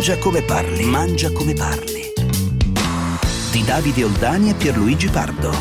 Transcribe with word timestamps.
Mangia 0.00 0.16
come 0.16 0.40
parli, 0.40 0.84
mangia 0.84 1.30
come 1.30 1.52
parli. 1.52 2.00
Di 3.52 3.62
Davide 3.64 4.04
Oldani 4.04 4.48
e 4.48 4.54
Pierluigi 4.54 5.08
Pardo. 5.08 5.52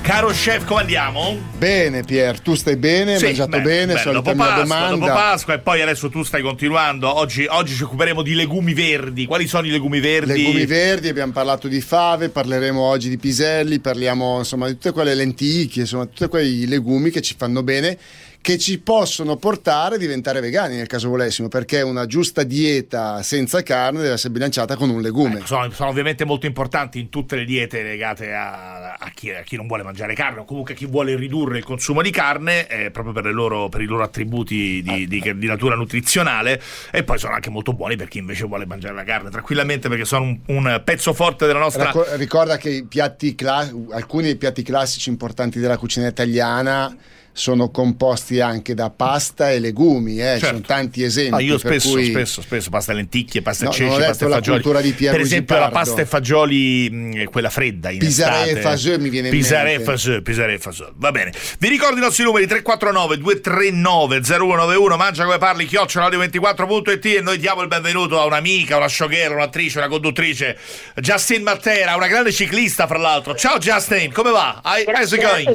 Caro 0.00 0.28
chef, 0.28 0.64
come 0.64 0.80
andiamo? 0.80 1.38
Bene, 1.58 2.02
Pier, 2.02 2.40
tu 2.40 2.54
stai 2.54 2.76
bene? 2.76 3.18
Sì, 3.18 3.26
hai 3.26 3.36
mangiato 3.36 3.58
beh, 3.58 3.62
bene? 3.62 3.92
Beh, 3.92 4.00
solita 4.00 4.32
dopo 4.32 4.36
Pasqua, 4.36 4.62
domanda. 4.62 4.96
dopo 4.96 5.06
Pasqua 5.06 5.54
e 5.54 5.58
poi 5.58 5.82
adesso 5.82 6.08
tu 6.08 6.22
stai 6.22 6.40
continuando. 6.40 7.14
Oggi, 7.14 7.44
oggi, 7.46 7.74
ci 7.74 7.82
occuperemo 7.82 8.22
di 8.22 8.34
legumi 8.34 8.72
verdi. 8.72 9.26
Quali 9.26 9.46
sono 9.46 9.66
i 9.66 9.70
legumi 9.70 10.00
verdi? 10.00 10.32
Legumi 10.32 10.64
verdi, 10.64 11.08
abbiamo 11.08 11.32
parlato 11.32 11.68
di 11.68 11.82
fave, 11.82 12.30
parleremo 12.30 12.80
oggi 12.80 13.10
di 13.10 13.18
piselli, 13.18 13.80
parliamo 13.80 14.38
insomma 14.38 14.66
di 14.66 14.72
tutte 14.72 14.92
quelle 14.92 15.14
lenticchie, 15.14 15.82
insomma 15.82 16.06
tutti 16.06 16.26
quei 16.28 16.66
legumi 16.66 17.10
che 17.10 17.20
ci 17.20 17.34
fanno 17.36 17.62
bene 17.62 17.98
che 18.44 18.58
ci 18.58 18.78
possono 18.78 19.36
portare 19.36 19.94
a 19.94 19.98
diventare 19.98 20.38
vegani 20.40 20.76
nel 20.76 20.86
caso 20.86 21.08
volessimo, 21.08 21.48
perché 21.48 21.80
una 21.80 22.04
giusta 22.04 22.42
dieta 22.42 23.22
senza 23.22 23.62
carne 23.62 24.02
deve 24.02 24.12
essere 24.12 24.34
bilanciata 24.34 24.76
con 24.76 24.90
un 24.90 25.00
legume. 25.00 25.38
Eh, 25.38 25.46
sono, 25.46 25.70
sono, 25.70 25.88
ovviamente 25.88 26.26
molto 26.26 26.44
importanti 26.44 26.98
in 26.98 27.08
tutte 27.08 27.36
le 27.36 27.46
diete 27.46 27.82
legate 27.82 28.34
a, 28.34 28.96
a, 28.98 29.10
chi, 29.14 29.30
a, 29.30 29.40
chi, 29.40 29.56
non 29.56 29.66
vuole 29.66 29.82
mangiare 29.82 30.12
carne 30.12 30.40
o 30.40 30.44
comunque 30.44 30.74
a 30.74 30.76
chi 30.76 30.84
vuole 30.84 31.16
ridurre 31.16 31.56
il 31.56 31.64
consumo 31.64 32.02
di 32.02 32.10
carne, 32.10 32.66
eh, 32.66 32.90
proprio 32.90 33.14
per, 33.14 33.32
loro, 33.32 33.70
per, 33.70 33.80
i 33.80 33.86
loro 33.86 34.02
attributi 34.02 34.82
di, 34.82 35.06
di, 35.08 35.22
di, 35.38 35.46
natura 35.46 35.74
nutrizionale 35.74 36.60
e 36.90 37.02
poi 37.02 37.16
sono 37.16 37.32
anche 37.32 37.48
molto 37.48 37.72
buoni 37.72 37.96
per 37.96 38.08
chi 38.08 38.18
invece 38.18 38.44
vuole 38.44 38.66
mangiare 38.66 38.92
la 38.92 39.04
carne 39.04 39.30
tranquillamente 39.30 39.88
perché 39.88 40.04
sono 40.04 40.24
un, 40.24 40.38
un 40.48 40.82
pezzo 40.84 41.14
forte 41.14 41.46
della 41.46 41.60
nostra... 41.60 41.90
Ricorda 42.16 42.58
che 42.58 42.84
piatti 42.86 43.34
cla- 43.34 43.72
alcuni 43.92 44.24
dei 44.24 44.36
piatti 44.36 44.62
classici 44.62 45.08
importanti 45.08 45.58
della 45.58 45.78
cucina 45.78 46.08
italiana 46.08 46.94
sono 47.36 47.70
composti 47.70 48.38
anche 48.38 48.74
da 48.74 48.90
pasta 48.90 49.50
e 49.50 49.58
legumi, 49.58 50.20
eh? 50.20 50.22
certo. 50.22 50.38
ci 50.38 50.46
sono 50.46 50.60
tanti 50.60 51.02
esempi. 51.02 51.34
Ah, 51.34 51.40
io 51.40 51.58
spesso, 51.58 51.90
cui... 51.90 52.04
spesso, 52.04 52.40
spesso, 52.40 52.70
pasta 52.70 52.92
lenticchie, 52.92 53.42
pasta 53.42 53.64
no, 53.64 53.72
ceci, 53.72 53.98
pasta 53.98 54.26
e 54.26 54.30
fagioli. 54.30 54.92
per 54.92 55.20
esempio 55.20 55.58
la 55.58 55.68
pasta 55.70 56.00
e 56.02 56.06
fagioli, 56.06 56.88
mh, 56.88 57.24
quella 57.24 57.50
fredda 57.50 57.90
in 57.90 57.98
Pisare 57.98 58.50
e 58.50 58.60
faseux 58.60 58.98
mi 58.98 59.08
viene 59.08 59.28
in 59.28 59.34
Pisare 59.34 59.70
mente. 59.70 59.84
Faseux, 59.84 60.22
Pisare 60.22 60.54
e 60.54 60.58
faseux, 60.60 60.92
va 60.94 61.10
bene. 61.10 61.32
Vi 61.58 61.68
ricordo 61.68 61.96
i 61.96 62.00
nostri 62.00 62.22
numeri 62.22 62.46
349 62.46 63.18
239 63.18 64.20
0191, 64.22 64.96
mangia 64.96 65.24
come 65.24 65.38
parli, 65.38 65.64
chioccioladio24.it 65.64 67.04
e 67.06 67.20
noi 67.20 67.38
diamo 67.38 67.62
il 67.62 67.68
benvenuto 67.68 68.20
a 68.20 68.26
un'amica, 68.26 68.76
una 68.76 68.86
showgirl, 68.86 69.34
un'attrice, 69.34 69.78
una 69.78 69.88
conduttrice, 69.88 70.56
Justin 71.00 71.42
Matera, 71.42 71.96
una 71.96 72.06
grande 72.06 72.30
ciclista 72.30 72.86
fra 72.86 72.98
l'altro. 72.98 73.34
Ciao 73.34 73.58
Justin, 73.58 74.12
come 74.12 74.30
va? 74.30 74.60
How's 74.62 75.10
it 75.10 75.20
going? 75.20 75.48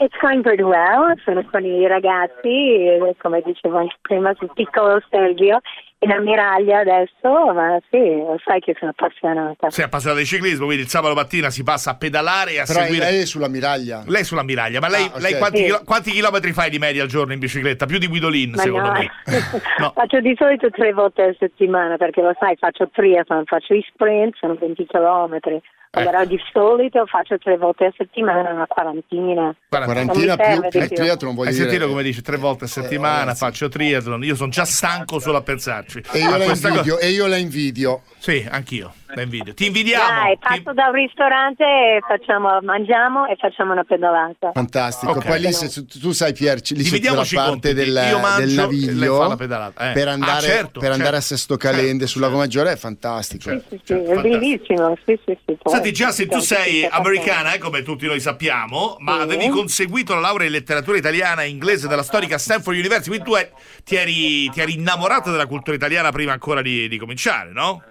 It's 0.00 0.16
going 0.20 0.42
pretty 0.42 0.63
well, 0.64 1.14
sono 1.24 1.44
con 1.50 1.64
i 1.64 1.86
ragazzi, 1.86 3.14
come 3.18 3.42
dicevo 3.44 3.78
anche 3.78 3.96
prima, 4.00 4.34
sul 4.34 4.50
piccolo 4.54 5.00
Sergio 5.10 5.60
in 6.04 6.10
ammiraglia 6.10 6.80
adesso, 6.80 7.52
ma 7.52 7.78
sì, 7.90 8.16
lo 8.18 8.38
sai 8.44 8.60
che 8.60 8.76
sono 8.78 8.92
appassionata. 8.94 9.70
Sei 9.70 9.84
appassionata 9.84 10.20
di 10.20 10.26
ciclismo, 10.26 10.66
quindi 10.66 10.84
il 10.84 10.88
sabato 10.88 11.14
mattina 11.14 11.50
si 11.50 11.62
passa 11.62 11.92
a 11.92 11.96
pedalare 11.96 12.52
e 12.52 12.60
a 12.60 12.64
Però 12.64 12.80
seguire. 12.80 13.10
lei 13.10 13.20
è 13.22 13.24
sull'ammiraglia. 13.24 14.04
Lei 14.06 14.20
è 14.20 14.24
sull'ammiraglia, 14.24 14.80
ma 14.80 14.88
lei, 14.88 15.04
ah, 15.04 15.08
okay. 15.08 15.20
lei 15.22 15.38
quanti, 15.38 15.56
sì. 15.56 15.64
chilo... 15.64 15.80
quanti, 15.84 16.10
chilometri 16.10 16.52
fai 16.52 16.70
di 16.70 16.78
media 16.78 17.02
al 17.02 17.08
giorno 17.08 17.32
in 17.32 17.38
bicicletta? 17.38 17.86
Più 17.86 17.98
di 17.98 18.06
Guidolin, 18.06 18.50
ma 18.50 18.56
secondo 18.58 18.88
no. 18.88 18.98
me. 18.98 19.10
no. 19.78 19.92
Faccio 19.94 20.20
di 20.20 20.34
solito 20.38 20.70
tre 20.70 20.92
volte 20.92 21.22
a 21.22 21.34
settimana 21.38 21.96
perché 21.96 22.20
lo 22.20 22.34
sai, 22.38 22.56
faccio 22.56 22.88
triathlon, 22.92 23.44
faccio 23.46 23.74
i 23.74 23.84
sprint, 23.88 24.36
sono 24.36 24.54
20 24.54 24.86
chilometri. 24.86 25.60
Allora 25.94 26.22
ecco. 26.22 26.28
di 26.28 26.40
solito 26.52 27.06
faccio 27.06 27.38
tre 27.38 27.56
volte 27.56 27.86
a 27.86 27.92
settimana, 27.96 28.50
una 28.52 28.66
quarantina. 28.66 29.54
Quarantina 29.68 30.36
più, 30.36 30.68
più. 30.68 30.80
Eh, 30.80 30.88
triathlon 30.88 31.34
vuol 31.34 31.46
Hai 31.46 31.52
dire... 31.52 31.68
sentito 31.68 31.88
come 31.88 32.02
dice 32.02 32.22
tre 32.22 32.36
volte 32.36 32.64
a 32.64 32.68
settimana 32.68 33.32
eh, 33.32 33.34
faccio 33.34 33.68
triathlon, 33.68 34.24
io 34.24 34.34
sono 34.34 34.50
già 34.50 34.64
stanco 34.64 35.18
solo 35.18 35.38
a 35.38 35.42
pensarci. 35.42 36.02
E 36.12 36.18
io, 36.18 36.36
la 36.36 36.44
invidio, 36.44 36.94
cosa... 36.94 36.98
e 36.98 37.08
io 37.10 37.26
la 37.26 37.36
invidio. 37.36 38.02
Sì, 38.18 38.46
anch'io. 38.50 38.92
La 39.14 39.22
invidio. 39.22 39.54
Ti 39.54 39.66
invidiamo. 39.66 40.08
Dai, 40.08 40.38
passo 40.38 40.62
Ti... 40.70 40.74
da 40.74 40.86
un 40.86 40.92
ristorante, 40.92 41.64
facciamo, 42.06 42.60
mangiamo 42.62 43.26
e 43.26 43.36
facciamo 43.36 43.72
una 43.72 43.84
pedalata. 43.84 44.50
Fantastico. 44.52 45.12
Okay. 45.12 45.26
Poi 45.26 45.40
lì 45.40 45.52
se, 45.52 45.86
tu 45.86 46.12
sai 46.12 46.32
Pier, 46.32 46.60
lì 46.70 46.82
c'è 46.82 47.12
la 47.12 47.26
parte 47.32 47.74
del, 47.74 47.92
del 48.38 48.52
naviglio 48.52 49.32
eh. 49.32 49.36
per 49.36 50.08
andare, 50.08 50.30
ah, 50.36 50.40
certo, 50.40 50.80
per 50.80 50.90
andare 50.90 51.10
certo, 51.10 51.16
a 51.16 51.20
Sesto 51.20 51.56
Calende 51.56 51.90
certo, 51.90 52.06
sul 52.06 52.20
Lago 52.22 52.36
Maggiore 52.38 52.72
è 52.72 52.76
fantastico. 52.76 53.50
Sì, 53.50 53.62
sì, 53.68 53.80
sì, 53.84 53.92
è 53.92 54.20
bellissimo. 54.20 54.96
Sì, 55.04 55.18
sì, 55.24 55.38
sì. 55.46 55.56
Senti 55.64 55.92
Justin, 55.92 56.28
tu 56.28 56.40
sei 56.40 56.86
americana, 56.90 57.52
eh, 57.54 57.58
come 57.58 57.82
tutti 57.82 58.06
noi 58.06 58.20
sappiamo, 58.20 58.96
ma 58.98 59.20
avevi 59.20 59.48
conseguito 59.48 60.14
la 60.14 60.20
laurea 60.20 60.46
in 60.46 60.52
letteratura 60.52 60.96
italiana 60.96 61.42
e 61.42 61.48
inglese 61.48 61.88
dalla 61.88 62.02
storica 62.02 62.38
Stanford 62.38 62.76
University, 62.76 63.08
quindi 63.08 63.24
tu 63.24 63.36
ti 63.84 63.96
eri, 63.96 64.50
ti 64.50 64.60
eri 64.60 64.74
innamorata 64.74 65.30
della 65.30 65.46
cultura 65.46 65.76
italiana 65.76 66.10
prima 66.10 66.32
ancora 66.32 66.62
di, 66.62 66.88
di 66.88 66.98
cominciare, 66.98 67.52
no? 67.52 67.82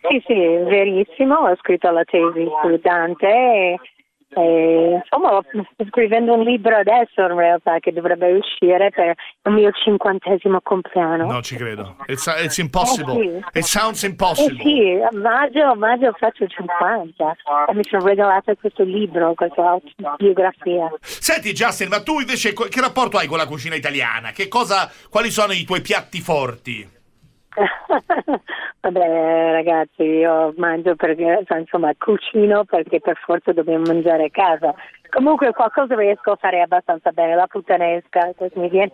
Sì, 0.00 0.22
sì, 0.26 0.34
verissimo, 0.34 1.36
ho 1.36 1.56
scritto 1.56 1.90
la 1.90 2.04
tesi 2.04 2.46
su 2.62 2.80
Dante 2.82 3.26
e, 3.26 3.80
e 4.36 5.00
insomma 5.02 5.40
sto 5.42 5.84
scrivendo 5.88 6.34
un 6.34 6.42
libro 6.42 6.76
adesso 6.76 7.20
in 7.20 7.36
realtà 7.36 7.78
che 7.78 7.92
dovrebbe 7.92 8.32
uscire 8.32 8.90
per 8.90 9.14
il 9.44 9.52
mio 9.52 9.70
cinquantesimo 9.70 10.60
compleanno. 10.62 11.26
Non 11.26 11.42
ci 11.42 11.56
credo, 11.56 11.96
it's, 12.06 12.26
it's 12.26 12.58
impossible, 12.58 13.14
eh 13.22 13.42
sì. 13.52 13.58
it 13.58 13.64
sounds 13.64 14.02
impossible. 14.02 14.58
Eh 14.58 14.62
sì, 14.62 15.00
a 15.00 15.16
maggio, 15.16 15.62
a 15.62 15.74
maggio 15.74 16.12
faccio 16.18 16.46
50 16.46 17.36
e 17.68 17.74
mi 17.74 17.84
sono 17.84 18.04
regalato 18.04 18.54
questo 18.56 18.82
libro, 18.82 19.34
questa 19.34 19.80
biografia. 20.16 20.92
Senti 21.00 21.52
Justin, 21.52 21.88
ma 21.88 22.02
tu 22.02 22.20
invece 22.20 22.52
che 22.52 22.80
rapporto 22.80 23.16
hai 23.16 23.26
con 23.26 23.38
la 23.38 23.46
cucina 23.46 23.74
italiana? 23.74 24.32
Che 24.32 24.48
cosa, 24.48 24.90
quali 25.08 25.30
sono 25.30 25.52
i 25.52 25.64
tuoi 25.64 25.80
piatti 25.80 26.20
forti? 26.20 27.02
Vabbè 28.80 29.52
ragazzi, 29.52 30.02
io 30.02 30.52
mangio 30.56 30.94
perché, 30.96 31.44
insomma, 31.56 31.92
cucino 31.96 32.64
perché 32.64 33.00
per 33.00 33.16
forza 33.24 33.52
dobbiamo 33.52 33.84
mangiare 33.86 34.24
a 34.24 34.30
casa. 34.30 34.74
Comunque 35.10 35.52
qualcosa 35.52 35.94
riesco 35.94 36.32
a 36.32 36.36
fare 36.36 36.60
abbastanza 36.60 37.10
bene, 37.12 37.36
la 37.36 37.46
puttanesca, 37.46 38.32
mi 38.54 38.68
viene. 38.68 38.92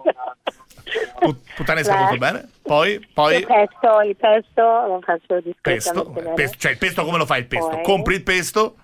puttanesca 1.56 1.96
molto 1.96 2.18
bene. 2.18 2.48
Poi, 2.62 3.08
poi... 3.14 3.36
Il 3.36 3.46
pesto, 3.46 4.00
il 4.02 4.16
pesto 4.16 4.62
lo 4.62 5.00
faccio 5.02 5.42
pesto. 5.60 6.12
Pesto, 6.34 6.58
cioè 6.58 6.72
il 6.72 6.78
pesto 6.78 7.04
come 7.04 7.18
lo 7.18 7.26
fai 7.26 7.40
il 7.40 7.46
pesto? 7.46 7.70
Poi... 7.70 7.82
Compri 7.82 8.14
il 8.16 8.22
pesto? 8.22 8.74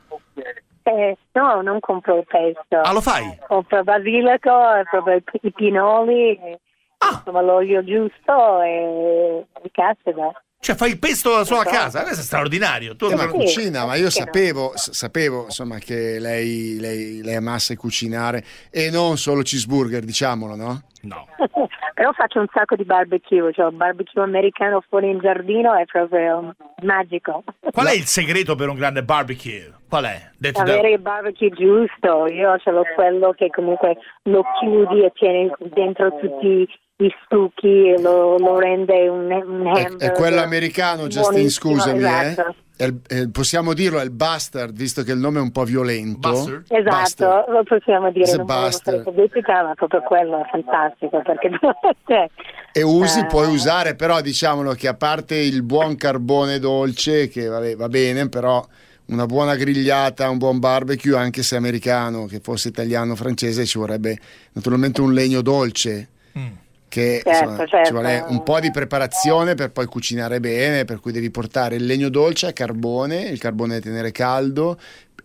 Eh, 0.82 1.16
no, 1.32 1.62
non 1.62 1.81
compro 1.81 2.19
il 2.19 2.26
pesto. 2.26 2.81
Ah, 2.81 2.92
lo 2.92 3.00
fai? 3.00 3.36
Compro 3.47 3.82
basilico, 3.82 4.53
proprio 4.91 5.20
i 5.42 5.53
pinoli. 5.53 6.59
Ah. 6.98 7.18
Insomma, 7.18 7.40
l'olio 7.42 7.84
giusto 7.84 8.62
e 8.62 9.44
il 9.62 9.70
casseda. 9.72 10.32
Cioè 10.58 10.74
fai 10.74 10.90
il 10.90 10.98
pesto 10.98 11.44
solo 11.44 11.60
a 11.60 11.64
casa, 11.64 12.02
questo 12.02 12.22
è 12.22 12.24
straordinario. 12.24 12.96
Tu 12.96 13.06
eh, 13.06 13.14
ma 13.14 13.28
cucina, 13.28 13.84
ma 13.84 13.94
io 13.94 14.10
sapevo, 14.10 14.72
sapevo 14.74 15.44
insomma, 15.44 15.78
che 15.78 16.18
lei, 16.18 16.78
lei, 16.80 17.22
lei, 17.22 17.34
amasse 17.36 17.76
cucinare 17.76 18.42
e 18.70 18.90
non 18.90 19.16
solo 19.16 19.42
cheeseburger, 19.42 20.02
diciamolo, 20.02 20.56
no? 20.56 20.82
No. 21.02 21.26
Però 21.94 22.12
faccio 22.12 22.40
un 22.40 22.46
sacco 22.52 22.74
di 22.74 22.84
barbecue, 22.84 23.52
cioè 23.52 23.66
un 23.66 23.76
barbecue 23.76 24.22
americano 24.22 24.82
fuori 24.88 25.08
in 25.08 25.18
giardino 25.18 25.72
è 25.74 25.84
proprio 25.84 26.54
magico. 26.82 27.44
Qual 27.70 27.86
è 27.86 27.94
il 27.94 28.04
segreto 28.04 28.54
per 28.54 28.68
un 28.68 28.74
grande 28.74 29.04
barbecue? 29.04 29.72
Qual 29.88 30.04
è? 30.04 30.30
Detto 30.36 30.62
Avere 30.62 30.82
da... 30.82 30.88
il 30.88 30.98
barbecue 30.98 31.50
giusto, 31.50 32.26
io 32.26 32.58
ce 32.58 32.70
l'ho 32.70 32.82
quello 32.94 33.32
che 33.32 33.50
comunque 33.50 33.96
lo 34.24 34.42
chiudi 34.58 35.04
e 35.04 35.12
tiene 35.14 35.50
dentro 35.72 36.16
tutti 36.18 36.68
i 36.98 37.14
stucchi 37.24 37.90
e 37.90 38.00
lo, 38.00 38.38
lo 38.38 38.58
rende 38.58 39.08
un, 39.08 39.30
un 39.30 39.66
hamburger. 39.66 39.96
È, 39.96 40.10
è 40.10 40.12
quello 40.12 40.40
americano, 40.40 41.06
Justin, 41.08 41.50
scusami, 41.50 42.03
eh. 42.03 42.06
esatto. 42.06 42.48
eh? 42.48 42.54
È 42.76 42.92
è, 43.06 43.28
possiamo 43.28 43.72
dirlo, 43.72 43.98
è 44.00 44.04
il 44.04 44.10
bastard, 44.10 44.76
visto 44.76 45.03
che 45.03 45.12
il 45.12 45.18
nome 45.18 45.38
è 45.38 45.42
un 45.42 45.50
po' 45.50 45.65
violento. 45.65 46.30
Bastard? 46.30 46.65
Esatto, 46.68 46.91
bastard. 46.91 47.48
lo 47.48 47.62
possiamo 47.65 48.10
dire. 48.10 48.24
It's 48.24 48.36
non 48.36 48.47
bastard. 48.47 49.03
pubblicità, 49.03 49.62
ma 49.62 49.74
proprio 49.74 50.03
quello 50.03 50.42
è 50.42 50.48
fantastico. 50.50 51.22
Perché... 51.22 51.50
cioè, 52.06 52.28
e 52.72 52.82
usi, 52.82 53.21
uh, 53.21 53.26
puoi 53.26 53.48
usare, 53.48 53.94
però 53.94 54.21
diciamolo 54.21 54.72
che 54.72 54.88
a 54.88 54.94
parte 54.94 55.36
il 55.36 55.62
buon 55.62 55.97
carbone 55.97 56.59
dolce, 56.59 57.28
che 57.28 57.47
vabbè, 57.47 57.76
va 57.76 57.88
bene, 57.88 58.28
però 58.28 58.62
una 59.06 59.24
buona 59.24 59.54
grigliata, 59.54 60.28
un 60.28 60.36
buon 60.36 60.59
barbecue, 60.59 61.16
anche 61.16 61.42
se 61.42 61.56
americano, 61.56 62.26
che 62.26 62.41
fosse 62.41 62.68
italiano 62.68 63.12
o 63.12 63.16
francese, 63.16 63.65
ci 63.65 63.78
vorrebbe 63.78 64.18
naturalmente 64.53 65.00
un 65.00 65.15
legno 65.15 65.41
dolce. 65.41 66.09
Mm 66.38 66.65
che 66.88 67.22
certo, 67.24 67.50
insomma, 67.50 67.66
certo. 67.66 67.86
ci 67.86 67.92
vuole 67.92 68.24
un 68.28 68.42
po' 68.42 68.60
di 68.60 68.71
preparazione 68.71 69.54
per 69.54 69.71
poi 69.71 69.86
cucinare 69.86 70.41
bene, 70.41 70.84
per 70.84 71.00
cui 71.00 71.12
devi 71.12 71.30
portare 71.30 71.77
il 71.77 71.86
legno 71.86 72.09
dolce 72.09 72.47
a 72.47 72.53
carbone, 72.53 73.22
il 73.22 73.38
carbone 73.38 73.74
da 73.74 73.80
tenere 73.80 74.12
caldo 74.12 74.78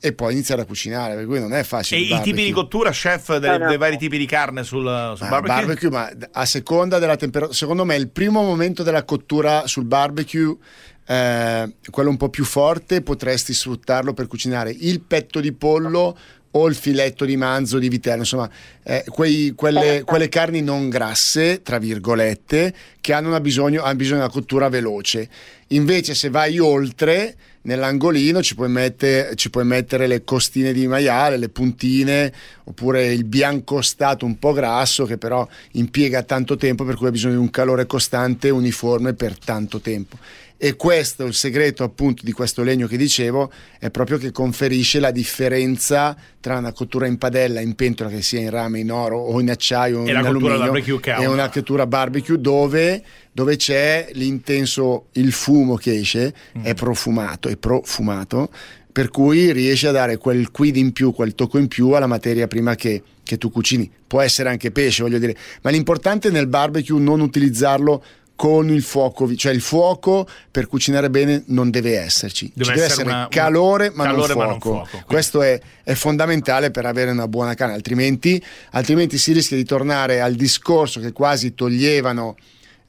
e 0.03 0.13
poi 0.13 0.33
iniziare 0.33 0.63
a 0.63 0.65
cucinare, 0.65 1.13
per 1.15 1.25
cui 1.25 1.39
non 1.39 1.53
è 1.53 1.63
facile. 1.63 2.01
E 2.01 2.15
i 2.15 2.21
tipi 2.21 2.43
di 2.43 2.51
cottura, 2.51 2.89
chef, 2.89 3.39
no, 3.39 3.57
no. 3.57 3.67
dei 3.67 3.77
vari 3.77 3.97
tipi 3.97 4.17
di 4.17 4.25
carne 4.25 4.63
sul, 4.63 5.13
sul 5.15 5.25
ah, 5.27 5.29
barbecue? 5.29 5.65
barbecue? 5.65 5.89
Ma 5.89 6.11
a 6.31 6.45
seconda 6.45 6.97
della 6.97 7.15
temperatura, 7.15 7.55
secondo 7.55 7.85
me 7.85 7.95
il 7.95 8.09
primo 8.09 8.41
momento 8.41 8.81
della 8.81 9.03
cottura 9.03 9.67
sul 9.67 9.85
barbecue 9.85 10.57
eh, 11.05 11.75
quello 11.89 12.09
un 12.09 12.17
po' 12.17 12.29
più 12.29 12.45
forte 12.45 13.01
potresti 13.01 13.53
sfruttarlo 13.53 14.13
per 14.13 14.27
cucinare 14.27 14.71
il 14.71 15.01
petto 15.01 15.39
di 15.39 15.51
pollo 15.51 16.17
o 16.51 16.67
il 16.67 16.75
filetto 16.75 17.23
di 17.25 17.37
manzo 17.37 17.77
di 17.79 17.87
vitello, 17.87 18.19
insomma, 18.19 18.49
eh, 18.83 19.03
quei, 19.07 19.53
quelle, 19.55 20.03
quelle, 20.05 20.27
carni 20.27 20.61
non 20.61 20.89
grasse, 20.89 21.61
tra 21.61 21.77
virgolette, 21.77 22.73
che 22.99 23.13
hanno, 23.13 23.39
bisogno, 23.39 23.83
hanno 23.83 23.95
bisogno 23.95 24.19
di 24.19 24.25
una 24.25 24.33
cottura 24.33 24.67
veloce. 24.67 25.29
Invece 25.67 26.13
se 26.13 26.29
vai 26.29 26.59
oltre, 26.59 27.35
nell'angolino 27.61 28.41
ci 28.41 28.55
puoi, 28.55 28.69
mettere, 28.69 29.35
ci 29.35 29.49
puoi, 29.49 29.63
mettere, 29.63 30.07
le 30.07 30.23
costine 30.25 30.73
di 30.73 30.87
maiale, 30.87 31.37
le 31.37 31.47
puntine, 31.49 32.33
oppure 32.65 33.13
il 33.13 33.23
bianco 33.23 33.81
stato 33.81 34.25
un 34.25 34.37
po' 34.37 34.51
grasso 34.51 35.05
che 35.05 35.17
però 35.17 35.47
impiega 35.73 36.23
tanto 36.23 36.57
tempo 36.57 36.83
per 36.83 36.95
cui 36.95 37.07
ha 37.07 37.11
bisogno 37.11 37.35
di 37.35 37.39
un 37.39 37.49
calore 37.49 37.85
costante 37.85 38.47
e 38.47 38.51
uniforme 38.51 39.13
per 39.13 39.37
tanto 39.37 39.79
tempo. 39.79 40.17
E 40.63 40.75
questo, 40.75 41.25
il 41.25 41.33
segreto 41.33 41.83
appunto 41.83 42.23
di 42.23 42.33
questo 42.33 42.61
legno 42.61 42.85
che 42.85 42.95
dicevo, 42.95 43.51
è 43.79 43.89
proprio 43.89 44.19
che 44.19 44.31
conferisce 44.31 44.99
la 44.99 45.09
differenza 45.09 46.15
tra 46.39 46.59
una 46.59 46.71
cottura 46.71 47.07
in 47.07 47.17
padella, 47.17 47.61
in 47.61 47.73
pentola, 47.73 48.11
che 48.11 48.21
sia 48.21 48.41
in 48.41 48.51
rame, 48.51 48.77
in 48.77 48.91
oro 48.91 49.17
o 49.17 49.39
in 49.39 49.49
acciaio 49.49 50.01
o 50.01 50.07
in 50.07 50.15
alluminio, 50.15 50.71
e 51.03 51.25
una 51.25 51.49
cottura 51.49 51.87
barbecue 51.87 52.39
dove, 52.39 53.03
dove, 53.31 53.55
c'è 53.55 54.09
l'intenso, 54.13 55.07
il 55.13 55.31
fumo 55.31 55.77
che 55.77 55.97
esce, 55.97 56.31
mm. 56.55 56.63
è 56.63 56.75
profumato, 56.75 57.47
è 57.49 57.57
profumato, 57.57 58.51
per 58.91 59.09
cui 59.09 59.51
riesce 59.51 59.87
a 59.87 59.91
dare 59.91 60.17
quel 60.17 60.51
quid 60.51 60.75
in 60.75 60.91
più, 60.91 61.11
quel 61.11 61.33
tocco 61.33 61.57
in 61.57 61.67
più 61.67 61.89
alla 61.93 62.05
materia 62.05 62.45
prima 62.45 62.75
che, 62.75 63.01
che 63.23 63.39
tu 63.39 63.49
cucini. 63.49 63.89
Può 64.05 64.21
essere 64.21 64.49
anche 64.49 64.69
pesce, 64.69 65.01
voglio 65.01 65.17
dire, 65.17 65.35
ma 65.63 65.71
l'importante 65.71 66.29
nel 66.29 66.45
barbecue 66.45 66.99
non 66.99 67.19
utilizzarlo 67.19 68.03
con 68.41 68.71
il 68.71 68.81
fuoco, 68.81 69.35
cioè 69.35 69.53
il 69.53 69.61
fuoco 69.61 70.27
per 70.49 70.65
cucinare 70.65 71.11
bene 71.11 71.43
non 71.49 71.69
deve 71.69 71.99
esserci, 71.99 72.51
deve, 72.51 72.69
Ci 72.69 72.73
deve 72.73 72.85
essere, 72.87 73.07
una, 73.07 73.27
calore, 73.29 73.91
ma, 73.93 74.05
calore 74.05 74.33
non 74.33 74.43
ma, 74.43 74.49
non 74.49 74.59
fuoco. 74.59 75.03
Questo 75.05 75.43
è, 75.43 75.61
è, 75.83 75.93
fondamentale 75.93 76.71
per 76.71 76.87
avere 76.87 77.11
una 77.11 77.27
buona 77.27 77.53
carne, 77.53 77.75
altrimenti, 77.75 78.43
altrimenti 78.71 79.19
si 79.19 79.31
rischia 79.31 79.55
di 79.55 79.63
tornare 79.63 80.21
al 80.21 80.33
discorso 80.33 80.99
che 80.99 81.11
quasi 81.11 81.53
toglievano 81.53 82.35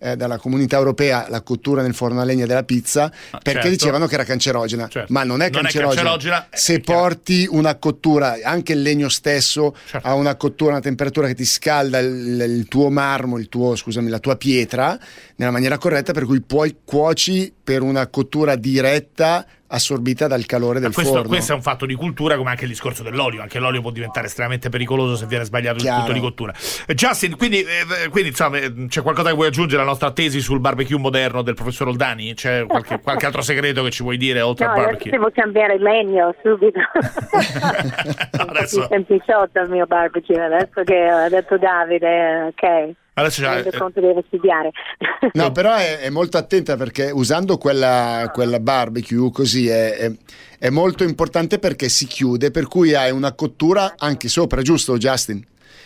eh, 0.03 0.17
dalla 0.17 0.37
comunità 0.37 0.77
europea 0.77 1.27
la 1.29 1.43
cottura 1.43 1.81
nel 1.83 1.95
forno 1.95 2.21
a 2.21 2.25
legna 2.25 2.45
della 2.45 2.65
pizza 2.65 3.05
ah, 3.05 3.39
perché 3.39 3.53
certo. 3.53 3.69
dicevano 3.69 4.07
che 4.07 4.15
era 4.15 4.25
cancerogena, 4.25 4.89
certo. 4.89 5.13
ma 5.13 5.23
non 5.23 5.41
è 5.41 5.51
non 5.51 5.63
cancerogena. 5.63 5.93
È 5.93 6.05
cancerogena 6.05 6.47
Se 6.51 6.81
porti 6.81 7.47
una 7.49 7.77
cottura, 7.77 8.39
anche 8.43 8.73
il 8.73 8.83
legno 8.83 9.09
stesso 9.09 9.77
certo. 9.87 10.07
ha 10.07 10.15
una 10.15 10.35
cottura, 10.35 10.73
una 10.73 10.81
temperatura 10.81 11.29
che 11.29 11.35
ti 11.35 11.45
scalda 11.45 11.99
il, 12.01 12.45
il 12.49 12.69
tuo 12.69 12.91
marmo, 12.91 13.39
il 13.39 13.49
tuo, 13.49 13.77
scusami, 13.77 14.11
la 14.11 14.19
tua 14.19 14.37
pietra 14.37 14.99
nella 15.37 15.53
maniera 15.53 15.79
corretta, 15.79 16.13
per 16.13 16.25
cui 16.25 16.41
puoi 16.41 16.79
cuoci 16.85 17.53
per 17.63 17.83
una 17.83 18.09
cottura 18.09 18.57
diretta 18.57 19.47
assorbita 19.73 20.27
dal 20.27 20.45
calore 20.47 20.81
del 20.81 20.93
questo, 20.93 21.15
forno. 21.15 21.29
Questo 21.29 21.53
è 21.53 21.55
un 21.55 21.63
fatto 21.63 21.87
di 21.87 21.95
cultura, 21.95 22.37
come 22.37 22.51
anche 22.51 22.65
il 22.65 22.71
discorso 22.71 23.03
dell'olio. 23.03 23.41
Anche 23.43 23.59
l'olio 23.59 23.81
può 23.81 23.91
diventare 23.91 24.27
estremamente 24.27 24.69
pericoloso 24.69 25.17
se 25.17 25.27
viene 25.27 25.45
sbagliato 25.45 25.79
Chiaro. 25.79 25.99
il 25.99 26.05
punto 26.05 26.19
di 26.19 26.25
cottura. 26.25 26.53
Eh, 26.87 26.95
Justin, 26.95 27.37
quindi, 27.37 27.63
eh, 27.63 28.09
quindi 28.11 28.31
insomma, 28.31 28.59
eh, 28.59 28.87
c'è 28.89 29.03
qualcosa 29.03 29.31
che 29.31 29.35
vuoi 29.35 29.49
aggiungere 29.49 29.81
alla 29.81 29.91
nostra 29.91 30.13
tesi 30.13 30.41
sul 30.41 30.61
barbecue 30.61 30.99
moderno 30.99 31.43
del 31.43 31.55
professor 31.55 31.89
Oldani? 31.89 32.35
C'è 32.35 32.67
qualche, 32.67 33.01
qualche 33.01 33.27
altro 33.27 33.43
segreto 33.43 33.83
che 33.83 33.91
ci 33.91 34.03
vuoi 34.03 34.19
dire 34.19 34.41
oltre 34.41 34.67
no, 34.67 34.73
al 34.73 34.79
barbecue? 34.79 35.11
Devo 35.11 35.31
cambiare 35.33 35.75
il 35.75 35.83
legno 35.83 36.35
subito. 36.43 36.81
adesso... 38.47 38.83
È 38.83 38.87
sempliciotto 38.89 39.61
il 39.61 39.71
mio 39.71 39.87
barbecue, 39.87 40.43
adesso 40.43 40.83
che 40.85 41.09
ha 41.09 41.29
detto 41.29 41.57
Davide, 41.57 42.53
ok. 42.53 43.01
Adesso 43.15 43.43
c'è, 43.43 43.67
eh, 43.67 43.79
conto 43.79 44.01
deve 44.01 44.23
studiare. 44.27 44.71
No, 45.35 45.53
però 45.53 45.75
è, 45.75 46.01
è, 46.01 46.11
molto 46.11 46.37
attenta 46.37 46.77
perché 46.77 47.11
usando 47.11 47.57
quella, 47.57 48.29
quella 48.33 48.59
barbecue 48.59 49.31
così 49.31 49.69
è, 49.69 49.97
è, 49.97 50.13
è, 50.59 50.69
molto 50.69 51.05
importante 51.05 51.59
perché 51.59 51.89
si 51.89 52.07
chiude, 52.07 52.51
per 52.51 52.67
cui 52.67 52.95
hai 52.95 53.13
una 53.13 53.33
cottura 53.33 53.95
anche 53.97 54.29
sopra, 54.29 54.63
giusto 54.63 54.97
Justin? 54.99 55.45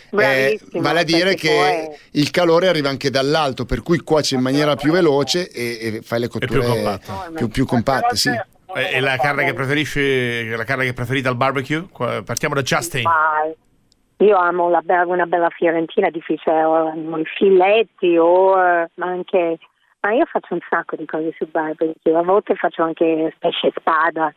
Eh, 0.09 0.59
vale 0.73 1.01
a 1.01 1.03
dire 1.03 1.35
che 1.35 1.87
poi... 1.89 2.19
il 2.21 2.31
calore 2.31 2.67
arriva 2.67 2.89
anche 2.89 3.09
dall'alto, 3.09 3.65
per 3.65 3.83
cui 3.83 3.99
cuoci 3.99 4.35
in 4.35 4.41
maniera 4.41 4.75
più 4.75 4.91
veloce 4.91 5.49
e, 5.51 5.79
e 5.81 6.01
fai 6.01 6.21
le 6.21 6.27
cotture 6.29 6.59
più 6.59 6.69
compatte, 6.69 7.11
più, 7.35 7.47
più 7.49 7.65
compatte 7.65 8.15
sì. 8.15 8.31
E 8.73 8.99
la 8.99 9.17
carne 9.17 9.45
che 9.45 9.53
preferisci, 9.53 10.49
la 10.49 10.63
carne 10.63 10.85
che 10.85 10.93
preferita 10.93 11.29
al 11.29 11.35
barbecue? 11.35 11.87
Partiamo 12.23 12.55
da 12.55 12.61
Justin. 12.61 13.03
Vai. 13.03 13.55
Io 14.19 14.35
amo 14.35 14.69
la, 14.69 14.81
una 15.05 15.25
bella 15.25 15.49
fiorentina, 15.49 16.09
difficile, 16.09 16.63
o 16.63 16.93
i 16.93 17.25
filetti, 17.37 18.17
o 18.17 18.55
ma 18.55 19.05
anche... 19.05 19.57
Ma 19.99 20.13
io 20.13 20.25
faccio 20.25 20.53
un 20.53 20.59
sacco 20.69 20.95
di 20.95 21.05
cose 21.05 21.33
sul 21.37 21.47
barbecue, 21.47 22.15
a 22.15 22.21
volte 22.21 22.55
faccio 22.55 22.83
anche 22.83 23.33
pesce 23.39 23.71
spada. 23.75 24.33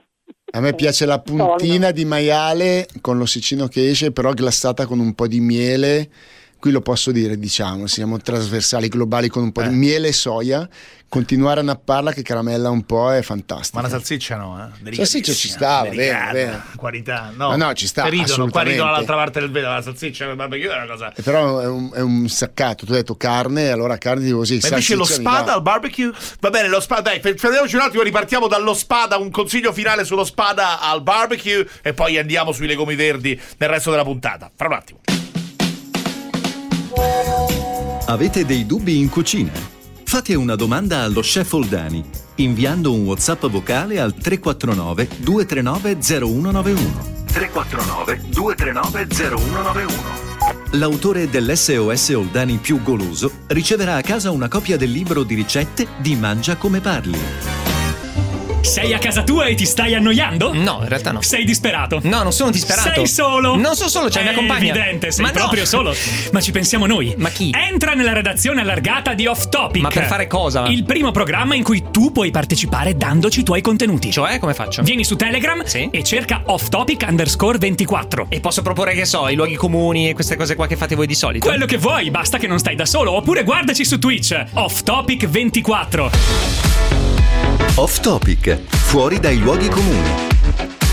A 0.53 0.61
me 0.61 0.75
piace 0.75 1.07
la 1.07 1.21
puntina 1.21 1.91
di 1.91 2.05
maiale 2.05 2.87
con 3.01 3.19
l'ossicino 3.19 3.69
che 3.69 3.91
esce, 3.91 4.11
però 4.11 4.33
glassata 4.33 4.87
con 4.87 4.99
un 4.99 5.15
po' 5.15 5.29
di 5.29 5.41
miele 5.41 6.09
qui 6.61 6.71
lo 6.71 6.83
posso 6.83 7.11
dire, 7.11 7.39
diciamo, 7.39 7.87
siamo 7.87 8.19
trasversali 8.19 8.89
globali 8.89 9.29
con 9.29 9.43
un 9.43 9.51
po' 9.51 9.63
eh. 9.63 9.69
di 9.69 9.75
miele 9.75 10.09
e 10.09 10.13
soia, 10.13 10.69
continuare 11.09 11.61
a 11.61 11.63
napparla 11.63 12.13
che 12.13 12.23
caramella 12.23 12.69
un 12.69 12.85
po' 12.85 13.13
è 13.13 13.23
fantastico. 13.23 13.79
Ma 13.79 13.83
la 13.83 13.89
salsiccia 13.89 14.37
no, 14.37 14.71
eh? 14.85 14.95
salsiccia 14.95 15.33
ci 15.33 15.49
sta, 15.49 15.83
va 15.83 15.89
bene, 15.89 16.33
bene. 16.33 16.63
Qualità, 16.77 17.33
no. 17.35 17.57
no, 17.57 17.57
no, 17.57 17.73
ci 17.73 17.87
sta, 17.87 18.07
ridono, 18.07 18.49
qua 18.51 18.61
ridono 18.61 18.91
dall'altra 18.91 19.17
parte 19.17 19.41
del 19.41 19.51
vetro, 19.51 19.71
la 19.71 19.83
salsiccia 19.83 20.27
il 20.27 20.37
barbecue 20.37 20.71
è 20.71 20.77
una 20.77 20.87
cosa... 20.87 21.13
E 21.15 21.23
però 21.23 21.61
è 21.61 21.67
un, 21.67 21.91
è 21.95 22.01
un, 22.01 22.29
saccato, 22.29 22.85
tu 22.85 22.93
hai 22.93 22.99
detto 22.99 23.17
carne, 23.17 23.71
allora 23.71 23.97
carne 23.97 24.25
di 24.25 24.31
così, 24.31 24.59
Ma 24.61 24.69
invece 24.69 24.95
lo 24.95 25.05
spada 25.05 25.55
al 25.55 25.63
barbecue? 25.63 26.13
Va 26.41 26.51
bene, 26.51 26.69
lo 26.69 26.81
spada, 26.81 27.01
dai, 27.01 27.21
fermiamoci 27.21 27.75
un 27.75 27.83
attimo, 27.83 28.03
ripartiamo 28.03 28.49
dallo 28.49 28.75
spada, 28.75 29.17
un 29.17 29.31
consiglio 29.31 29.73
finale 29.73 30.05
sullo 30.05 30.25
spada 30.25 30.81
al 30.81 31.03
barbecue 31.03 31.67
e 31.81 31.95
poi 31.95 32.19
andiamo 32.19 32.53
sui 32.53 32.67
legumi 32.67 32.95
verdi 32.97 33.41
nel 33.57 33.69
resto 33.71 33.91
della 33.91 34.05
puntata. 34.05 34.51
Fra 34.55 34.67
un 34.67 34.75
attimo. 34.75 35.20
Avete 38.07 38.45
dei 38.45 38.67
dubbi 38.67 38.99
in 38.99 39.09
cucina? 39.09 39.53
Fate 40.05 40.35
una 40.35 40.57
domanda 40.57 41.03
allo 41.03 41.21
chef 41.21 41.53
Oldani 41.53 42.05
inviando 42.37 42.93
un 42.93 43.05
WhatsApp 43.05 43.47
vocale 43.47 44.01
al 44.01 44.15
349 44.15 45.09
239 45.19 45.99
0191. 46.01 47.25
349 47.27 48.21
239 48.29 49.07
0191. 49.09 50.29
L'autore 50.73 51.29
dell'SOS 51.29 52.09
Oldani 52.11 52.57
più 52.57 52.83
goloso 52.83 53.31
riceverà 53.49 53.97
a 53.97 54.03
casa 54.03 54.31
una 54.31 54.49
copia 54.49 54.77
del 54.77 54.91
libro 54.91 55.23
di 55.23 55.35
ricette 55.35 55.87
di 55.99 56.17
Mangia 56.17 56.57
come 56.57 56.81
parli. 56.81 57.19
Sei 58.63 58.93
a 58.93 58.99
casa 58.99 59.23
tua 59.23 59.47
e 59.47 59.55
ti 59.55 59.65
stai 59.65 59.95
annoiando? 59.95 60.53
No, 60.53 60.81
in 60.83 60.89
realtà 60.89 61.13
no. 61.13 61.23
Sei 61.23 61.45
disperato? 61.45 61.99
No, 62.05 62.23
non 62.23 62.33
sono 62.33 62.51
disperato. 62.51 62.93
Sei 62.95 63.07
solo? 63.07 63.57
Non 63.57 63.75
sono 63.75 63.89
solo, 63.89 64.09
c'è 64.09 64.21
È 64.21 64.23
mia 64.23 64.35
compagna. 64.35 64.71
evidente, 64.75 65.11
sei 65.11 65.25
Ma 65.25 65.31
proprio 65.33 65.63
no. 65.63 65.67
solo. 65.67 65.95
Ma 66.33 66.41
ci 66.41 66.51
pensiamo 66.53 66.87
noi. 66.87 67.15
Ma 67.17 67.31
chi? 67.31 67.53
Entra 67.55 67.95
nella 67.95 68.13
redazione 68.13 68.61
allargata 68.61 69.15
di 69.15 69.27
Off 69.27 69.49
Topic. 69.49 69.83
Ma 69.83 69.89
per 69.89 70.05
fare 70.05 70.27
cosa? 70.27 70.67
Il 70.67 70.85
primo 70.85 71.11
programma 71.11 71.55
in 71.55 71.65
cui 71.65 71.85
tu 71.91 72.13
puoi 72.13 72.31
partecipare 72.31 72.97
dandoci 72.97 73.41
i 73.41 73.43
tuoi 73.45 73.61
contenuti. 73.63 74.13
Cioè, 74.13 74.39
come 74.39 74.55
faccio? 74.55 74.83
Vieni 74.83 75.05
su 75.05 75.17
Telegram 75.17 75.65
sì? 75.65 75.89
e 75.91 76.05
cerca 76.05 76.43
Off 76.47 76.69
Topic 76.69 77.05
underscore 77.09 77.59
24. 77.59 78.27
E 78.29 78.41
posso 78.41 78.63
proporre, 78.63 78.95
che 78.95 79.05
so, 79.07 79.29
i 79.29 79.35
luoghi 79.35 79.57
comuni 79.57 80.11
e 80.11 80.15
queste 80.15 80.37
cose 80.37 80.55
qua 80.55 80.67
che 80.67 80.77
fate 80.77 80.95
voi 80.95 81.07
di 81.07 81.15
solito? 81.15 81.47
Quello 81.49 81.67
che 81.67 81.79
vuoi, 81.79 82.11
basta 82.11 82.39
che 82.39 82.47
non 82.47 82.59
stai 82.59 82.77
da 82.77 82.87
solo. 82.87 83.13
Oppure 83.13 83.43
guardaci 83.43 83.85
su 83.85 83.99
Twitch. 83.99 84.39
Off 84.55 84.83
Topic 84.83 85.27
24. 85.27 86.70
Off 87.77 88.01
Topic, 88.01 88.59
fuori 88.69 89.21
dai 89.21 89.39
luoghi 89.39 89.69
comuni. 89.69 90.29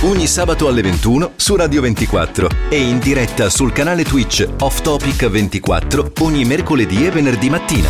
Ogni 0.02 0.28
sabato 0.28 0.68
alle 0.68 0.82
21 0.82 1.34
su 1.36 1.56
Radio 1.56 1.82
24 1.82 2.50
e 2.70 2.78
in 2.80 3.00
diretta 3.00 3.50
sul 3.50 3.74
canale 3.74 4.04
Twitch 4.04 4.48
Off 4.60 4.82
Topic 4.82 5.28
24 5.28 6.12
ogni 6.22 6.46
mercoledì 6.46 7.06
e 7.06 7.12
venerdì 7.12 7.50
mattina. 7.50 7.90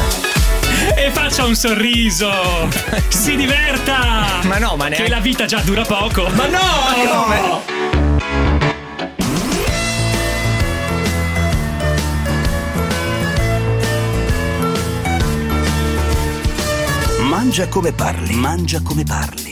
E 0.95 1.11
faccia 1.11 1.45
un 1.45 1.55
sorriso! 1.55 2.31
Si 3.09 3.35
diverta! 3.35 4.41
Ma 4.43 4.57
no, 4.57 4.75
ma 4.77 4.87
neanche... 4.87 5.03
Che 5.03 5.09
la 5.09 5.19
vita 5.19 5.45
già 5.45 5.59
dura 5.59 5.83
poco! 5.83 6.29
Ma 6.29 6.47
no! 6.47 6.59
Ma 6.59 7.09
come? 7.09 7.76
Mangia 17.37 17.67
come 17.67 17.91
parli, 17.91 18.33
mangia 18.33 18.81
come 18.81 19.03
parli. 19.03 19.46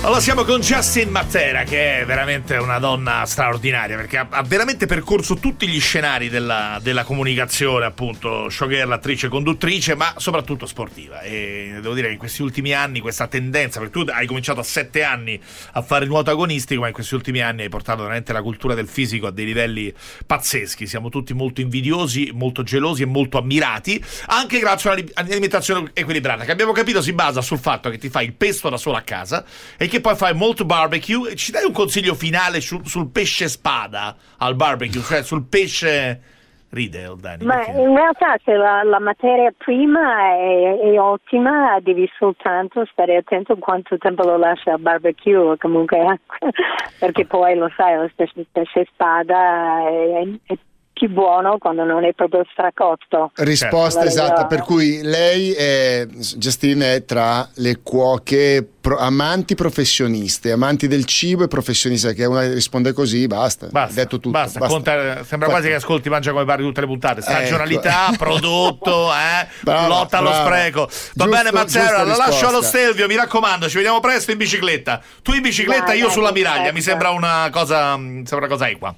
Allora 0.00 0.20
siamo 0.20 0.44
con 0.44 0.60
Justin 0.60 1.10
Matera 1.10 1.64
che 1.64 2.00
è 2.00 2.06
veramente 2.06 2.56
una 2.56 2.78
donna 2.78 3.24
straordinaria 3.26 3.96
perché 3.96 4.16
ha, 4.16 4.28
ha 4.30 4.42
veramente 4.44 4.86
percorso 4.86 5.34
tutti 5.34 5.66
gli 5.66 5.80
scenari 5.80 6.28
della, 6.28 6.78
della, 6.80 7.02
comunicazione 7.02 7.84
appunto, 7.84 8.48
showgirl, 8.48 8.92
attrice, 8.92 9.26
conduttrice 9.26 9.96
ma 9.96 10.14
soprattutto 10.16 10.66
sportiva. 10.66 11.20
E 11.22 11.80
devo 11.82 11.94
dire 11.94 12.06
che 12.06 12.12
in 12.12 12.18
questi 12.18 12.42
ultimi 12.42 12.72
anni 12.72 13.00
questa 13.00 13.26
tendenza, 13.26 13.80
perché 13.80 14.04
tu 14.04 14.08
hai 14.08 14.26
cominciato 14.26 14.60
a 14.60 14.62
sette 14.62 15.02
anni 15.02 15.38
a 15.72 15.82
fare 15.82 16.06
nuoto 16.06 16.30
agonistico 16.30 16.82
ma 16.82 16.86
in 16.86 16.94
questi 16.94 17.16
ultimi 17.16 17.42
anni 17.42 17.62
hai 17.62 17.68
portato 17.68 18.02
veramente 18.02 18.32
la 18.32 18.40
cultura 18.40 18.74
del 18.74 18.86
fisico 18.86 19.26
a 19.26 19.32
dei 19.32 19.46
livelli 19.46 19.92
pazzeschi, 20.24 20.86
siamo 20.86 21.08
tutti 21.08 21.34
molto 21.34 21.60
invidiosi, 21.60 22.30
molto 22.32 22.62
gelosi 22.62 23.02
e 23.02 23.06
molto 23.06 23.36
ammirati 23.36 24.02
anche 24.26 24.60
grazie 24.60 24.90
a 24.90 24.92
un'alimentazione 25.16 25.90
equilibrata 25.92 26.44
che 26.44 26.52
abbiamo 26.52 26.70
capito 26.70 27.02
si 27.02 27.12
basa 27.12 27.40
sul 27.40 27.58
fatto 27.58 27.90
che 27.90 27.98
ti 27.98 28.08
fai 28.08 28.26
il 28.26 28.34
pesto 28.34 28.68
da 28.68 28.76
solo 28.76 28.96
a 28.96 29.00
casa 29.00 29.44
e 29.76 29.88
che 29.88 29.97
poi 30.00 30.16
fai 30.16 30.34
molto 30.34 30.64
barbecue. 30.64 31.34
Ci 31.34 31.52
dai 31.52 31.64
un 31.64 31.72
consiglio 31.72 32.14
finale 32.14 32.60
su, 32.60 32.80
sul 32.84 33.10
pesce 33.10 33.48
spada 33.48 34.16
al 34.38 34.54
barbecue, 34.54 35.00
cioè 35.00 35.22
sul 35.22 35.44
pesce 35.44 36.36
Ride 36.70 37.06
Oldani. 37.06 37.44
Ma 37.44 37.56
perché? 37.56 37.80
in 37.80 37.94
realtà 37.94 38.36
se 38.44 38.52
la, 38.52 38.82
la 38.82 39.00
materia 39.00 39.52
prima 39.56 40.34
è, 40.34 40.78
è 40.78 41.00
ottima, 41.00 41.78
devi 41.80 42.08
soltanto 42.18 42.84
stare 42.92 43.16
attento 43.16 43.56
quanto 43.56 43.96
tempo 43.96 44.22
lo 44.22 44.36
lasci 44.36 44.68
al 44.68 44.80
barbecue, 44.80 45.36
o 45.36 45.56
comunque 45.56 46.20
perché 47.00 47.24
poi 47.24 47.56
lo 47.56 47.70
sai, 47.74 47.96
lo 47.96 48.10
pesce, 48.14 48.44
pesce 48.52 48.86
spada 48.92 49.88
è, 49.88 50.22
è 50.44 50.54
più 50.98 51.08
buono 51.10 51.58
quando 51.58 51.84
non 51.84 52.04
è 52.04 52.12
proprio 52.12 52.44
stracotto. 52.50 53.30
Risposta 53.36 54.02
Certo. 54.02 54.08
esatta, 54.08 54.46
per 54.46 54.62
cui 54.62 55.00
lei, 55.02 55.52
è, 55.52 56.06
Justine, 56.36 56.96
è 56.96 57.04
tra 57.04 57.48
le 57.54 57.80
cuoche 57.82 58.66
pro- 58.80 58.98
amanti 58.98 59.54
professioniste, 59.54 60.50
amanti 60.52 60.86
del 60.88 61.04
cibo 61.04 61.44
e 61.44 61.48
professioniste, 61.48 62.14
che 62.14 62.24
una 62.24 62.52
risponde 62.52 62.92
così, 62.92 63.26
basta, 63.26 63.68
Basta, 63.70 63.94
detto 63.94 64.16
tutto. 64.16 64.30
basta, 64.30 64.58
basta. 64.58 64.74
conta- 64.74 65.24
sembra 65.24 65.48
Qua- 65.48 65.56
quasi 65.58 65.68
che 65.68 65.74
ascolti 65.74 66.08
Mangia 66.08 66.32
come 66.32 66.44
pare 66.44 66.62
tutte 66.62 66.80
le 66.80 66.86
puntate. 66.86 67.20
Stagionalità, 67.22 68.06
Ecco. 68.08 68.16
prodotto, 68.24 69.10
eh, 69.12 69.46
Brava, 69.60 69.86
lotta 69.86 70.18
allo 70.18 70.30
brava. 70.30 70.44
spreco. 70.46 70.80
Va 70.82 70.90
Giusto- 70.90 71.28
bene, 71.28 71.52
Mazzera, 71.52 72.02
la 72.04 72.16
lascio 72.16 72.48
allo. 72.48 72.56
Stelvio. 72.62 73.06
Mi 73.06 73.14
raccomando, 73.14 73.68
ci 73.68 73.76
vediamo 73.76 74.00
presto 74.00 74.32
in 74.32 74.36
bicicletta. 74.36 75.00
Tu 75.22 75.32
in 75.32 75.42
bicicletta, 75.42 75.86
Dai, 75.86 75.98
io 76.00 76.10
sulla 76.10 76.32
miraglia. 76.32 76.72
Mi 76.72 76.80
sembra 76.80 77.10
una 77.10 77.48
cosa, 77.52 77.96
mi 77.96 78.26
sembra 78.26 78.46
una 78.46 78.48
cosa 78.48 78.68
equa. 78.68 78.94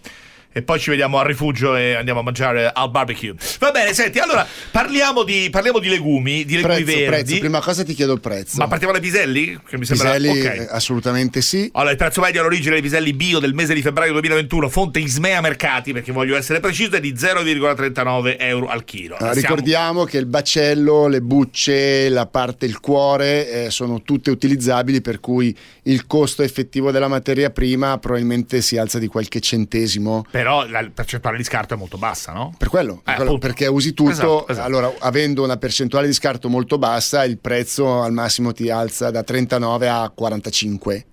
E 0.52 0.62
poi 0.62 0.80
ci 0.80 0.90
vediamo 0.90 1.18
al 1.18 1.26
rifugio 1.26 1.76
e 1.76 1.94
andiamo 1.94 2.20
a 2.20 2.22
mangiare 2.22 2.70
al 2.72 2.90
barbecue. 2.90 3.34
Va 3.60 3.70
bene, 3.70 3.94
senti, 3.94 4.18
allora 4.18 4.46
parliamo 4.70 5.22
di, 5.22 5.48
parliamo 5.50 5.78
di 5.78 5.88
legumi, 5.88 6.44
di 6.44 6.56
legumi 6.56 6.82
Prezzo, 6.82 6.98
verdi. 6.98 7.04
prezzo, 7.06 7.38
prima 7.38 7.60
cosa 7.60 7.84
ti 7.84 7.94
chiedo 7.94 8.12
il 8.12 8.20
prezzo. 8.20 8.56
Ma 8.58 8.66
partiamo 8.66 8.92
dai 8.92 9.00
piselli? 9.00 9.58
Che 9.64 9.78
mi 9.78 9.84
sembra 9.84 10.12
Piselli, 10.14 10.40
ok. 10.40 10.44
eh, 10.44 10.68
assolutamente 10.70 11.40
sì. 11.40 11.70
Allora, 11.72 11.92
il 11.92 11.96
prezzo 11.96 12.20
medio 12.20 12.40
all'origine 12.40 12.72
dei 12.72 12.82
piselli 12.82 13.12
bio 13.12 13.38
del 13.38 13.54
mese 13.54 13.74
di 13.74 13.82
febbraio 13.82 14.10
2021, 14.12 14.68
fonte 14.68 14.98
Ismea 14.98 15.40
Mercati, 15.40 15.92
perché 15.92 16.10
voglio 16.10 16.36
essere 16.36 16.58
preciso, 16.58 16.96
è 16.96 17.00
di 17.00 17.12
0,39 17.12 18.36
euro 18.38 18.66
al 18.68 18.84
chilo. 18.84 19.16
Allora, 19.16 19.32
Siamo- 19.34 19.54
ricordiamo 19.54 20.04
che 20.04 20.18
il 20.18 20.26
bacello, 20.26 21.06
le 21.06 21.20
bucce, 21.20 22.08
la 22.08 22.26
parte, 22.26 22.66
il 22.66 22.80
cuore 22.80 23.66
eh, 23.66 23.70
sono 23.70 24.02
tutte 24.02 24.30
utilizzabili, 24.30 25.00
per 25.00 25.20
cui 25.20 25.56
il 25.84 26.06
costo 26.06 26.42
effettivo 26.42 26.90
della 26.90 27.08
materia 27.08 27.50
prima 27.50 27.98
probabilmente 27.98 28.60
si 28.60 28.76
alza 28.76 28.98
di 28.98 29.06
qualche 29.06 29.40
centesimo. 29.40 30.24
Però 30.40 30.66
la 30.68 30.88
percentuale 30.92 31.36
di 31.36 31.44
scarto 31.44 31.74
è 31.74 31.76
molto 31.76 31.98
bassa, 31.98 32.32
no? 32.32 32.54
Per 32.56 32.68
quello, 32.68 33.00
per 33.04 33.14
Eh, 33.14 33.16
quello, 33.16 33.38
perché 33.38 33.66
usi 33.66 33.92
tutto, 33.92 34.10
Esatto, 34.10 34.48
esatto. 34.48 34.66
allora 34.66 34.92
avendo 35.00 35.42
una 35.44 35.56
percentuale 35.56 36.06
di 36.06 36.12
scarto 36.14 36.48
molto 36.48 36.78
bassa, 36.78 37.24
il 37.24 37.38
prezzo 37.38 38.00
al 38.02 38.12
massimo 38.12 38.52
ti 38.52 38.70
alza 38.70 39.10
da 39.10 39.22
39 39.22 39.88
a 39.88 40.10
45 40.14 41.04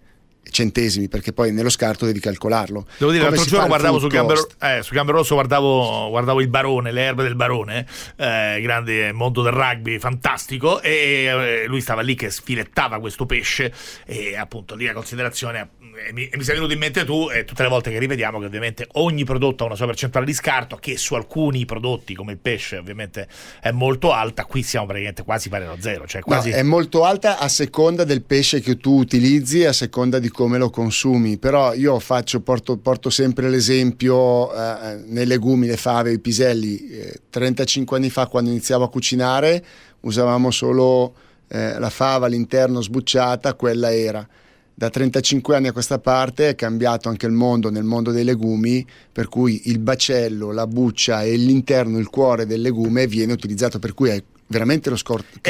centesimi, 0.49 1.07
perché 1.07 1.33
poi 1.33 1.51
nello 1.51 1.69
scarto 1.69 2.05
devi 2.05 2.19
calcolarlo. 2.19 2.85
Devo 2.97 3.11
dire, 3.11 3.23
Come 3.23 3.35
l'altro 3.35 3.51
giorno 3.53 3.67
guardavo 3.67 3.99
su 3.99 4.07
Gambero, 4.07 4.47
eh, 4.61 4.79
su 4.83 4.93
Gambero 4.93 5.17
Rosso 5.17 5.33
guardavo, 5.35 6.09
guardavo 6.09 6.41
il 6.41 6.47
Barone, 6.47 6.91
le 6.91 7.01
erbe 7.01 7.23
del 7.23 7.35
Barone, 7.35 7.85
eh, 8.15 8.59
grande 8.61 9.11
mondo 9.11 9.41
del 9.41 9.53
rugby, 9.53 9.99
fantastico, 9.99 10.81
e 10.81 10.91
eh, 10.91 11.65
lui 11.67 11.81
stava 11.81 12.01
lì 12.01 12.15
che 12.15 12.29
sfilettava 12.29 12.99
questo 12.99 13.25
pesce 13.25 13.73
e 14.05 14.35
appunto 14.37 14.75
lì 14.75 14.85
la 14.85 14.93
considerazione, 14.93 15.69
e 16.07 16.13
mi, 16.13 16.27
e 16.27 16.37
mi 16.37 16.43
sei 16.43 16.55
venuto 16.55 16.73
in 16.73 16.79
mente 16.79 17.05
tu 17.05 17.29
e 17.31 17.45
tutte 17.45 17.63
le 17.63 17.69
volte 17.69 17.89
che 17.89 17.99
rivediamo 17.99 18.39
che 18.39 18.45
ovviamente 18.45 18.87
ogni 18.93 19.23
prodotto 19.23 19.63
ha 19.63 19.67
una 19.67 19.75
sua 19.75 19.87
percentuale 19.87 20.25
di 20.25 20.33
scarto 20.33 20.75
che 20.75 20.97
su 20.97 21.15
alcuni 21.15 21.65
prodotti 21.65 22.13
come 22.13 22.33
il 22.33 22.37
pesce 22.37 22.77
ovviamente 22.77 23.27
è 23.61 23.71
molto 23.71 24.11
alta, 24.11 24.45
qui 24.45 24.61
siamo 24.63 24.85
praticamente 24.85 25.23
quasi 25.23 25.49
pari 25.49 25.65
a 25.65 25.75
zero, 25.79 26.05
cioè 26.05 26.21
No, 26.27 26.33
quasi... 26.33 26.49
è 26.49 26.63
molto 26.63 27.03
alta 27.03 27.37
a 27.37 27.47
seconda 27.47 28.03
del 28.03 28.21
pesce 28.21 28.59
che 28.59 28.77
tu 28.77 28.97
utilizzi 28.97 29.65
a 29.65 29.73
seconda 29.73 30.19
di 30.19 30.29
come 30.37 30.59
lo 30.59 30.69
consumi. 30.69 31.39
Però 31.39 31.73
io 31.73 31.97
faccio, 31.97 32.41
porto, 32.41 32.77
porto 32.77 33.09
sempre 33.09 33.49
l'esempio 33.49 34.53
eh, 34.53 35.01
nei 35.07 35.25
legumi, 35.25 35.65
le 35.65 35.77
fave, 35.77 36.11
i 36.11 36.19
piselli. 36.19 36.87
Eh, 36.87 37.21
35 37.31 37.97
anni 37.97 38.11
fa, 38.11 38.27
quando 38.27 38.51
iniziavo 38.51 38.83
a 38.83 38.89
cucinare, 38.89 39.65
usavamo 40.01 40.51
solo 40.51 41.15
eh, 41.47 41.79
la 41.79 41.89
fava 41.89 42.27
all'interno 42.27 42.83
sbucciata, 42.83 43.55
quella 43.55 43.91
era. 43.91 44.27
Da 44.75 44.91
35 44.91 45.55
anni 45.55 45.69
a 45.69 45.71
questa 45.71 45.97
parte 45.97 46.49
è 46.49 46.55
cambiato 46.55 47.09
anche 47.09 47.25
il 47.25 47.31
mondo 47.31 47.71
nel 47.71 47.83
mondo 47.83 48.11
dei 48.11 48.23
legumi, 48.23 48.85
per 49.11 49.29
cui 49.29 49.69
il 49.71 49.79
bacello, 49.79 50.51
la 50.51 50.67
buccia 50.67 51.23
e 51.23 51.35
l'interno, 51.35 51.97
il 51.97 52.09
cuore 52.09 52.45
del 52.45 52.61
legume 52.61 53.07
viene 53.07 53.33
utilizzato, 53.33 53.79
per 53.79 53.95
cui 53.95 54.09
è 54.09 54.23
veramente 54.47 54.89
lo 54.89 54.95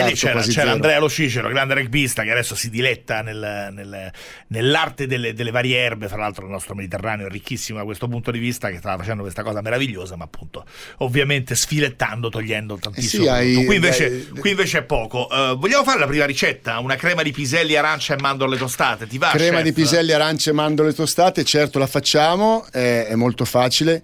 lì 0.09 0.13
c'era, 0.13 0.41
c'era. 0.41 0.71
Andrea 0.71 0.99
Lo 0.99 1.09
Cicero, 1.09 1.47
grande 1.49 1.73
rugbista 1.75 2.23
che 2.23 2.31
adesso 2.31 2.55
si 2.55 2.69
diletta 2.69 3.21
nel- 3.21 3.69
nel- 3.71 4.11
nell'arte 4.47 5.07
delle, 5.07 5.33
delle 5.33 5.51
varie 5.51 5.77
erbe. 5.77 6.07
Fra 6.07 6.17
l'altro, 6.17 6.45
il 6.45 6.51
nostro 6.51 6.75
Mediterraneo 6.75 7.27
è 7.27 7.29
ricchissimo 7.29 7.77
da 7.77 7.83
questo 7.85 8.07
punto 8.07 8.31
di 8.31 8.39
vista. 8.39 8.69
Che 8.69 8.77
stava 8.77 8.97
facendo 8.97 9.21
questa 9.21 9.43
cosa 9.43 9.61
meravigliosa, 9.61 10.15
ma 10.15 10.23
appunto, 10.25 10.65
ovviamente 10.97 11.55
sfilettando, 11.55 12.29
togliendo 12.29 12.77
tantissimo. 12.77 13.23
Eh 13.23 13.25
sì, 13.27 13.31
hai- 13.31 13.65
qui, 13.65 13.75
invece, 13.75 14.09
dai- 14.09 14.39
qui 14.39 14.49
invece 14.51 14.79
è 14.79 14.83
poco. 14.83 15.29
Eh, 15.29 15.55
vogliamo 15.57 15.83
fare 15.83 15.99
la 15.99 16.07
prima 16.07 16.25
ricetta? 16.25 16.79
Una 16.79 16.95
crema 16.95 17.23
di 17.23 17.31
piselli, 17.31 17.75
arancia 17.75 18.15
e 18.15 18.21
mandorle 18.21 18.57
tostate. 18.57 19.07
Ti 19.07 19.17
va? 19.17 19.29
Crema 19.29 19.57
chef? 19.57 19.63
di 19.63 19.73
piselli, 19.73 20.11
arance 20.11 20.49
e 20.49 20.53
mandorle 20.53 20.93
tostate, 20.93 21.43
certo 21.43 21.79
la 21.79 21.87
facciamo, 21.87 22.65
è, 22.71 23.07
è 23.09 23.15
molto 23.15 23.45
facile. 23.45 24.01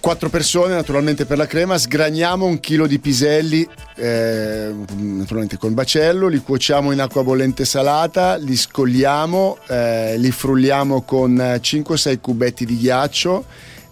Quattro 0.00 0.28
persone 0.28 0.74
naturalmente 0.74 1.26
per 1.26 1.36
la 1.36 1.46
crema, 1.46 1.76
sgraniamo 1.76 2.46
un 2.46 2.60
chilo 2.60 2.86
di 2.86 2.98
piselli 3.00 3.68
eh, 3.96 4.72
naturalmente 4.96 5.58
con 5.58 5.74
bacello, 5.74 6.28
li 6.28 6.38
cuociamo 6.38 6.92
in 6.92 7.00
acqua 7.00 7.24
bollente 7.24 7.64
salata, 7.64 8.36
li 8.36 8.56
scogliamo, 8.56 9.58
eh, 9.66 10.16
li 10.16 10.30
frulliamo 10.30 11.02
con 11.02 11.34
5-6 11.34 12.20
cubetti 12.20 12.64
di 12.64 12.78
ghiaccio, 12.78 13.44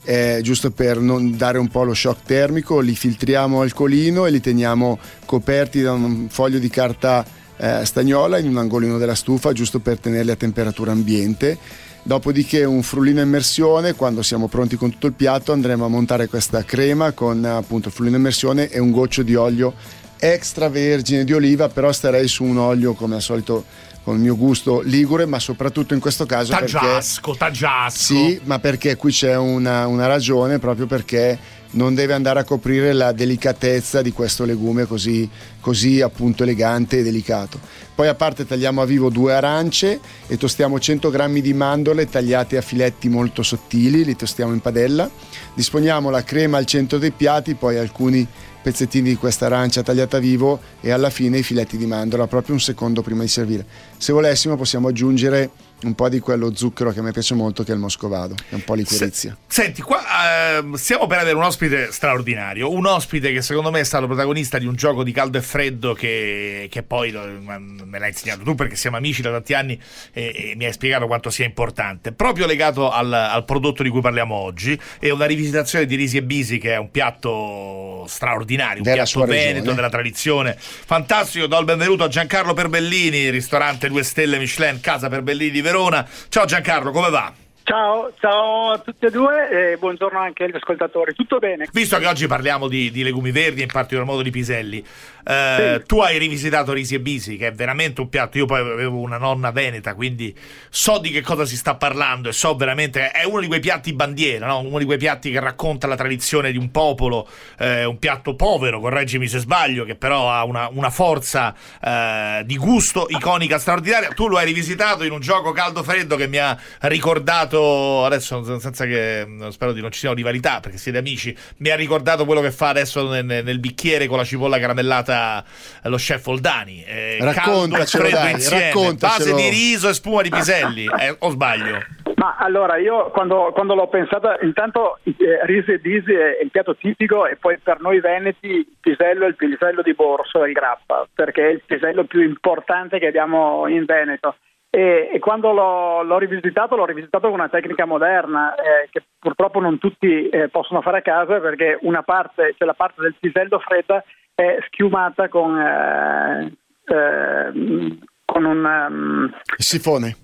eh, 0.05 0.39
giusto 0.43 0.71
per 0.71 1.01
non 1.01 1.37
dare 1.37 1.59
un 1.59 1.69
po' 1.69 1.83
lo 1.83 1.93
shock 1.93 2.23
termico, 2.25 2.79
li 2.79 2.95
filtriamo 2.95 3.61
alcolino 3.61 4.27
e 4.27 4.31
li 4.31 4.41
teniamo 4.41 4.99
coperti 5.25 5.83
da 5.83 5.93
un 5.93 6.29
foglio 6.31 6.61
di 6.61 6.71
carta 6.71 7.25
eh, 7.57 7.85
stagnola 7.85 8.39
in 8.39 8.49
un 8.49 8.59
angolino 8.59 8.97
della 8.97 9.15
stufa, 9.15 9.53
giusto 9.53 9.81
per 9.81 9.99
tenerli 9.99 10.31
a 10.31 10.37
temperatura 10.37 10.93
ambiente. 10.93 11.59
Dopodiché 12.07 12.63
un 12.63 12.85
frullino 12.85 13.21
immersione, 13.21 13.95
quando 13.95 14.23
siamo 14.23 14.47
pronti 14.47 14.77
con 14.77 14.91
tutto 14.93 15.09
il 15.09 15.13
piatto 15.15 15.51
andremo 15.51 15.87
a 15.87 15.89
montare 15.89 16.29
questa 16.29 16.65
crema 16.65 17.11
con 17.11 17.45
appunto 17.45 17.89
il 17.89 17.95
frullino 17.95 18.17
immersione 18.17 18.69
e 18.71 18.79
un 18.79 18.93
goccio 18.93 19.25
di 19.25 19.35
olio 19.35 19.75
extravergine 20.17 21.25
di 21.25 21.33
oliva, 21.33 21.69
però 21.69 21.91
starei 21.91 22.29
su 22.29 22.45
un 22.45 22.59
olio 22.59 22.95
come 22.95 23.17
al 23.17 23.23
solito 23.23 23.65
con 24.05 24.15
il 24.15 24.21
mio 24.21 24.37
gusto 24.37 24.83
ligure, 24.83 25.27
ma 25.27 25.41
soprattutto 25.41 25.95
in 25.95 26.01
questo 26.01 26.27
caso 26.27 26.53
perché 26.53 26.71
Taggiasco, 26.75 27.35
taggiasco. 27.35 27.99
sì, 27.99 28.41
ma 28.45 28.61
perché 28.61 28.95
qui 28.95 29.11
c'è 29.11 29.37
una, 29.37 29.89
una 29.89 30.07
ragione, 30.07 30.61
proprio 30.61 30.87
perché 30.87 31.37
non 31.73 31.93
deve 31.97 32.13
andare 32.13 32.39
a 32.39 32.45
coprire 32.45 32.93
la 32.93 33.11
delicatezza 33.11 34.01
di 34.01 34.13
questo 34.13 34.45
legume 34.45 34.87
così, 34.87 35.29
così 35.61 36.01
appunto 36.01 36.45
elegante 36.45 36.99
e 36.99 37.03
delicato. 37.03 37.59
Poi 37.97 38.09
a 38.09 38.15
parte 38.15 38.47
tagliamo 38.47 38.83
a 38.83 38.85
vivo 38.85 39.09
due 39.09 39.33
arance 39.33 39.99
e 40.26 40.37
tostiamo 40.37 40.79
100 40.79 41.11
g 41.11 41.41
di 41.41 41.55
mandorle 41.55 42.07
tagliate 42.07 42.59
a 42.59 42.61
filetti 42.61 43.09
molto 43.09 43.43
sottili, 43.43 44.05
li 44.05 44.15
tostiamo 44.15 44.53
in 44.53 44.61
padella. 44.61 45.09
Disponiamo 45.55 46.11
la 46.11 46.23
crema 46.23 46.59
al 46.59 46.67
centro 46.67 46.99
dei 46.99 47.12
piatti, 47.12 47.55
poi 47.55 47.79
alcuni 47.79 48.29
pezzettini 48.62 49.09
di 49.09 49.17
questa 49.17 49.47
arancia 49.47 49.83
tagliata 49.83 50.19
vivo 50.19 50.61
e 50.83 50.91
alla 50.91 51.09
fine 51.09 51.38
i 51.38 51.43
filetti 51.43 51.79
di 51.79 51.87
mandorla, 51.87 52.26
proprio 52.26 52.53
un 52.55 52.61
secondo 52.61 53.00
prima 53.00 53.23
di 53.23 53.29
servire. 53.29 53.65
Se 53.97 54.12
volessimo 54.12 54.57
possiamo 54.57 54.88
aggiungere 54.88 55.49
un 55.83 55.95
po' 55.95 56.09
di 56.09 56.18
quello 56.21 56.54
zucchero 56.54 56.90
che 56.90 57.02
me 57.02 57.12
piace 57.12 57.35
molto, 57.35 57.62
che 57.62 57.71
è 57.73 57.75
il 57.75 57.80
moscovado, 57.80 58.35
è 58.49 58.54
un 58.54 58.64
po' 58.64 58.75
liquirizia. 58.75 59.37
Se- 59.47 59.62
senti, 59.62 59.83
qua 59.83 60.56
ehm, 60.59 60.75
stiamo 60.75 61.06
per 61.06 61.18
avere 61.18 61.37
un 61.37 61.42
ospite 61.42 61.92
straordinario, 61.92 62.73
un 62.73 62.87
ospite 62.87 63.33
che 63.33 63.42
secondo 63.42 63.71
me 63.71 63.80
è 63.80 63.85
stato 63.85 64.06
protagonista 64.06 64.59
di 64.59 64.66
un 64.66 64.75
gioco 64.75 65.04
di 65.04 65.12
caldo 65.12 65.38
e 65.38 65.42
freddo 65.42 65.92
che, 65.92 66.68
che 66.71 66.83
poi 66.83 67.11
lo- 67.11 67.25
me 67.26 67.99
l'hai 67.99 68.09
insegnato 68.09 68.42
tu 68.42 68.54
perché 68.54 68.75
siamo 68.75 68.97
amici 68.97 69.21
da 69.23 69.30
tanti 69.30 69.54
anni 69.54 69.78
e, 70.12 70.50
e 70.52 70.54
mi 70.56 70.64
hai 70.64 70.73
spiegato 70.73 71.06
quanto 71.06 71.30
sia 71.30 71.45
importante, 71.45 72.12
proprio 72.12 72.47
legato 72.47 72.90
al, 72.90 73.12
al 73.12 73.45
prodotto 73.45 73.83
di 73.83 73.90
cui 73.90 74.00
parliamo 74.00 74.35
oggi, 74.35 74.78
è 74.99 75.11
una 75.11 75.26
rivisitazione 75.26 75.85
di 75.87 75.95
Risi 75.95 76.16
e 76.16 76.23
Bisi 76.23 76.59
che 76.59 76.73
è 76.73 76.76
un 76.78 76.90
piatto 76.90 78.04
straordinario, 78.09 78.78
un 78.78 78.83
Della 78.85 79.02
piatto 79.04 79.21
veneto, 79.25 79.54
regione. 79.59 79.75
della 79.75 79.88
tradizione, 79.90 80.56
fantastico, 80.59 81.47
do 81.47 81.59
il 81.59 81.64
benvenuto 81.64 82.04
a 82.04 82.09
Giancarlo 82.09 82.54
Perbellini, 82.54 83.28
ristorante 83.30 83.88
2 83.88 84.02
stelle 84.02 84.38
Michelin, 84.38 84.80
Casa 84.80 85.09
Perbellini 85.09 85.50
di 85.50 85.61
Verona. 85.66 86.06
Ciao 86.28 86.44
Giancarlo, 86.44 86.92
come 86.92 87.11
va? 87.11 87.46
Ciao, 87.68 88.12
ciao 88.20 88.70
a 88.70 88.78
tutti 88.78 89.06
e 89.06 89.11
due 89.11 89.73
e 89.73 89.76
buongiorno 89.76 90.20
anche 90.20 90.44
agli 90.44 90.54
ascoltatori. 90.54 91.14
Tutto 91.14 91.38
bene? 91.38 91.66
Visto 91.73 91.99
che 91.99 92.06
oggi 92.06 92.28
parliamo 92.28 92.68
di, 92.68 92.92
di 92.92 93.02
legumi 93.02 93.32
verdi 93.32 93.58
e 93.58 93.64
in 93.64 93.73
particolar 93.73 94.06
modo 94.06 94.23
di 94.23 94.30
piselli, 94.30 94.87
eh, 95.25 95.82
tu 95.85 95.99
hai 95.99 96.16
rivisitato 96.16 96.73
Risi 96.73 96.94
e 96.94 97.00
Bisi, 97.00 97.37
che 97.37 97.49
è 97.49 97.52
veramente 97.52 98.00
un 98.00 98.08
piatto. 98.08 98.38
Io 98.38 98.46
poi 98.46 98.61
avevo 98.61 99.00
una 99.00 99.18
nonna 99.18 99.50
veneta, 99.50 99.96
quindi 99.96 100.32
so 100.70 100.99
di 100.99 101.11
che 101.11 101.23
cosa 101.23 101.44
si 101.44 101.56
sta 101.56 101.75
parlando 101.75 102.28
e 102.28 102.32
so 102.32 102.54
veramente. 102.54 103.11
È 103.11 103.25
uno 103.25 103.40
di 103.40 103.49
quei 103.49 103.58
piatti 103.58 103.92
bandiera, 103.92 104.46
no? 104.46 104.61
uno 104.61 104.78
di 104.78 104.85
quei 104.85 104.99
piatti 104.99 105.32
che 105.32 105.40
racconta 105.40 105.88
la 105.88 105.96
tradizione 105.96 106.52
di 106.52 106.58
un 106.58 106.70
popolo, 106.70 107.28
eh, 107.58 107.85
un 107.85 107.99
piatto 107.99 108.37
povero, 108.37 108.78
correggimi 108.78 109.26
se 109.26 109.40
sbaglio, 109.40 109.85
che 109.85 109.96
però 109.96 110.30
ha 110.30 110.44
una, 110.44 110.68
una 110.70 110.90
forza 110.90 111.52
eh, 111.82 112.42
di 112.44 112.56
gusto 112.56 113.06
iconica 113.08 113.58
straordinaria. 113.58 114.11
Tu 114.11 114.28
lo 114.28 114.37
hai 114.37 114.46
rivisitato 114.46 115.02
in 115.02 115.11
un 115.11 115.20
gioco 115.20 115.50
caldo-freddo 115.50 116.14
che 116.14 116.28
mi 116.28 116.38
ha 116.38 116.56
ricordato 116.82 117.54
ricordato 117.57 118.05
adesso, 118.05 118.59
senza 118.59 118.85
che 118.85 119.27
spero 119.51 119.73
di 119.73 119.81
non 119.81 119.91
ci 119.91 120.01
siano 120.01 120.15
rivalità, 120.15 120.61
perché 120.61 120.77
siete 120.79 120.99
amici. 120.99 121.37
Mi 121.59 121.71
ha 121.71 121.77
ricordato 121.77 122.25
quello 122.25 122.41
che 122.41 122.51
fa 122.51 122.69
adesso 122.69 123.09
nel, 123.09 123.25
nel 123.25 123.59
bicchiere 123.59 124.07
con 124.07 124.19
la 124.19 124.25
cipolla 124.25 124.59
caramellata 124.59 125.45
eh, 125.83 125.89
lo 125.89 125.97
chef 125.97 126.27
Oldani. 126.27 126.85
Eh, 126.85 127.19
raccontacelo, 127.21 128.09
dai, 128.11 128.33
insieme, 128.33 128.95
base 128.95 129.35
di 129.35 129.49
riso 129.49 129.89
e 129.89 129.95
spuma 129.95 130.23
di 130.23 130.31
piselli. 130.31 130.85
Eh, 130.97 131.15
o 131.19 131.29
sbaglio? 131.29 131.79
Ma 132.17 132.37
allora 132.39 132.79
io 132.79 133.11
quando, 133.11 133.51
quando 133.53 133.75
l'ho 133.75 133.89
pensata, 133.89 134.39
intanto 134.41 134.99
eh, 135.05 135.13
riso 135.43 135.73
e 135.73 135.79
disi 135.79 136.13
è 136.13 136.39
il 136.43 136.51
piatto 136.51 136.75
tipico 136.75 137.27
e 137.27 137.37
poi 137.37 137.59
per 137.59 137.81
noi 137.81 138.01
veneti 138.01 138.47
il 138.49 138.67
pisello 138.81 139.27
è 139.27 139.29
il 139.29 139.37
pisello 139.37 139.83
di 139.83 139.93
Borso 139.93 140.43
e 140.43 140.49
il 140.49 140.55
grappa, 140.55 141.07
perché 141.13 141.47
è 141.47 141.51
il 141.51 141.63
pisello 141.67 142.05
più 142.05 142.23
importante 142.23 142.99
che 142.99 143.09
abbiamo 143.09 143.67
in 143.69 143.85
Veneto. 143.85 144.37
E, 144.76 145.09
e 145.11 145.18
quando 145.21 145.52
l'ho, 145.52 146.02
l'ho 146.02 146.18
rivisitato, 146.18 146.76
l'ho 146.76 146.85
rivisitato 146.85 147.28
con 147.28 147.38
una 147.38 147.49
tecnica 147.49 147.87
moderna 147.87 148.54
eh, 148.56 148.90
che 148.90 149.04
purtroppo 149.18 149.59
non 149.59 149.78
tutti 149.78 150.28
eh, 150.28 150.50
possono 150.50 150.83
fare 150.83 150.99
a 150.99 151.00
casa 151.00 151.40
perché 151.40 151.78
una 151.80 152.02
parte, 152.02 152.54
cioè 152.59 152.66
la 152.66 152.75
parte 152.75 153.00
del 153.00 153.14
pisello 153.18 153.59
fredda 153.59 154.04
è 154.35 154.59
schiumata 154.66 155.30
con, 155.30 155.59
eh, 155.59 156.52
eh, 156.85 157.99
con 158.26 158.45
un... 158.45 158.64
um, 158.64 159.35
Sifone. 159.56 160.14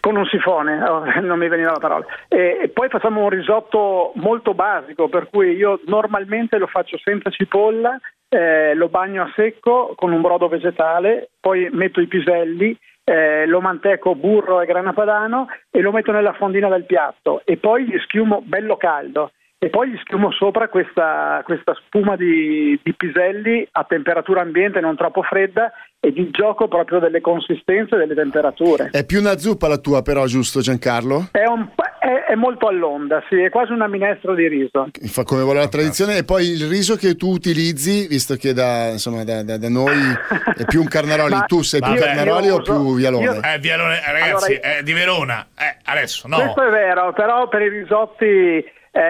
con 0.00 0.14
un 0.14 0.26
sifone, 0.26 0.80
oh, 0.84 1.02
non 1.20 1.36
mi 1.36 1.48
veniva 1.48 1.72
la 1.72 1.80
parola. 1.80 2.06
E, 2.28 2.58
e 2.62 2.68
poi 2.68 2.88
facciamo 2.90 3.24
un 3.24 3.30
risotto 3.30 4.12
molto 4.14 4.54
basico, 4.54 5.08
per 5.08 5.28
cui 5.28 5.56
io 5.56 5.80
normalmente 5.86 6.56
lo 6.58 6.68
faccio 6.68 6.96
senza 7.02 7.30
cipolla, 7.30 7.98
eh, 8.28 8.74
lo 8.74 8.88
bagno 8.88 9.22
a 9.24 9.32
secco 9.34 9.94
con 9.96 10.12
un 10.12 10.20
brodo 10.20 10.46
vegetale, 10.46 11.30
poi 11.40 11.68
metto 11.72 12.00
i 12.00 12.06
piselli, 12.06 12.78
eh, 13.08 13.46
lo 13.46 13.62
manteco 13.62 14.14
burro 14.14 14.60
e 14.60 14.66
grana 14.66 14.92
padano 14.92 15.48
e 15.70 15.80
lo 15.80 15.92
metto 15.92 16.12
nella 16.12 16.34
fondina 16.34 16.68
del 16.68 16.84
piatto 16.84 17.40
e 17.46 17.56
poi 17.56 17.84
gli 17.84 17.98
schiumo 18.00 18.42
bello 18.44 18.76
caldo 18.76 19.32
e 19.56 19.70
poi 19.70 19.88
gli 19.88 19.96
schiumo 19.98 20.30
sopra 20.30 20.68
questa, 20.68 21.40
questa 21.44 21.72
spuma 21.74 22.16
di, 22.16 22.78
di 22.82 22.94
piselli 22.94 23.66
a 23.72 23.84
temperatura 23.84 24.42
ambiente 24.42 24.80
non 24.80 24.94
troppo 24.94 25.22
fredda 25.22 25.72
e 26.00 26.12
di 26.12 26.30
gioco 26.30 26.68
proprio 26.68 27.00
delle 27.00 27.20
consistenze 27.20 27.96
e 27.96 27.98
delle 27.98 28.14
temperature. 28.14 28.88
È 28.92 29.04
più 29.04 29.18
una 29.18 29.36
zuppa 29.36 29.66
la 29.66 29.78
tua, 29.78 30.02
però, 30.02 30.26
giusto, 30.26 30.60
Giancarlo? 30.60 31.28
È, 31.32 31.44
un 31.44 31.68
po'- 31.74 31.82
è- 31.98 32.24
è 32.30 32.34
molto 32.36 32.68
all'onda, 32.68 33.20
sì, 33.28 33.36
è 33.40 33.50
quasi 33.50 33.72
una 33.72 33.88
minestra 33.88 34.32
di 34.34 34.46
riso. 34.46 34.88
Fa 35.06 35.24
come 35.24 35.42
vuole 35.42 35.58
la 35.58 35.68
tradizione. 35.68 36.18
E 36.18 36.24
poi 36.24 36.46
il 36.50 36.68
riso 36.68 36.94
che 36.94 37.16
tu 37.16 37.30
utilizzi, 37.32 38.06
visto 38.06 38.36
che 38.36 38.52
da, 38.52 38.90
insomma, 38.90 39.24
da, 39.24 39.42
da- 39.42 39.58
da 39.58 39.68
noi 39.68 39.96
è 40.56 40.64
più 40.66 40.80
un 40.80 40.86
carnaroli, 40.86 41.34
Ma- 41.34 41.44
tu 41.50 41.62
sei 41.62 41.80
più 41.80 41.90
Vabbè, 41.90 42.00
carnaroli 42.04 42.48
o 42.50 42.62
più 42.62 42.94
vialone? 42.94 43.24
io- 43.24 43.42
Eh, 43.42 43.58
Vialone, 43.58 43.94
eh, 44.00 44.12
ragazzi, 44.12 44.52
Allora- 44.54 44.78
è 44.78 44.82
di 44.84 44.92
Verona. 44.92 45.46
Eh, 45.58 45.76
adesso, 45.84 46.28
no. 46.28 46.36
Questo 46.36 46.62
è 46.62 46.70
vero, 46.70 47.12
però 47.12 47.48
per 47.48 47.62
i 47.62 47.68
risotti, 47.68 48.24
eh, 48.26 48.64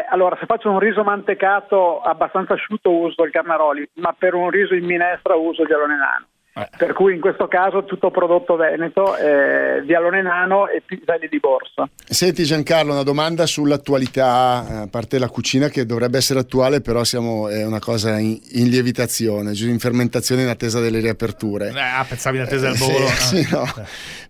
allora 0.08 0.36
se 0.40 0.46
faccio 0.46 0.70
un 0.70 0.78
riso 0.78 1.02
mantecato 1.04 2.00
abbastanza 2.00 2.54
asciutto 2.54 2.90
uso 2.90 3.22
il 3.24 3.30
carnaroli, 3.30 3.86
ma 3.96 4.14
per 4.18 4.32
un 4.34 4.48
riso 4.48 4.74
in 4.74 4.86
minestra 4.86 5.34
uso 5.34 5.60
il 5.62 5.68
vialone 5.68 5.96
nano. 5.96 6.26
Eh. 6.58 6.68
Per 6.76 6.92
cui 6.92 7.14
in 7.14 7.20
questo 7.20 7.46
caso 7.46 7.84
tutto 7.84 8.10
prodotto 8.10 8.56
veneto, 8.56 9.16
eh, 9.16 9.80
vialone 9.82 10.22
nano 10.22 10.66
e 10.66 10.82
piselli 10.84 11.28
di 11.28 11.38
borsa. 11.38 11.88
Senti 12.04 12.42
Giancarlo, 12.42 12.92
una 12.92 13.04
domanda 13.04 13.46
sull'attualità, 13.46 14.66
eh, 14.68 14.74
a 14.82 14.86
parte 14.88 15.20
la 15.20 15.28
cucina 15.28 15.68
che 15.68 15.86
dovrebbe 15.86 16.18
essere 16.18 16.40
attuale, 16.40 16.80
però 16.80 17.04
siamo, 17.04 17.48
è 17.48 17.64
una 17.64 17.78
cosa 17.78 18.18
in, 18.18 18.36
in 18.52 18.68
lievitazione, 18.70 19.52
in 19.54 19.78
fermentazione 19.78 20.42
in 20.42 20.48
attesa 20.48 20.80
delle 20.80 20.98
riaperture. 20.98 21.68
Eh, 21.68 21.78
ah, 21.78 22.04
pensavi 22.08 22.38
in 22.38 22.42
attesa 22.42 22.66
del 22.66 22.76
Sì, 22.76 22.90
volo. 22.90 23.06
sì, 23.14 23.48
no. 23.52 23.64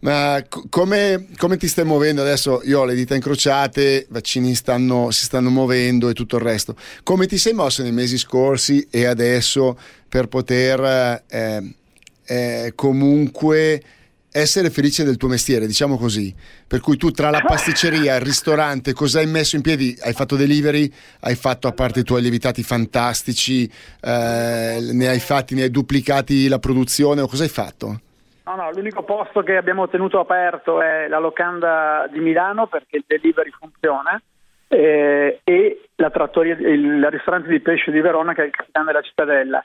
Ma 0.00 0.44
co- 0.46 0.64
come, 0.68 1.28
come 1.38 1.56
ti 1.56 1.66
stai 1.66 1.86
muovendo 1.86 2.20
adesso? 2.20 2.60
Io 2.64 2.80
ho 2.80 2.84
le 2.84 2.94
dita 2.94 3.14
incrociate, 3.14 4.06
i 4.06 4.06
vaccini 4.10 4.54
stanno, 4.54 5.10
si 5.10 5.24
stanno 5.24 5.48
muovendo 5.48 6.10
e 6.10 6.12
tutto 6.12 6.36
il 6.36 6.42
resto. 6.42 6.76
Come 7.02 7.26
ti 7.26 7.38
sei 7.38 7.54
mosso 7.54 7.82
nei 7.82 7.92
mesi 7.92 8.18
scorsi 8.18 8.86
e 8.90 9.06
adesso 9.06 9.78
per 10.08 10.26
poter 10.26 11.22
eh, 11.28 11.72
eh, 12.28 12.72
comunque 12.74 13.82
essere 14.30 14.70
felice 14.70 15.04
del 15.04 15.16
tuo 15.16 15.28
mestiere, 15.28 15.66
diciamo 15.66 15.96
così. 15.96 16.34
Per 16.66 16.80
cui 16.80 16.96
tu 16.96 17.10
tra 17.10 17.30
la 17.30 17.40
pasticceria, 17.40 18.16
il 18.16 18.20
ristorante, 18.20 18.92
cosa 18.92 19.20
hai 19.20 19.26
messo 19.26 19.56
in 19.56 19.62
piedi? 19.62 19.96
Hai 20.00 20.12
fatto 20.12 20.36
delivery? 20.36 20.92
Hai 21.20 21.34
fatto 21.34 21.66
a 21.66 21.72
parte 21.72 22.00
i 22.00 22.04
tuoi 22.04 22.22
lievitati 22.22 22.62
fantastici? 22.62 23.64
eh, 23.64 24.78
ne 24.92 25.08
hai 25.08 25.20
fatti, 25.20 25.54
ne 25.54 25.62
hai 25.62 25.70
duplicati 25.70 26.48
la 26.48 26.58
produzione 26.58 27.20
o 27.20 27.26
cosa 27.26 27.44
hai 27.44 27.48
fatto? 27.48 28.00
No, 28.44 28.54
no, 28.56 28.70
l'unico 28.70 29.02
posto 29.02 29.42
che 29.42 29.56
abbiamo 29.56 29.88
tenuto 29.88 30.20
aperto 30.20 30.80
è 30.80 31.06
la 31.08 31.18
locanda 31.18 32.08
di 32.10 32.18
Milano 32.18 32.66
perché 32.66 32.96
il 32.96 33.04
delivery 33.06 33.50
funziona 33.50 34.20
eh, 34.68 35.40
e 35.44 35.88
la 35.96 36.10
trattoria, 36.10 36.54
il 36.54 37.06
ristorante 37.10 37.48
di 37.48 37.60
pesce 37.60 37.90
di 37.90 38.00
Verona 38.00 38.34
che 38.34 38.42
è 38.42 38.46
il 38.46 38.52
capitano 38.52 38.86
della 38.86 39.02
cittadella. 39.02 39.64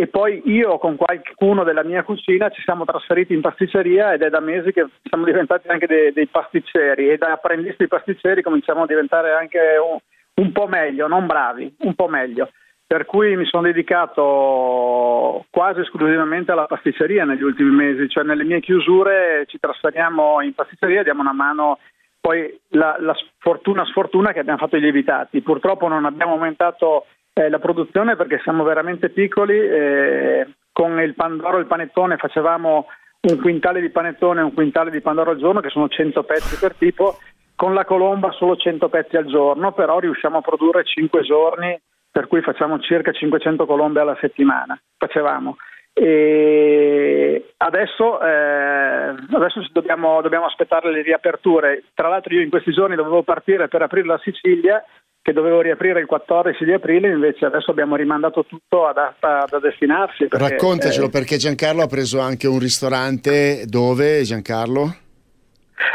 E 0.00 0.06
poi 0.06 0.40
io 0.44 0.78
con 0.78 0.94
qualcuno 0.94 1.64
della 1.64 1.82
mia 1.82 2.04
cucina 2.04 2.50
ci 2.50 2.62
siamo 2.62 2.84
trasferiti 2.84 3.34
in 3.34 3.40
pasticceria 3.40 4.12
ed 4.12 4.22
è 4.22 4.30
da 4.30 4.38
mesi 4.38 4.70
che 4.70 4.86
siamo 5.02 5.24
diventati 5.24 5.66
anche 5.66 5.88
dei, 5.88 6.12
dei 6.12 6.28
pasticceri 6.28 7.10
e 7.10 7.16
da 7.16 7.32
apprendisti 7.32 7.88
pasticceri 7.88 8.40
cominciamo 8.40 8.84
a 8.84 8.86
diventare 8.86 9.32
anche 9.32 9.58
un, 9.58 9.98
un 10.44 10.52
po' 10.52 10.68
meglio, 10.68 11.08
non 11.08 11.26
bravi, 11.26 11.74
un 11.80 11.96
po' 11.96 12.06
meglio. 12.06 12.48
Per 12.86 13.06
cui 13.06 13.34
mi 13.34 13.44
sono 13.46 13.64
dedicato 13.64 15.44
quasi 15.50 15.80
esclusivamente 15.80 16.52
alla 16.52 16.66
pasticceria 16.66 17.24
negli 17.24 17.42
ultimi 17.42 17.74
mesi, 17.74 18.08
cioè 18.08 18.22
nelle 18.22 18.44
mie 18.44 18.60
chiusure 18.60 19.46
ci 19.48 19.58
trasferiamo 19.58 20.40
in 20.42 20.54
pasticceria, 20.54 21.02
diamo 21.02 21.22
una 21.22 21.32
mano 21.32 21.80
poi 22.20 22.56
la, 22.68 22.96
la 23.00 23.16
fortuna 23.38 23.84
sfortuna 23.86 24.32
che 24.32 24.38
abbiamo 24.38 24.58
fatto 24.58 24.76
i 24.76 24.80
lievitati. 24.80 25.40
Purtroppo 25.40 25.88
non 25.88 26.04
abbiamo 26.04 26.34
aumentato 26.34 27.06
eh, 27.38 27.48
la 27.48 27.58
produzione 27.58 28.16
perché 28.16 28.40
siamo 28.42 28.64
veramente 28.64 29.10
piccoli. 29.10 29.58
eh, 29.58 30.46
con 30.72 31.00
il 31.00 31.14
Pandoro 31.14 31.56
e 31.56 31.60
il 31.60 31.66
panettone 31.66 32.18
facevamo 32.18 32.86
un 33.20 33.40
quintale 33.40 33.80
di 33.80 33.90
panettone 33.90 34.40
e 34.40 34.44
un 34.44 34.54
quintale 34.54 34.92
di 34.92 35.00
Pandoro 35.00 35.32
al 35.32 35.38
giorno, 35.38 35.60
che 35.60 35.70
sono 35.70 35.88
100 35.88 36.22
pezzi 36.22 36.56
per 36.56 36.74
tipo. 36.74 37.18
Con 37.56 37.74
la 37.74 37.84
colomba 37.84 38.30
solo 38.30 38.54
100 38.54 38.88
pezzi 38.88 39.16
al 39.16 39.26
giorno, 39.26 39.72
però 39.72 39.98
riusciamo 39.98 40.38
a 40.38 40.40
produrre 40.40 40.84
5 40.84 41.22
giorni, 41.22 41.76
per 42.10 42.28
cui 42.28 42.40
facciamo 42.42 42.78
circa 42.78 43.10
500 43.10 43.66
colombe 43.66 44.00
alla 44.00 44.16
settimana. 44.20 44.80
Facevamo. 44.96 45.56
E 45.92 47.54
adesso, 47.56 48.20
eh, 48.20 49.14
adesso 49.32 49.66
dobbiamo, 49.72 50.20
dobbiamo 50.20 50.46
aspettare 50.46 50.92
le 50.92 51.02
riaperture. 51.02 51.82
Tra 51.94 52.08
l'altro 52.08 52.34
io 52.34 52.42
in 52.42 52.50
questi 52.50 52.70
giorni 52.70 52.94
dovevo 52.94 53.24
partire 53.24 53.66
per 53.66 53.82
aprire 53.82 54.06
la 54.06 54.20
Sicilia, 54.22 54.80
che 55.22 55.32
dovevo 55.32 55.60
riaprire 55.60 56.00
il 56.00 56.06
14 56.06 56.64
di 56.64 56.72
aprile, 56.72 57.08
invece 57.08 57.44
adesso 57.44 57.70
abbiamo 57.70 57.96
rimandato 57.96 58.44
tutto 58.44 58.86
a 58.86 58.92
data 58.92 59.44
da 59.48 59.58
destinarsi. 59.58 60.26
perché, 60.26 60.48
Raccontacelo 60.48 61.06
eh, 61.06 61.10
perché 61.10 61.36
Giancarlo 61.36 61.82
ha 61.82 61.86
preso 61.86 62.20
anche 62.20 62.46
un 62.46 62.58
ristorante 62.58 63.64
dove 63.66 64.22
Giancarlo? 64.22 64.96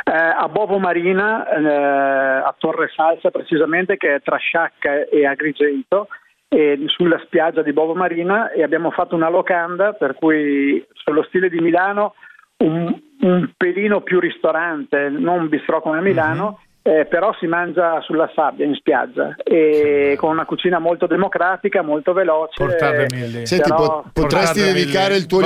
Eh, 0.05 0.11
a 0.11 0.47
Bovo 0.49 0.77
Marina, 0.77 1.47
eh, 1.47 2.43
a 2.45 2.55
Torre 2.57 2.89
Salsa 2.95 3.31
precisamente, 3.31 3.97
che 3.97 4.15
è 4.15 4.21
tra 4.21 4.37
Sciacca 4.37 5.07
e 5.09 5.25
Agrigento, 5.25 6.07
e 6.53 6.83
sulla 6.87 7.19
spiaggia 7.25 7.63
di 7.63 7.73
Bovo 7.73 7.95
Marina 7.95 8.51
e 8.51 8.61
abbiamo 8.61 8.91
fatto 8.91 9.15
una 9.15 9.29
locanda 9.29 9.93
per 9.93 10.13
cui 10.13 10.85
sullo 10.93 11.23
stile 11.23 11.49
di 11.49 11.59
Milano 11.59 12.13
un, 12.57 12.95
un 13.21 13.51
pelino 13.57 14.01
più 14.01 14.19
ristorante, 14.19 15.09
non 15.09 15.39
un 15.39 15.49
bistrò 15.49 15.81
come 15.81 15.97
a 15.97 16.01
Milano, 16.01 16.59
eh, 16.85 17.05
però 17.05 17.33
si 17.39 17.47
mangia 17.47 18.01
sulla 18.01 18.29
sabbia 18.35 18.65
in 18.65 18.75
spiaggia 18.75 19.35
e 19.41 20.15
con 20.17 20.31
una 20.31 20.43
cucina 20.45 20.79
molto 20.79 21.07
democratica, 21.07 21.81
molto 21.81 22.11
veloce. 22.11 22.55
Portatemi 22.57 23.31
lì. 23.31 23.45
Senti, 23.45 23.69
Però- 23.69 24.01
po- 24.01 24.09
potresti 24.11 24.61
dedicare 24.61 25.13
lì. 25.13 25.19
il 25.19 25.25
tuo 25.25 25.39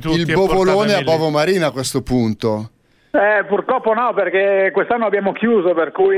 tutti 0.00 0.18
il 0.18 0.32
bovolone 0.32 0.94
a. 0.94 1.02
Bovo 1.02 1.28
Marina 1.28 1.66
a 1.66 1.70
questo 1.72 2.02
punto. 2.02 2.70
Eh, 3.10 3.44
purtroppo 3.44 3.92
no, 3.94 4.12
perché 4.14 4.70
quest'anno 4.72 5.06
abbiamo 5.06 5.32
chiuso, 5.32 5.72
per 5.72 5.92
cui 5.92 6.16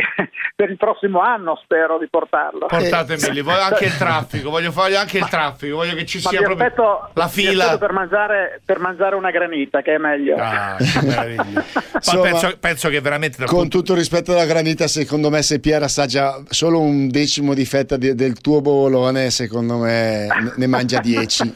per 0.54 0.70
il 0.70 0.76
prossimo 0.76 1.20
anno 1.20 1.58
spero 1.62 1.98
di 1.98 2.06
portarlo. 2.08 2.66
Portatemi 2.66 3.30
lì, 3.30 3.40
voglio 3.40 3.60
anche 3.62 3.84
il 3.86 3.96
traffico, 3.96 4.50
voglio 4.50 4.72
fare 4.72 4.96
anche 4.96 5.18
il 5.18 5.28
traffico, 5.28 5.76
voglio 5.76 5.94
che 5.94 6.06
ci 6.06 6.20
sia 6.20 6.40
proprio 6.40 6.66
aspetto, 6.66 7.10
la 7.14 7.28
fila. 7.28 7.78
per 7.78 7.92
mangiare, 7.92 8.60
per 8.64 8.78
mangiare 8.78 9.14
una 9.14 9.30
granita, 9.30 9.82
che 9.82 9.94
è 9.94 9.98
meglio. 9.98 10.36
Ah, 10.38 10.76
che 10.78 11.36
Insomma, 11.94 12.22
penso, 12.22 12.56
penso 12.58 12.88
che 12.88 13.00
veramente 13.00 13.44
Con 13.44 13.60
punto- 13.60 13.78
tutto 13.78 13.92
il 13.92 13.98
rispetto 13.98 14.32
alla 14.32 14.44
granita, 14.44 14.86
secondo 14.86 15.30
me 15.30 15.42
se 15.42 15.60
Pier 15.60 15.82
assaggia 15.82 16.42
solo 16.48 16.80
un 16.80 17.08
decimo 17.08 17.54
di 17.54 17.64
fetta 17.64 17.96
di- 17.96 18.14
del 18.14 18.40
tuo 18.40 18.60
bovolone, 18.60 19.30
secondo 19.30 19.76
me 19.78 20.26
ne- 20.56 20.66
mangia 20.66 21.00
10. 21.00 21.54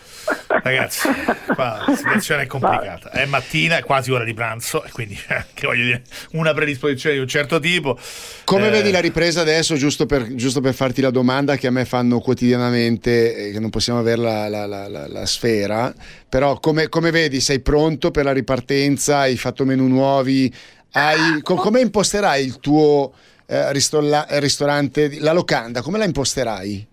Ragazzi, 0.67 1.09
qua 1.55 1.85
la 1.87 1.95
situazione 1.95 2.43
è 2.43 2.47
complicata. 2.47 3.11
È 3.11 3.25
mattina, 3.27 3.77
è 3.77 3.83
quasi 3.85 4.11
ora 4.11 4.25
di 4.25 4.35
pranzo, 4.35 4.83
e 4.85 4.91
quindi 4.91 5.17
che 5.55 5.67
voglio 5.67 5.85
dire, 5.85 6.03
una 6.33 6.53
predisposizione 6.55 7.15
di 7.17 7.21
un 7.21 7.29
certo 7.29 7.61
tipo. 7.61 7.99
Come 8.45 8.69
Eh, 8.69 8.71
vedi 8.71 8.91
la 8.93 9.01
ripresa 9.01 9.41
adesso, 9.41 9.75
giusto 9.75 10.07
per, 10.07 10.35
giusto 10.35 10.61
per 10.61 10.73
farti 10.75 11.01
la 11.01 11.11
domanda 11.11 11.57
che 11.57 11.67
a 11.67 11.71
me 11.71 11.85
fanno 11.85 12.21
quotidianamente, 12.21 13.49
eh, 13.49 13.51
che 13.53 13.61
non 13.61 13.71
possiamo 13.71 13.99
avere 13.99 14.21
la, 14.21 14.49
la- 14.49 14.67
la- 14.67 14.89
la- 14.89 15.09
la 15.09 15.27
sfera, 15.27 15.93
però 16.29 16.59
come, 16.61 16.89
come 16.89 17.11
vedi, 17.11 17.41
sei 17.41 17.61
pronto 17.61 18.11
per 18.11 18.25
la 18.25 18.33
ripartenza, 18.33 19.19
hai 19.19 19.37
fatto 19.37 19.65
menu 19.65 19.87
nuovi, 19.89 20.53
hai, 20.93 21.41
co- 21.43 21.57
come 21.57 21.81
imposterai 21.81 22.45
il 22.45 22.61
tuo 22.61 23.13
eh, 23.47 23.73
ristola- 23.73 24.27
ristorante, 24.39 25.19
la 25.21 25.33
locanda, 25.33 25.83
come 25.83 25.99
la 25.99 26.05
imposterai? 26.05 26.87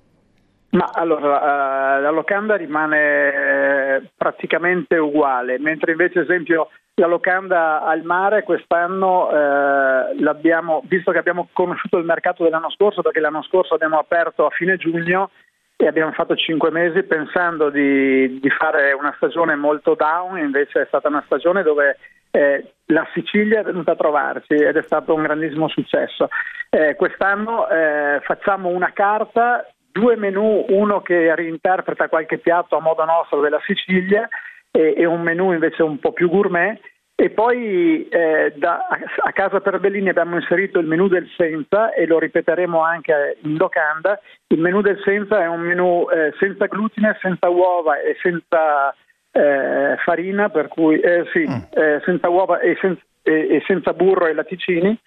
Ma 0.72 0.89
allora, 0.91 1.98
eh, 1.98 2.02
la 2.02 2.10
locanda 2.10 2.56
rimane 2.56 2.98
eh, 2.98 4.10
praticamente 4.17 4.98
uguale, 4.98 5.60
mentre 5.60 5.91
invece, 5.91 6.19
ad 6.19 6.26
esempio, 6.30 6.69
la 6.96 7.08
locanda 7.08 7.84
al 7.84 8.04
mare 8.04 8.44
quest'anno 8.44 9.32
eh, 9.32 10.16
l'abbiamo, 10.20 10.84
visto 10.86 11.12
che 11.12 11.18
abbiamo 11.18 11.50
conosciuto 11.52 11.98
il 11.98 12.06
mercato 12.06 12.44
dell'anno 12.44 12.70
scorso, 12.70 13.02
perché 13.02 13.20
l'anno 13.20 13.42
scorso 13.44 13.74
abbiamo 13.74 13.98
aperto 13.98 14.46
a 14.46 14.52
fine 14.52 14.78
giugno 14.78 15.32
e 15.76 15.88
abbiamo 15.88 16.12
fatto 16.12 16.36
cinque 16.36 16.70
mesi 16.70 17.02
pensando 17.04 17.70
di, 17.70 18.40
di 18.40 18.50
fare 18.52 18.94
una 18.94 19.12
stagione 19.16 19.56
molto 19.56 19.96
down, 19.96 20.38
invece 20.38 20.84
è 20.84 20.86
stata 20.86 21.08
una 21.08 21.24
stagione 21.26 21.64
dove 21.64 21.98
eh, 22.30 22.74
la 22.86 23.08
Sicilia 23.14 23.62
è 23.62 23.64
venuta 23.64 23.94
a 23.94 23.96
trovarci 23.96 24.54
ed 24.54 24.78
è 24.78 24.84
stato 24.84 25.16
un 25.16 25.24
grandissimo 25.24 25.68
successo. 25.70 26.30
Eh, 26.70 26.96
quest'anno 26.96 27.68
eh, 27.70 28.20
facciamo 28.22 28.70
una 28.70 28.92
carta, 28.94 29.68
due 29.92 30.16
menù, 30.16 30.66
uno 30.70 31.02
che 31.02 31.34
reinterpreta 31.34 32.08
qualche 32.08 32.38
piatto 32.38 32.78
a 32.78 32.82
modo 32.82 33.04
nostro 33.04 33.42
della 33.42 33.62
Sicilia 33.66 34.30
e, 34.76 34.96
e 34.98 35.06
un 35.06 35.22
menù 35.22 35.54
invece 35.54 35.84
un 35.84 36.00
po' 36.00 36.12
più 36.12 36.30
gourmet. 36.30 36.80
E 37.16 37.30
poi 37.30 38.08
eh, 38.10 38.54
da- 38.56 38.88
a 39.24 39.32
casa 39.34 39.62
per 39.62 39.80
Bellini 39.80 40.10
abbiamo 40.10 40.36
inserito 40.36 40.80
il 40.80 40.88
menù 40.88 41.08
del 41.08 41.30
senza 41.38 41.94
e 41.94 42.08
lo 42.08 42.18
ripeteremo 42.18 42.82
anche 42.82 43.38
in 43.44 43.56
locanda. 43.56 44.20
Il 44.48 44.60
menù 44.60 44.82
del 44.82 45.00
senza 45.06 45.42
è 45.42 45.48
un 45.48 45.62
menù 45.62 46.08
eh, 46.12 46.34
senza 46.40 46.66
glutine, 46.66 47.16
senza 47.22 47.50
uova 47.50 48.00
e 48.00 48.18
senza 48.20 48.94
eh, 49.32 49.96
farina, 50.04 50.50
per 50.50 50.68
cui 50.68 51.00
eh, 51.00 51.26
sì, 51.32 51.44
eh, 51.44 52.02
senza 52.04 52.30
uova 52.30 52.60
e, 52.60 52.76
sen- 52.82 53.00
e- 53.22 53.56
e 53.58 53.64
senza 53.68 53.94
burro 53.94 54.26
e 54.26 54.34
latticini. 54.34 55.00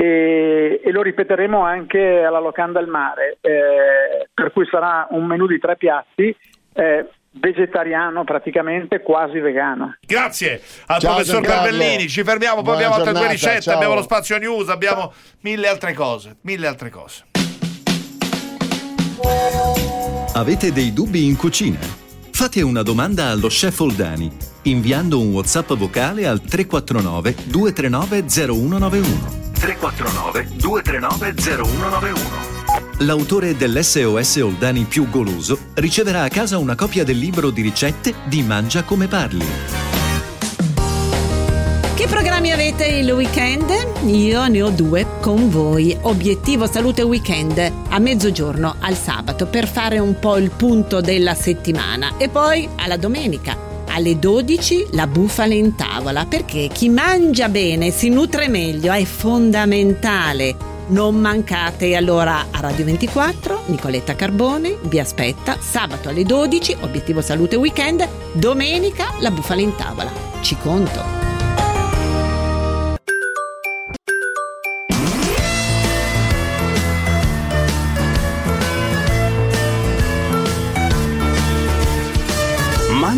E, 0.00 0.80
e 0.84 0.92
lo 0.92 1.02
ripeteremo 1.02 1.60
anche 1.60 2.22
alla 2.22 2.38
locanda 2.38 2.78
al 2.78 2.86
mare, 2.88 3.38
eh, 3.40 4.28
per 4.32 4.52
cui 4.52 4.66
sarà 4.66 5.08
un 5.10 5.24
menù 5.24 5.46
di 5.46 5.58
tre 5.58 5.76
piatti. 5.76 6.36
eh, 6.74 7.06
vegetariano 7.40 8.24
praticamente 8.24 9.00
quasi 9.00 9.38
vegano 9.38 9.96
Grazie 10.06 10.60
al 10.86 11.00
Ciao, 11.00 11.14
professor 11.14 11.42
Giancarlo. 11.42 11.70
Perbellini. 11.70 12.08
Ci 12.08 12.22
fermiamo, 12.22 12.56
poi 12.56 12.64
Buona 12.64 12.78
abbiamo 12.78 12.94
altre 12.94 13.12
due 13.12 13.20
giornata, 13.20 13.46
ricette, 13.46 13.62
ciao. 13.62 13.74
abbiamo 13.74 13.94
lo 13.94 14.02
spazio 14.02 14.38
news, 14.38 14.68
abbiamo 14.68 15.12
mille 15.40 15.68
altre 15.68 15.92
cose. 15.92 16.36
Mille 16.42 16.66
altre 16.66 16.90
cose. 16.90 17.24
Avete 20.34 20.72
dei 20.72 20.92
dubbi 20.92 21.26
in 21.26 21.36
cucina? 21.36 21.78
Fate 22.30 22.62
una 22.62 22.82
domanda 22.82 23.30
allo 23.30 23.48
chef 23.48 23.80
Oldani 23.80 24.30
inviando 24.62 25.18
un 25.18 25.32
WhatsApp 25.32 25.72
vocale 25.72 26.26
al 26.26 26.40
349 26.40 27.34
239 27.46 28.24
0191. 28.28 29.47
349 29.58 30.48
239 30.56 31.34
0191. 31.34 32.56
L'autore 32.98 33.56
dell'SOS 33.56 34.36
Oldani 34.36 34.84
più 34.84 35.08
goloso 35.08 35.58
riceverà 35.74 36.22
a 36.22 36.28
casa 36.28 36.58
una 36.58 36.74
copia 36.74 37.04
del 37.04 37.18
libro 37.18 37.50
di 37.50 37.62
ricette 37.62 38.14
di 38.26 38.42
Mangia 38.42 38.82
come 38.82 39.06
parli. 39.06 39.46
Che 41.94 42.06
programmi 42.06 42.52
avete 42.52 42.86
il 42.86 43.10
weekend? 43.10 43.70
Io 44.04 44.46
ne 44.46 44.62
ho 44.62 44.70
due 44.70 45.06
con 45.20 45.50
voi. 45.50 45.96
Obiettivo 46.02 46.66
Salute 46.66 47.02
Weekend 47.02 47.58
a 47.88 47.98
mezzogiorno 47.98 48.76
al 48.78 48.94
sabato 48.94 49.46
per 49.46 49.66
fare 49.66 49.98
un 49.98 50.18
po' 50.18 50.36
il 50.36 50.50
punto 50.50 51.00
della 51.00 51.34
settimana 51.34 52.16
e 52.16 52.28
poi 52.28 52.68
alla 52.76 52.96
domenica. 52.96 53.67
Alle 53.98 54.16
12 54.16 54.90
la 54.92 55.08
bufala 55.08 55.54
in 55.54 55.74
tavola 55.74 56.24
perché 56.24 56.68
chi 56.72 56.88
mangia 56.88 57.48
bene 57.48 57.90
si 57.90 58.10
nutre 58.10 58.46
meglio, 58.46 58.92
è 58.92 59.02
fondamentale. 59.02 60.54
Non 60.90 61.16
mancate 61.16 61.96
allora 61.96 62.46
a 62.48 62.60
Radio 62.60 62.84
24, 62.84 63.64
Nicoletta 63.66 64.14
Carbone 64.14 64.78
vi 64.82 65.00
aspetta 65.00 65.58
sabato 65.58 66.10
alle 66.10 66.22
12, 66.22 66.76
obiettivo 66.82 67.20
salute 67.20 67.56
weekend, 67.56 68.08
domenica 68.34 69.14
la 69.18 69.32
bufala 69.32 69.62
in 69.62 69.74
tavola. 69.74 70.12
Ci 70.42 70.56
conto. 70.58 71.17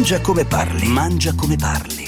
Mangia 0.00 0.22
come 0.22 0.46
parli, 0.46 0.88
mangia 0.88 1.34
come 1.34 1.56
parli. 1.56 1.99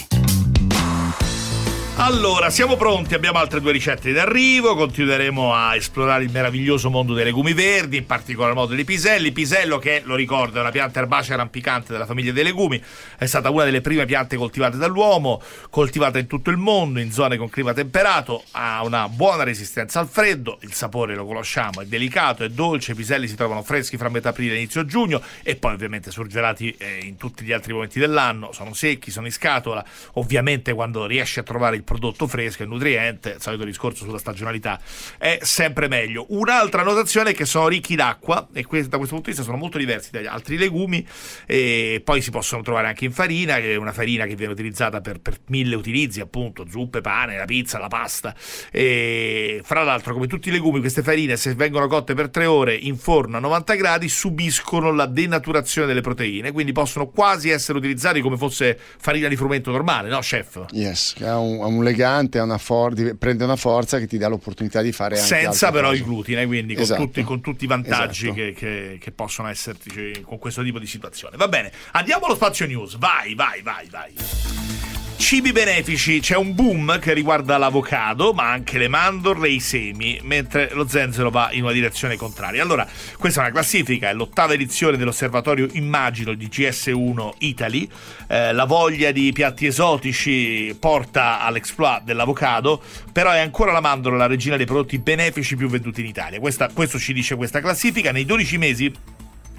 Allora, 2.04 2.50
siamo 2.50 2.74
pronti, 2.74 3.14
abbiamo 3.14 3.38
altre 3.38 3.60
due 3.60 3.70
ricette 3.70 4.10
in 4.10 4.18
arrivo, 4.18 4.74
continueremo 4.74 5.54
a 5.54 5.76
esplorare 5.76 6.24
il 6.24 6.32
meraviglioso 6.32 6.90
mondo 6.90 7.14
dei 7.14 7.22
legumi 7.22 7.52
verdi, 7.52 7.98
in 7.98 8.06
particolar 8.06 8.54
modo 8.54 8.74
dei 8.74 8.82
piselli. 8.82 9.30
Pisello 9.30 9.78
che, 9.78 10.02
lo 10.04 10.16
ricordo, 10.16 10.58
è 10.58 10.62
una 10.62 10.72
pianta 10.72 10.98
erbacea 10.98 11.36
rampicante 11.36 11.92
della 11.92 12.04
famiglia 12.04 12.32
dei 12.32 12.42
legumi, 12.42 12.82
è 13.16 13.24
stata 13.26 13.50
una 13.50 13.62
delle 13.62 13.80
prime 13.80 14.04
piante 14.04 14.36
coltivate 14.36 14.78
dall'uomo, 14.78 15.40
coltivata 15.70 16.18
in 16.18 16.26
tutto 16.26 16.50
il 16.50 16.56
mondo, 16.56 16.98
in 16.98 17.12
zone 17.12 17.36
con 17.36 17.48
clima 17.48 17.72
temperato, 17.72 18.42
ha 18.50 18.82
una 18.82 19.08
buona 19.08 19.44
resistenza 19.44 20.00
al 20.00 20.08
freddo, 20.08 20.58
il 20.62 20.72
sapore 20.72 21.14
lo 21.14 21.24
conosciamo, 21.24 21.82
è 21.82 21.84
delicato, 21.84 22.42
è 22.42 22.48
dolce, 22.48 22.92
i 22.92 22.94
piselli 22.96 23.28
si 23.28 23.36
trovano 23.36 23.62
freschi 23.62 23.96
fra 23.96 24.08
metà 24.08 24.30
aprile 24.30 24.54
e 24.54 24.56
inizio 24.56 24.84
giugno 24.84 25.22
e 25.44 25.54
poi 25.54 25.74
ovviamente 25.74 26.10
surgelati 26.10 26.74
eh, 26.78 26.98
in 27.04 27.16
tutti 27.16 27.44
gli 27.44 27.52
altri 27.52 27.72
momenti 27.72 28.00
dell'anno, 28.00 28.50
sono 28.50 28.74
secchi, 28.74 29.12
sono 29.12 29.26
in 29.26 29.32
scatola, 29.32 29.84
ovviamente 30.14 30.72
quando 30.72 31.06
riesci 31.06 31.38
a 31.38 31.44
trovare 31.44 31.76
il 31.76 31.90
prodotto 31.92 32.26
fresco 32.26 32.62
e 32.62 32.66
nutriente, 32.66 33.34
il 33.36 33.40
solito 33.40 33.64
discorso 33.64 34.04
sulla 34.04 34.18
stagionalità, 34.18 34.80
è 35.18 35.38
sempre 35.42 35.88
meglio. 35.88 36.26
Un'altra 36.30 36.82
notazione 36.82 37.30
è 37.30 37.34
che 37.34 37.44
sono 37.44 37.68
ricchi 37.68 37.94
d'acqua 37.94 38.48
e 38.52 38.64
que- 38.64 38.88
da 38.88 38.96
questo 38.96 39.14
punto 39.14 39.30
di 39.30 39.36
vista 39.36 39.42
sono 39.42 39.56
molto 39.56 39.78
diversi 39.78 40.10
dagli 40.10 40.26
altri 40.26 40.56
legumi 40.56 41.06
e 41.46 42.00
poi 42.02 42.22
si 42.22 42.30
possono 42.30 42.62
trovare 42.62 42.86
anche 42.86 43.04
in 43.04 43.12
farina, 43.12 43.56
che 43.56 43.74
è 43.74 43.76
una 43.76 43.92
farina 43.92 44.24
che 44.24 44.34
viene 44.34 44.52
utilizzata 44.52 45.00
per, 45.00 45.20
per 45.20 45.38
mille 45.48 45.74
utilizzi, 45.76 46.20
appunto, 46.20 46.64
zuppe, 46.68 47.00
pane, 47.02 47.36
la 47.36 47.44
pizza, 47.44 47.78
la 47.78 47.88
pasta. 47.88 48.34
E 48.70 49.60
fra 49.62 49.82
l'altro, 49.82 50.14
come 50.14 50.26
tutti 50.26 50.48
i 50.48 50.52
legumi, 50.52 50.80
queste 50.80 51.02
farine, 51.02 51.36
se 51.36 51.54
vengono 51.54 51.86
cotte 51.88 52.14
per 52.14 52.30
tre 52.30 52.46
ore 52.46 52.74
in 52.74 52.96
forno 52.96 53.36
a 53.36 53.40
90 53.40 53.74
gradi, 53.74 54.08
subiscono 54.08 54.92
la 54.92 55.06
denaturazione 55.06 55.86
delle 55.86 56.00
proteine, 56.00 56.52
quindi 56.52 56.72
possono 56.72 57.08
quasi 57.08 57.50
essere 57.50 57.76
utilizzati 57.76 58.20
come 58.20 58.36
fosse 58.36 58.78
farina 58.78 59.28
di 59.28 59.36
frumento 59.36 59.70
normale, 59.70 60.08
no, 60.08 60.20
chef? 60.20 60.64
Yes, 60.70 61.16
ha 61.20 61.38
un, 61.38 61.58
un 61.58 61.81
legante, 61.82 62.38
ha 62.38 62.42
una 62.44 62.58
for- 62.58 63.16
prende 63.16 63.44
una 63.44 63.56
forza 63.56 63.98
che 63.98 64.06
ti 64.06 64.18
dà 64.18 64.28
l'opportunità 64.28 64.80
di 64.82 64.92
fare 64.92 65.16
anche 65.16 65.26
senza 65.26 65.70
però 65.70 65.88
cose. 65.88 65.98
il 66.00 66.04
glutine, 66.06 66.46
quindi 66.46 66.74
con, 66.74 66.82
Esatto. 66.82 67.02
tutti, 67.02 67.22
con 67.22 67.40
tutti 67.40 67.64
i 67.64 67.66
vantaggi 67.66 68.26
Esatto. 68.26 68.34
che, 68.40 68.52
che- 68.54 68.98
che 69.00 69.10
possono 69.12 69.48
esserci 69.48 70.22
con 70.22 70.38
questo 70.38 70.62
tipo 70.62 70.78
di 70.78 70.86
situazione. 70.86 71.36
Va 71.36 71.48
bene, 71.48 71.70
andiamo 71.92 72.26
allo 72.26 72.34
spazio 72.34 72.66
news. 72.66 72.96
Vai, 72.96 73.34
vai, 73.34 73.62
vai, 73.62 73.88
vai. 73.90 74.81
Cibi 75.22 75.52
benefici, 75.52 76.18
c'è 76.18 76.36
un 76.36 76.52
boom 76.52 76.98
che 76.98 77.14
riguarda 77.14 77.56
l'avocado, 77.56 78.32
ma 78.32 78.50
anche 78.50 78.76
le 78.76 78.88
mandorle 78.88 79.46
e 79.46 79.52
i 79.52 79.60
semi, 79.60 80.18
mentre 80.24 80.70
lo 80.72 80.86
zenzero 80.88 81.30
va 81.30 81.50
in 81.52 81.62
una 81.62 81.72
direzione 81.72 82.16
contraria. 82.16 82.60
Allora, 82.60 82.86
questa 83.18 83.40
è 83.40 83.44
una 83.44 83.52
classifica, 83.52 84.10
è 84.10 84.14
l'ottava 84.14 84.52
edizione 84.52 84.96
dell'osservatorio 84.96 85.68
Immagino 85.72 86.34
di 86.34 86.48
GS1 86.48 87.34
Italy. 87.38 87.88
Eh, 88.26 88.52
la 88.52 88.64
voglia 88.64 89.12
di 89.12 89.30
piatti 89.32 89.64
esotici 89.64 90.76
porta 90.78 91.40
all'exploit 91.40 92.02
dell'avocado, 92.02 92.82
però 93.12 93.30
è 93.30 93.38
ancora 93.38 93.70
la 93.70 93.80
mandorla 93.80 94.18
la 94.18 94.26
regina 94.26 94.56
dei 94.56 94.66
prodotti 94.66 94.98
benefici 94.98 95.54
più 95.54 95.68
venduti 95.68 96.00
in 96.00 96.08
Italia. 96.08 96.40
Questa- 96.40 96.68
questo 96.74 96.98
ci 96.98 97.12
dice 97.12 97.36
questa 97.36 97.60
classifica. 97.60 98.10
Nei 98.10 98.24
12 98.24 98.58
mesi 98.58 98.92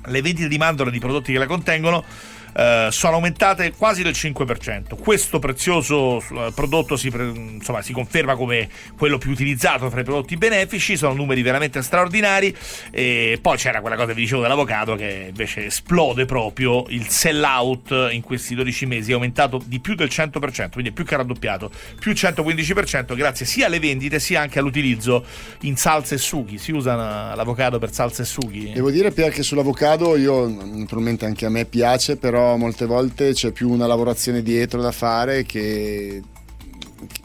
le 0.08 0.22
vendite 0.22 0.50
di 0.50 0.58
mandorle 0.58 0.92
e 0.92 0.94
di 0.94 1.00
prodotti 1.00 1.32
che 1.32 1.40
la 1.40 1.48
contengono 1.48 2.04
eh, 2.56 2.88
sono 2.92 3.16
aumentate 3.16 3.74
quasi 3.76 4.04
del 4.04 4.14
5%. 4.14 4.98
Questo 5.00 5.40
prezioso 5.40 6.20
eh, 6.20 6.52
prodotto 6.54 6.96
si, 6.96 7.08
insomma, 7.08 7.82
si 7.82 7.94
conferma 7.94 8.36
come 8.36 8.70
quello 8.98 9.18
più 9.18 9.32
utilizzato 9.32 9.90
fra 9.90 10.02
i 10.02 10.04
prodotti 10.04 10.38
benefici, 10.38 10.98
sono 10.98 11.14
numeri 11.14 11.42
veramente 11.42 11.82
straordinari. 11.82 12.56
E 12.92 13.40
poi 13.42 13.58
c'era 13.58 13.82
quella 13.82 13.96
cosa 13.96 14.10
che 14.10 14.14
vi 14.16 14.22
dicevo 14.22 14.42
dell'avocado 14.42 14.96
che 14.96 15.26
invece 15.30 15.66
esplode 15.66 16.26
proprio. 16.26 16.86
Il 16.90 17.08
sell 17.08 17.44
out 17.44 18.10
in 18.12 18.22
questi 18.22 18.56
12 18.56 18.86
mesi 18.86 19.12
è 19.12 19.14
aumentato 19.14 19.62
di 19.66 19.80
più 19.80 19.96
del 19.96 20.10
100%, 20.12 20.72
quindi 20.72 20.90
è 20.90 20.94
più 20.94 21.06
che 21.06 21.16
raddoppiato, 21.16 21.72
più 22.00 22.12
115% 22.12 23.16
grazie 23.16 23.46
sia 23.46 23.66
alle 23.66 23.80
vendite 23.80 24.20
sia 24.20 24.42
anche 24.42 24.60
all'utilizzo 24.60 25.26
in 25.62 25.76
salse 25.76 26.16
e 26.16 26.18
sughi. 26.18 26.58
Si 26.58 26.72
usa 26.72 27.32
eh, 27.32 27.36
l'avocado 27.36 27.80
per 27.80 27.92
salse 27.92 28.22
e 28.24 28.26
sughi. 28.26 28.72
Devo 28.74 28.92
dire 28.92 29.12
Pier 29.12 29.32
che 29.32 29.44
sull'avocado 29.44 30.16
io 30.16 30.48
naturalmente 30.48 31.26
anche 31.26 31.46
a 31.46 31.50
me 31.50 31.66
piace, 31.66 32.18
però 32.18 32.43
molte 32.58 32.86
volte 32.86 33.34
c'è 33.34 33.52
più 33.52 33.70
una 33.70 33.88
lavorazione 33.88 34.42
dietro 34.42 34.82
da 34.82 34.92
fare 34.92 35.44
che 35.44 36.22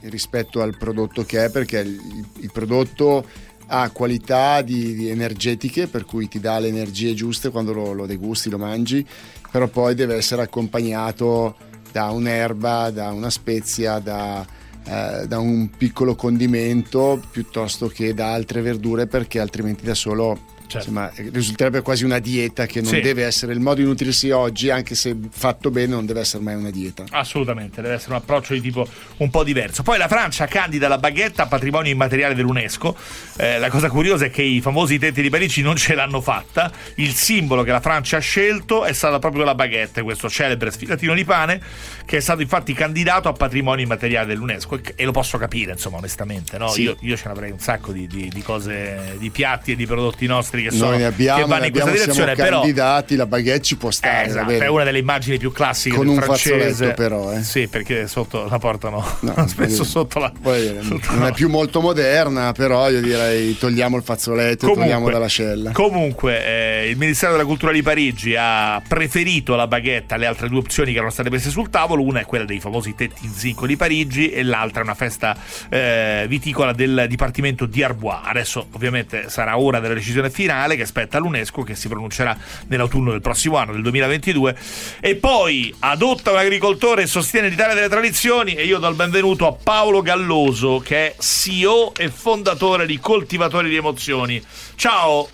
rispetto 0.02 0.60
al 0.60 0.76
prodotto 0.76 1.24
che 1.24 1.44
è 1.44 1.50
perché 1.50 1.78
il, 1.78 2.26
il 2.40 2.50
prodotto 2.52 3.24
ha 3.68 3.90
qualità 3.90 4.62
di, 4.62 4.94
di 4.94 5.08
energetiche 5.10 5.86
per 5.86 6.04
cui 6.04 6.28
ti 6.28 6.40
dà 6.40 6.58
le 6.58 6.68
energie 6.68 7.14
giuste 7.14 7.50
quando 7.50 7.72
lo, 7.72 7.92
lo 7.92 8.06
degusti, 8.06 8.48
lo 8.48 8.58
mangi, 8.58 9.06
però 9.50 9.68
poi 9.68 9.94
deve 9.94 10.16
essere 10.16 10.42
accompagnato 10.42 11.56
da 11.92 12.10
un'erba, 12.10 12.90
da 12.90 13.10
una 13.10 13.30
spezia, 13.30 13.98
da, 13.98 14.46
eh, 14.84 15.26
da 15.26 15.38
un 15.38 15.70
piccolo 15.76 16.14
condimento 16.14 17.22
piuttosto 17.30 17.88
che 17.88 18.14
da 18.14 18.32
altre 18.32 18.62
verdure 18.62 19.06
perché 19.06 19.38
altrimenti 19.38 19.84
da 19.84 19.94
solo 19.94 20.56
Certo. 20.68 20.90
Insomma, 20.90 21.10
risulterebbe 21.32 21.80
quasi 21.80 22.04
una 22.04 22.18
dieta 22.18 22.66
che 22.66 22.82
non 22.82 22.92
sì. 22.92 23.00
deve 23.00 23.24
essere 23.24 23.54
il 23.54 23.60
modo 23.60 23.76
di 23.76 23.84
nutrirsi 23.84 24.30
oggi, 24.30 24.68
anche 24.68 24.94
se 24.94 25.16
fatto 25.30 25.70
bene, 25.70 25.94
non 25.94 26.04
deve 26.04 26.20
essere 26.20 26.42
mai 26.42 26.56
una 26.56 26.70
dieta. 26.70 27.04
Assolutamente, 27.10 27.80
deve 27.80 27.94
essere 27.94 28.12
un 28.12 28.18
approccio 28.18 28.52
di 28.52 28.60
tipo 28.60 28.86
un 29.16 29.30
po' 29.30 29.44
diverso. 29.44 29.82
Poi 29.82 29.96
la 29.96 30.08
Francia 30.08 30.46
candida 30.46 30.86
la 30.86 30.98
baguette 30.98 31.40
a 31.40 31.46
patrimonio 31.46 31.90
immateriale 31.90 32.34
dell'UNESCO. 32.34 32.94
Eh, 33.38 33.58
la 33.58 33.70
cosa 33.70 33.88
curiosa 33.88 34.26
è 34.26 34.30
che 34.30 34.42
i 34.42 34.60
famosi 34.60 34.98
tetti 34.98 35.22
di 35.22 35.30
Parigi 35.30 35.62
non 35.62 35.76
ce 35.76 35.94
l'hanno 35.94 36.20
fatta. 36.20 36.70
Il 36.96 37.14
simbolo 37.14 37.62
che 37.62 37.70
la 37.70 37.80
Francia 37.80 38.18
ha 38.18 38.20
scelto 38.20 38.84
è 38.84 38.92
stata 38.92 39.18
proprio 39.18 39.44
la 39.44 39.54
baguette, 39.54 40.02
questo 40.02 40.28
celebre 40.28 40.70
sfilatino 40.70 41.14
di 41.14 41.24
pane, 41.24 41.62
che 42.08 42.16
è 42.16 42.20
stato 42.20 42.40
infatti 42.40 42.72
candidato 42.72 43.28
a 43.28 43.34
patrimonio 43.34 43.84
immateriale 43.84 44.28
dell'UNESCO. 44.28 44.80
E, 44.94 45.04
lo 45.04 45.12
posso 45.12 45.36
capire, 45.36 45.72
insomma, 45.72 45.98
onestamente. 45.98 46.56
No? 46.56 46.68
Sì. 46.68 46.84
Io, 46.84 46.96
io, 47.00 47.18
ce 47.18 47.28
l'avrei 47.28 47.50
un 47.50 47.58
sacco 47.58 47.92
di, 47.92 48.06
di, 48.06 48.30
di 48.32 48.40
cose, 48.40 49.16
di 49.18 49.28
piatti 49.28 49.72
e 49.72 49.76
di 49.76 49.84
prodotti 49.84 50.24
nostri 50.24 50.62
che, 50.62 50.70
sono, 50.70 50.92
Noi 50.92 51.00
ne 51.00 51.04
abbiamo, 51.04 51.42
che 51.42 51.46
vanno 51.46 51.66
in 51.66 51.70
questa 51.70 51.90
direzione. 51.90 52.34
Però, 52.34 52.60
candidati, 52.60 53.14
la 53.14 53.26
baguette 53.26 53.60
ci 53.60 53.76
può 53.76 53.90
stare. 53.90 54.24
Eh, 54.24 54.28
esatto, 54.28 54.50
è 54.52 54.66
una 54.68 54.84
delle 54.84 55.00
immagini 55.00 55.36
più 55.36 55.52
classiche 55.52 55.96
Con 55.96 56.06
del 56.06 56.16
un 56.16 56.22
francese. 56.22 56.94
però, 56.94 57.30
eh. 57.30 57.42
Sì, 57.42 57.68
perché 57.68 58.08
sotto 58.08 58.48
la 58.48 58.58
portano 58.58 59.04
no, 59.20 59.44
spesso 59.46 59.84
sotto 59.84 60.18
la. 60.18 60.32
Dire, 60.34 60.80
sotto 60.82 61.10
non 61.10 61.18
no. 61.18 61.26
è 61.26 61.32
più 61.32 61.50
molto 61.50 61.82
moderna, 61.82 62.52
però 62.52 62.88
io 62.88 63.02
direi 63.02 63.58
togliamo 63.58 63.98
il 63.98 64.02
fazzoletto 64.02 64.64
comunque, 64.64 64.84
e 64.84 64.88
togliamo 64.88 65.10
dall'ascella. 65.10 65.72
Comunque, 65.72 66.42
eh, 66.42 66.88
il 66.88 66.96
Ministero 66.96 67.32
della 67.32 67.44
Cultura 67.44 67.70
di 67.70 67.82
Parigi 67.82 68.34
ha 68.34 68.80
preferito 68.88 69.56
la 69.56 69.66
baguette 69.66 70.14
alle 70.14 70.24
altre 70.24 70.48
due 70.48 70.60
opzioni 70.60 70.92
che 70.92 70.96
erano 70.96 71.12
state 71.12 71.28
messe 71.28 71.50
sul 71.50 71.68
tavolo. 71.68 71.96
Una 72.00 72.20
è 72.20 72.24
quella 72.24 72.44
dei 72.44 72.60
famosi 72.60 72.94
tetti 72.94 73.24
in 73.24 73.32
zinco 73.32 73.66
di 73.66 73.76
Parigi 73.76 74.30
e 74.30 74.42
l'altra 74.42 74.80
è 74.80 74.84
una 74.84 74.94
festa 74.94 75.36
eh, 75.68 76.26
viticola 76.28 76.72
del 76.72 77.06
Dipartimento 77.08 77.66
di 77.66 77.82
Arbois. 77.82 78.20
Adesso, 78.24 78.68
ovviamente, 78.72 79.28
sarà 79.28 79.58
ora 79.58 79.80
della 79.80 79.94
decisione 79.94 80.30
finale 80.30 80.76
che 80.76 80.86
spetta 80.86 81.18
all'UNESCO 81.18 81.62
che 81.62 81.74
si 81.74 81.88
pronuncerà 81.88 82.36
nell'autunno 82.68 83.10
del 83.10 83.20
prossimo 83.20 83.56
anno, 83.56 83.72
del 83.72 83.82
2022. 83.82 84.56
E 85.00 85.16
poi 85.16 85.74
adotta 85.80 86.30
un 86.30 86.38
agricoltore 86.38 87.02
e 87.02 87.06
sostiene 87.06 87.48
l'Italia 87.48 87.74
delle 87.74 87.88
tradizioni 87.88 88.54
e 88.54 88.64
io 88.64 88.78
do 88.78 88.88
il 88.88 88.94
benvenuto 88.94 89.46
a 89.46 89.52
Paolo 89.52 90.02
Galloso 90.02 90.80
che 90.84 91.08
è 91.08 91.14
CEO 91.18 91.94
e 91.94 92.08
fondatore 92.08 92.86
di 92.86 92.98
Coltivatori 92.98 93.68
di 93.68 93.76
Emozioni. 93.76 94.42
Ciao! 94.76 95.28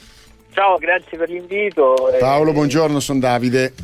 Ciao, 0.53 0.79
grazie 0.79 1.19
per 1.19 1.29
l'invito. 1.29 1.95
Paolo, 2.21 2.53
buongiorno, 2.53 3.01
sono 3.01 3.19
Davide. 3.19 3.75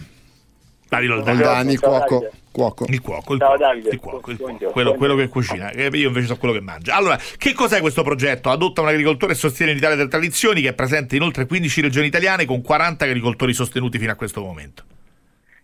Davide 0.89 1.13
Oldani, 1.15 1.77
cuoco. 1.77 2.31
Cuoco. 2.53 2.85
Il 2.89 3.01
cuoco, 3.01 3.35
il 3.35 3.39
Ciao, 3.39 3.49
cuoco, 3.49 3.63
Davide. 3.63 3.89
il 3.91 4.01
cuoco, 4.01 4.31
il 4.31 4.37
cuoco. 4.37 4.71
Quello, 4.71 4.95
quello, 4.95 5.15
che 5.15 5.29
cucina. 5.29 5.71
Io 5.73 6.09
invece 6.09 6.27
so 6.27 6.37
quello 6.37 6.55
che 6.55 6.61
mangia. 6.61 6.97
Allora, 6.97 7.17
che 7.17 7.53
cos'è 7.53 7.81
questo 7.81 8.03
progetto? 8.03 8.51
Adotta 8.51 8.81
un 8.81 8.89
agricoltore 8.89 9.33
e 9.33 9.37
sostiene 9.37 9.73
l'Italia 9.73 9.97
delle 9.97 10.09
tradizioni 10.09 10.61
che 10.61 10.71
è 10.71 10.75
presente 10.75 11.15
in 11.15 11.23
oltre 11.23 11.47
15 11.47 11.81
regioni 11.81 12.07
italiane 12.07 12.47
con 12.47 12.61
40 12.61 13.05
agricoltori 13.05 13.53
sostenuti 13.53 13.99
fino 13.99 14.11
a 14.11 14.17
questo 14.17 14.41
momento. 14.41 14.83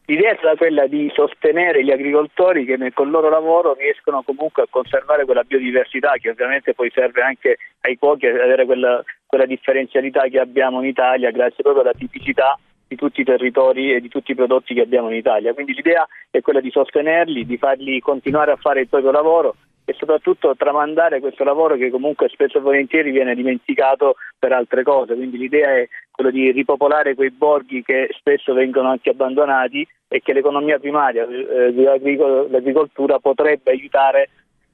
L'idea 0.08 0.30
è 0.30 0.36
stata 0.38 0.56
quella 0.56 0.86
di 0.86 1.10
sostenere 1.12 1.82
gli 1.82 1.90
agricoltori 1.90 2.64
che 2.64 2.76
nel, 2.76 2.92
con 2.92 3.06
il 3.06 3.12
loro 3.12 3.28
lavoro 3.28 3.74
riescono 3.74 4.22
comunque 4.22 4.62
a 4.62 4.66
conservare 4.70 5.24
quella 5.24 5.42
biodiversità 5.42 6.12
che 6.20 6.30
ovviamente 6.30 6.74
poi 6.74 6.92
serve 6.94 7.22
anche 7.22 7.56
ai 7.80 7.96
cuochi 7.98 8.26
ad 8.26 8.38
avere 8.38 8.66
quella, 8.66 9.02
quella 9.26 9.46
differenzialità 9.46 10.28
che 10.28 10.38
abbiamo 10.38 10.80
in 10.80 10.86
Italia 10.86 11.32
grazie 11.32 11.64
proprio 11.64 11.82
alla 11.82 11.92
tipicità 11.92 12.56
di 12.88 12.96
tutti 12.96 13.20
i 13.20 13.24
territori 13.24 13.92
e 13.92 14.00
di 14.00 14.08
tutti 14.08 14.32
i 14.32 14.34
prodotti 14.34 14.74
che 14.74 14.82
abbiamo 14.82 15.08
in 15.10 15.16
Italia. 15.16 15.54
Quindi 15.54 15.74
l'idea 15.74 16.06
è 16.30 16.40
quella 16.40 16.60
di 16.60 16.70
sostenerli, 16.70 17.44
di 17.44 17.56
farli 17.56 18.00
continuare 18.00 18.52
a 18.52 18.56
fare 18.56 18.80
il 18.80 18.88
proprio 18.88 19.10
lavoro 19.10 19.56
e 19.88 19.94
soprattutto 19.96 20.56
tramandare 20.56 21.20
questo 21.20 21.44
lavoro 21.44 21.76
che 21.76 21.90
comunque 21.90 22.28
spesso 22.28 22.58
e 22.58 22.60
volentieri 22.60 23.12
viene 23.12 23.36
dimenticato 23.36 24.16
per 24.36 24.52
altre 24.52 24.82
cose. 24.82 25.14
Quindi 25.14 25.38
l'idea 25.38 25.76
è 25.76 25.88
quella 26.10 26.30
di 26.30 26.50
ripopolare 26.50 27.14
quei 27.14 27.30
borghi 27.30 27.82
che 27.82 28.08
spesso 28.18 28.52
vengono 28.52 28.88
anche 28.88 29.10
abbandonati 29.10 29.86
e 30.08 30.20
che 30.20 30.32
l'economia 30.32 30.80
primaria, 30.80 31.24
eh, 31.26 31.72
l'agricoltura 31.72 33.20
potrebbe 33.20 33.70
aiutare 33.70 34.28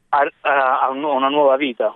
a, 0.09 0.90
una 0.90 1.29
nuova 1.29 1.57
vita. 1.57 1.94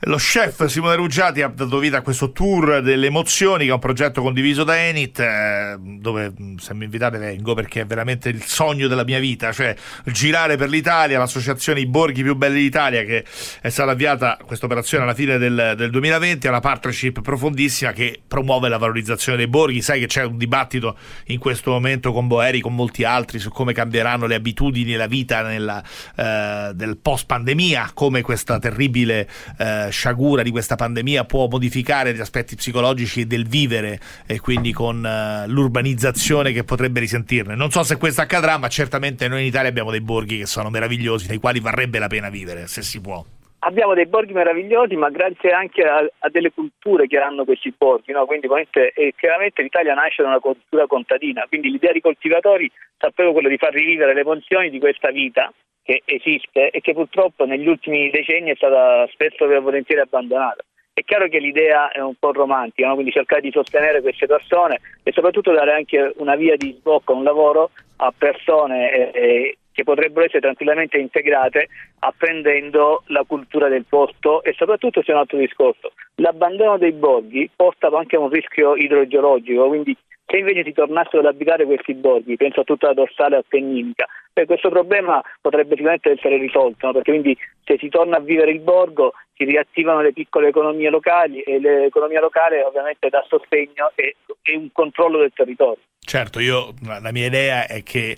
Lo 0.00 0.18
chef 0.18 0.66
Simone 0.66 0.94
Ruggiati 0.94 1.40
ha 1.40 1.48
dato 1.48 1.78
vita 1.78 1.96
a 1.96 2.00
questo 2.02 2.30
tour 2.30 2.82
delle 2.82 3.06
emozioni, 3.06 3.64
che 3.64 3.70
è 3.70 3.72
un 3.72 3.78
progetto 3.78 4.20
condiviso 4.20 4.62
da 4.62 4.78
Enit, 4.78 5.18
eh, 5.20 5.76
dove 5.80 6.34
mm, 6.38 6.56
se 6.56 6.74
mi 6.74 6.84
invitate 6.84 7.16
vengo 7.16 7.54
perché 7.54 7.80
è 7.80 7.86
veramente 7.86 8.28
il 8.28 8.42
sogno 8.44 8.88
della 8.88 9.04
mia 9.04 9.18
vita, 9.18 9.52
cioè 9.52 9.74
girare 10.04 10.58
per 10.58 10.68
l'Italia, 10.68 11.18
l'associazione 11.18 11.80
I 11.80 11.86
Borghi 11.86 12.22
più 12.22 12.36
belli 12.36 12.60
d'Italia, 12.60 13.04
che 13.04 13.24
è 13.62 13.70
stata 13.70 13.92
avviata 13.92 14.38
questa 14.44 14.66
operazione 14.66 15.04
alla 15.04 15.14
fine 15.14 15.38
del, 15.38 15.72
del 15.78 15.90
2020, 15.90 16.46
è 16.46 16.50
una 16.50 16.60
partnership 16.60 17.22
profondissima 17.22 17.92
che 17.92 18.20
promuove 18.28 18.68
la 18.68 18.76
valorizzazione 18.76 19.38
dei 19.38 19.48
borghi. 19.48 19.80
Sai 19.80 20.00
che 20.00 20.06
c'è 20.08 20.24
un 20.24 20.36
dibattito 20.36 20.98
in 21.28 21.38
questo 21.38 21.70
momento 21.70 22.12
con 22.12 22.26
Boeri, 22.26 22.60
con 22.60 22.74
molti 22.74 23.04
altri, 23.04 23.38
su 23.38 23.48
come 23.48 23.72
cambieranno 23.72 24.26
le 24.26 24.34
abitudini 24.34 24.92
e 24.92 24.96
la 24.98 25.06
vita 25.06 25.40
nella, 25.40 25.82
eh, 26.16 26.72
del 26.74 26.98
post 26.98 27.24
pandemia, 27.24 27.92
come 27.94 28.20
questa 28.20 28.58
terribile 28.58 29.26
eh, 29.56 29.84
sciagura 29.88 30.42
di 30.42 30.50
questa 30.50 30.76
pandemia 30.76 31.24
può 31.24 31.46
modificare 31.48 32.14
gli 32.14 32.20
aspetti 32.20 32.56
psicologici 32.56 33.26
del 33.26 33.46
vivere 33.46 34.00
e 34.26 34.40
quindi 34.40 34.72
con 34.72 34.96
uh, 35.04 35.48
l'urbanizzazione 35.50 36.52
che 36.52 36.64
potrebbe 36.64 37.00
risentirne. 37.00 37.54
Non 37.54 37.70
so 37.70 37.82
se 37.82 37.96
questo 37.96 38.20
accadrà, 38.20 38.58
ma 38.58 38.68
certamente 38.68 39.28
noi 39.28 39.40
in 39.40 39.46
Italia 39.46 39.68
abbiamo 39.68 39.90
dei 39.90 40.00
borghi 40.00 40.38
che 40.38 40.46
sono 40.46 40.70
meravigliosi, 40.70 41.28
nei 41.28 41.38
quali 41.38 41.60
varrebbe 41.60 41.98
la 41.98 42.08
pena 42.08 42.28
vivere, 42.28 42.66
se 42.66 42.82
si 42.82 43.00
può. 43.00 43.24
Abbiamo 43.66 43.94
dei 43.94 44.06
borghi 44.06 44.32
meravigliosi, 44.32 44.94
ma 44.94 45.10
grazie 45.10 45.50
anche 45.50 45.82
a, 45.82 46.06
a 46.20 46.28
delle 46.28 46.52
culture 46.52 47.08
che 47.08 47.18
hanno 47.18 47.44
questi 47.44 47.74
borghi. 47.76 48.12
No? 48.12 48.24
Quindi, 48.24 48.48
e 48.70 49.12
chiaramente 49.16 49.60
l'Italia 49.60 49.92
nasce 49.92 50.22
da 50.22 50.28
una 50.28 50.38
cultura 50.38 50.86
contadina, 50.86 51.44
quindi 51.48 51.70
l'idea 51.70 51.90
di 51.90 52.00
coltivatori 52.00 52.70
sta 52.94 53.10
proprio 53.10 53.32
quello 53.32 53.48
di 53.48 53.56
far 53.56 53.72
rivivere 53.72 54.14
le 54.14 54.20
emozioni 54.20 54.70
di 54.70 54.78
questa 54.78 55.10
vita 55.10 55.52
che 55.82 56.02
esiste 56.04 56.70
e 56.70 56.80
che 56.80 56.92
purtroppo 56.92 57.44
negli 57.44 57.66
ultimi 57.66 58.08
decenni 58.10 58.50
è 58.50 58.54
stata 58.54 59.04
spesso 59.10 59.50
e 59.50 59.58
volentieri 59.58 60.00
abbandonata. 60.00 60.62
È 60.92 61.02
chiaro 61.02 61.26
che 61.26 61.40
l'idea 61.40 61.90
è 61.90 61.98
un 61.98 62.14
po' 62.14 62.30
romantica, 62.32 62.86
no? 62.86 62.94
quindi 62.94 63.10
cercare 63.10 63.40
di 63.40 63.50
sostenere 63.50 64.00
queste 64.00 64.26
persone 64.26 64.80
e 65.02 65.10
soprattutto 65.10 65.50
dare 65.50 65.72
anche 65.72 66.12
una 66.18 66.36
via 66.36 66.54
di 66.56 66.72
sbocco, 66.78 67.14
un 67.14 67.24
lavoro 67.24 67.70
a 67.96 68.14
persone 68.16 68.92
eh, 68.92 69.10
eh, 69.12 69.58
che 69.76 69.84
potrebbero 69.84 70.24
essere 70.24 70.40
tranquillamente 70.40 70.96
integrate 70.96 71.68
apprendendo 71.98 73.02
la 73.08 73.24
cultura 73.26 73.68
del 73.68 73.84
posto 73.86 74.42
e 74.42 74.54
soprattutto 74.56 75.02
c'è 75.02 75.12
un 75.12 75.18
altro 75.18 75.36
discorso. 75.36 75.92
L'abbandono 76.14 76.78
dei 76.78 76.92
borghi 76.92 77.50
porta 77.54 77.88
anche 77.88 78.16
a 78.16 78.20
un 78.20 78.30
rischio 78.30 78.74
idrogeologico, 78.74 79.68
quindi 79.68 79.94
se 80.24 80.38
invece 80.38 80.64
si 80.64 80.72
tornassero 80.72 81.18
ad 81.18 81.26
abitare 81.26 81.66
questi 81.66 81.92
borghi, 81.92 82.36
penso 82.36 82.60
a 82.60 82.64
tutta 82.64 82.86
la 82.86 82.94
dorsale 82.94 83.36
appenninica, 83.36 84.06
questo 84.46 84.70
problema 84.70 85.22
potrebbe 85.42 85.74
sicuramente 85.74 86.12
essere 86.12 86.38
risolto, 86.38 86.86
no? 86.86 86.92
perché 86.92 87.10
quindi 87.10 87.36
se 87.62 87.76
si 87.78 87.88
torna 87.90 88.16
a 88.16 88.20
vivere 88.20 88.52
il 88.52 88.60
borgo 88.60 89.12
si 89.34 89.44
riattivano 89.44 90.00
le 90.00 90.12
piccole 90.14 90.48
economie 90.48 90.88
locali 90.88 91.40
e 91.40 91.60
l'economia 91.60 92.20
locale 92.20 92.62
ovviamente 92.62 93.10
dà 93.10 93.22
sostegno 93.28 93.92
e, 93.94 94.16
e 94.42 94.56
un 94.56 94.72
controllo 94.72 95.18
del 95.18 95.32
territorio. 95.34 95.82
Certo, 96.00 96.38
io 96.38 96.72
la 96.86 97.10
mia 97.12 97.26
idea 97.26 97.66
è 97.66 97.82
che 97.82 98.16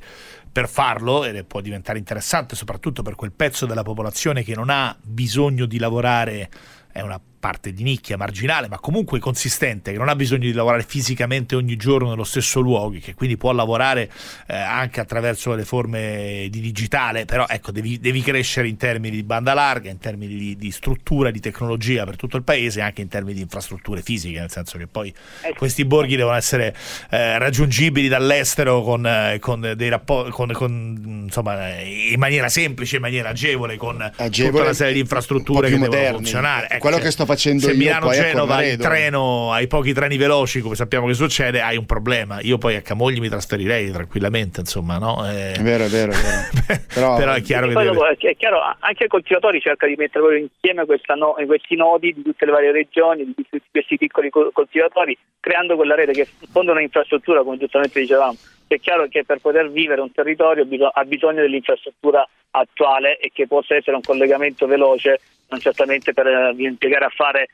per 0.58 0.68
farlo, 0.68 1.24
ed 1.24 1.44
può 1.44 1.60
diventare 1.60 1.98
interessante 1.98 2.56
soprattutto 2.56 3.02
per 3.02 3.14
quel 3.14 3.30
pezzo 3.30 3.64
della 3.64 3.84
popolazione 3.84 4.42
che 4.42 4.56
non 4.56 4.70
ha 4.70 4.96
bisogno 5.00 5.66
di 5.66 5.78
lavorare, 5.78 6.50
è 6.90 7.00
una 7.00 7.20
parte 7.38 7.72
di 7.72 7.82
nicchia 7.82 8.16
marginale, 8.16 8.68
ma 8.68 8.78
comunque 8.78 9.18
consistente, 9.18 9.92
che 9.92 9.98
non 9.98 10.08
ha 10.08 10.16
bisogno 10.16 10.46
di 10.46 10.52
lavorare 10.52 10.82
fisicamente 10.82 11.54
ogni 11.54 11.76
giorno 11.76 12.10
nello 12.10 12.24
stesso 12.24 12.60
luogo, 12.60 12.98
che 13.00 13.14
quindi 13.14 13.36
può 13.36 13.52
lavorare 13.52 14.10
eh, 14.46 14.56
anche 14.56 15.00
attraverso 15.00 15.54
le 15.54 15.64
forme 15.64 16.48
di 16.50 16.60
digitale, 16.60 17.24
però 17.24 17.46
ecco, 17.48 17.70
devi, 17.70 17.98
devi, 17.98 18.20
crescere 18.20 18.68
in 18.68 18.76
termini 18.76 19.16
di 19.16 19.22
banda 19.22 19.54
larga, 19.54 19.90
in 19.90 19.98
termini 19.98 20.36
di, 20.36 20.56
di, 20.56 20.70
struttura, 20.70 21.30
di 21.30 21.40
tecnologia 21.40 22.04
per 22.04 22.16
tutto 22.16 22.36
il 22.36 22.42
paese, 22.42 22.80
anche 22.80 23.00
in 23.00 23.08
termini 23.08 23.34
di 23.34 23.42
infrastrutture 23.42 24.02
fisiche, 24.02 24.38
nel 24.40 24.50
senso 24.50 24.76
che 24.78 24.86
poi 24.86 25.12
eh 25.42 25.54
questi 25.54 25.84
borghi 25.84 26.16
devono 26.16 26.36
essere 26.36 26.74
eh, 27.10 27.38
raggiungibili 27.38 28.08
dall'estero 28.08 28.82
con, 28.82 29.06
eh, 29.06 29.38
con 29.40 29.72
dei 29.76 29.88
rapporti, 29.88 30.30
con, 30.30 30.52
con, 30.52 31.22
insomma, 31.24 31.78
in 31.80 32.18
maniera 32.18 32.48
semplice, 32.48 32.96
in 32.96 33.02
maniera 33.02 33.30
agevole, 33.30 33.76
con 33.76 34.00
agevole 34.16 34.50
tutta 34.50 34.62
una 34.62 34.72
serie 34.72 34.92
di 34.94 35.00
infrastrure 35.00 35.68
che 35.68 35.76
moderni. 35.76 35.96
devono 35.96 36.16
funzionare. 36.16 36.68
Ecco, 36.70 36.78
Quello 36.78 36.98
che 36.98 37.10
sto 37.10 37.26
facendo 37.32 37.62
se 37.62 37.72
io 37.72 37.76
Milano 37.76 38.06
poi 38.06 38.18
a 38.18 38.22
Genova 38.22 38.64
il 38.64 38.76
treno 38.78 39.52
hai 39.52 39.66
pochi 39.66 39.92
treni 39.92 40.16
veloci 40.16 40.60
come 40.60 40.74
sappiamo 40.74 41.06
che 41.06 41.14
succede 41.14 41.60
hai 41.60 41.76
un 41.76 41.84
problema 41.86 42.40
io 42.40 42.56
poi 42.58 42.76
a 42.76 42.80
Camogli 42.82 43.20
mi 43.20 43.28
trasferirei 43.28 43.90
tranquillamente 43.90 44.60
insomma 44.60 44.98
no 44.98 45.24
Eh, 45.28 45.52
È 45.52 45.60
vero, 45.60 45.84
è 45.84 45.88
vero, 45.88 46.12
è 46.12 46.16
vero. 46.16 46.46
Però, 46.98 47.16
però 47.16 47.32
è 47.32 47.42
chiaro 47.42 47.66
che 47.68 47.74
poi 47.74 47.84
deve- 47.84 47.94
dopo, 47.96 48.08
è 48.08 48.36
chiaro, 48.36 48.58
anche 48.80 49.04
i 49.04 49.08
coltivatori 49.08 49.60
cerca 49.60 49.86
di 49.86 49.94
mettere 49.96 50.38
insieme 50.38 50.84
no- 51.16 51.34
questi 51.46 51.76
nodi 51.76 52.12
di 52.12 52.22
tutte 52.22 52.44
le 52.44 52.50
varie 52.52 52.72
regioni, 52.72 53.24
di 53.24 53.34
tutti 53.34 53.62
questi 53.70 53.96
piccoli 53.96 54.30
co- 54.30 54.50
coltivatori, 54.52 55.16
creando 55.38 55.76
quella 55.76 55.94
rete 55.94 56.12
che 56.12 56.26
in 56.40 56.48
fondo 56.50 56.72
è 56.72 56.74
un'infrastruttura, 56.74 57.42
come 57.42 57.56
giustamente 57.58 58.00
dicevamo. 58.00 58.36
È 58.66 58.78
chiaro 58.80 59.06
che 59.08 59.24
per 59.24 59.38
poter 59.38 59.70
vivere 59.70 60.00
un 60.00 60.10
territorio 60.12 60.66
ha 60.92 61.04
bisogno 61.04 61.40
dell'infrastruttura 61.40 62.26
attuale 62.50 63.18
e 63.18 63.30
che 63.32 63.46
possa 63.46 63.76
essere 63.76 63.96
un 63.96 64.02
collegamento 64.02 64.66
veloce, 64.66 65.20
non 65.48 65.60
certamente 65.60 66.12
per 66.12 66.26
eh, 66.26 66.54
impiegare 66.56 67.04
a 67.04 67.12
fare 67.14 67.48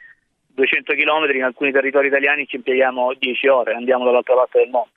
200 0.54 0.94
km, 0.94 1.34
in 1.34 1.44
alcuni 1.44 1.72
territori 1.72 2.06
italiani 2.06 2.46
ci 2.46 2.56
impieghiamo 2.56 3.14
10 3.14 3.48
ore, 3.48 3.74
andiamo 3.74 4.04
dall'altra 4.04 4.34
parte 4.34 4.60
del 4.60 4.70
mondo. 4.70 4.90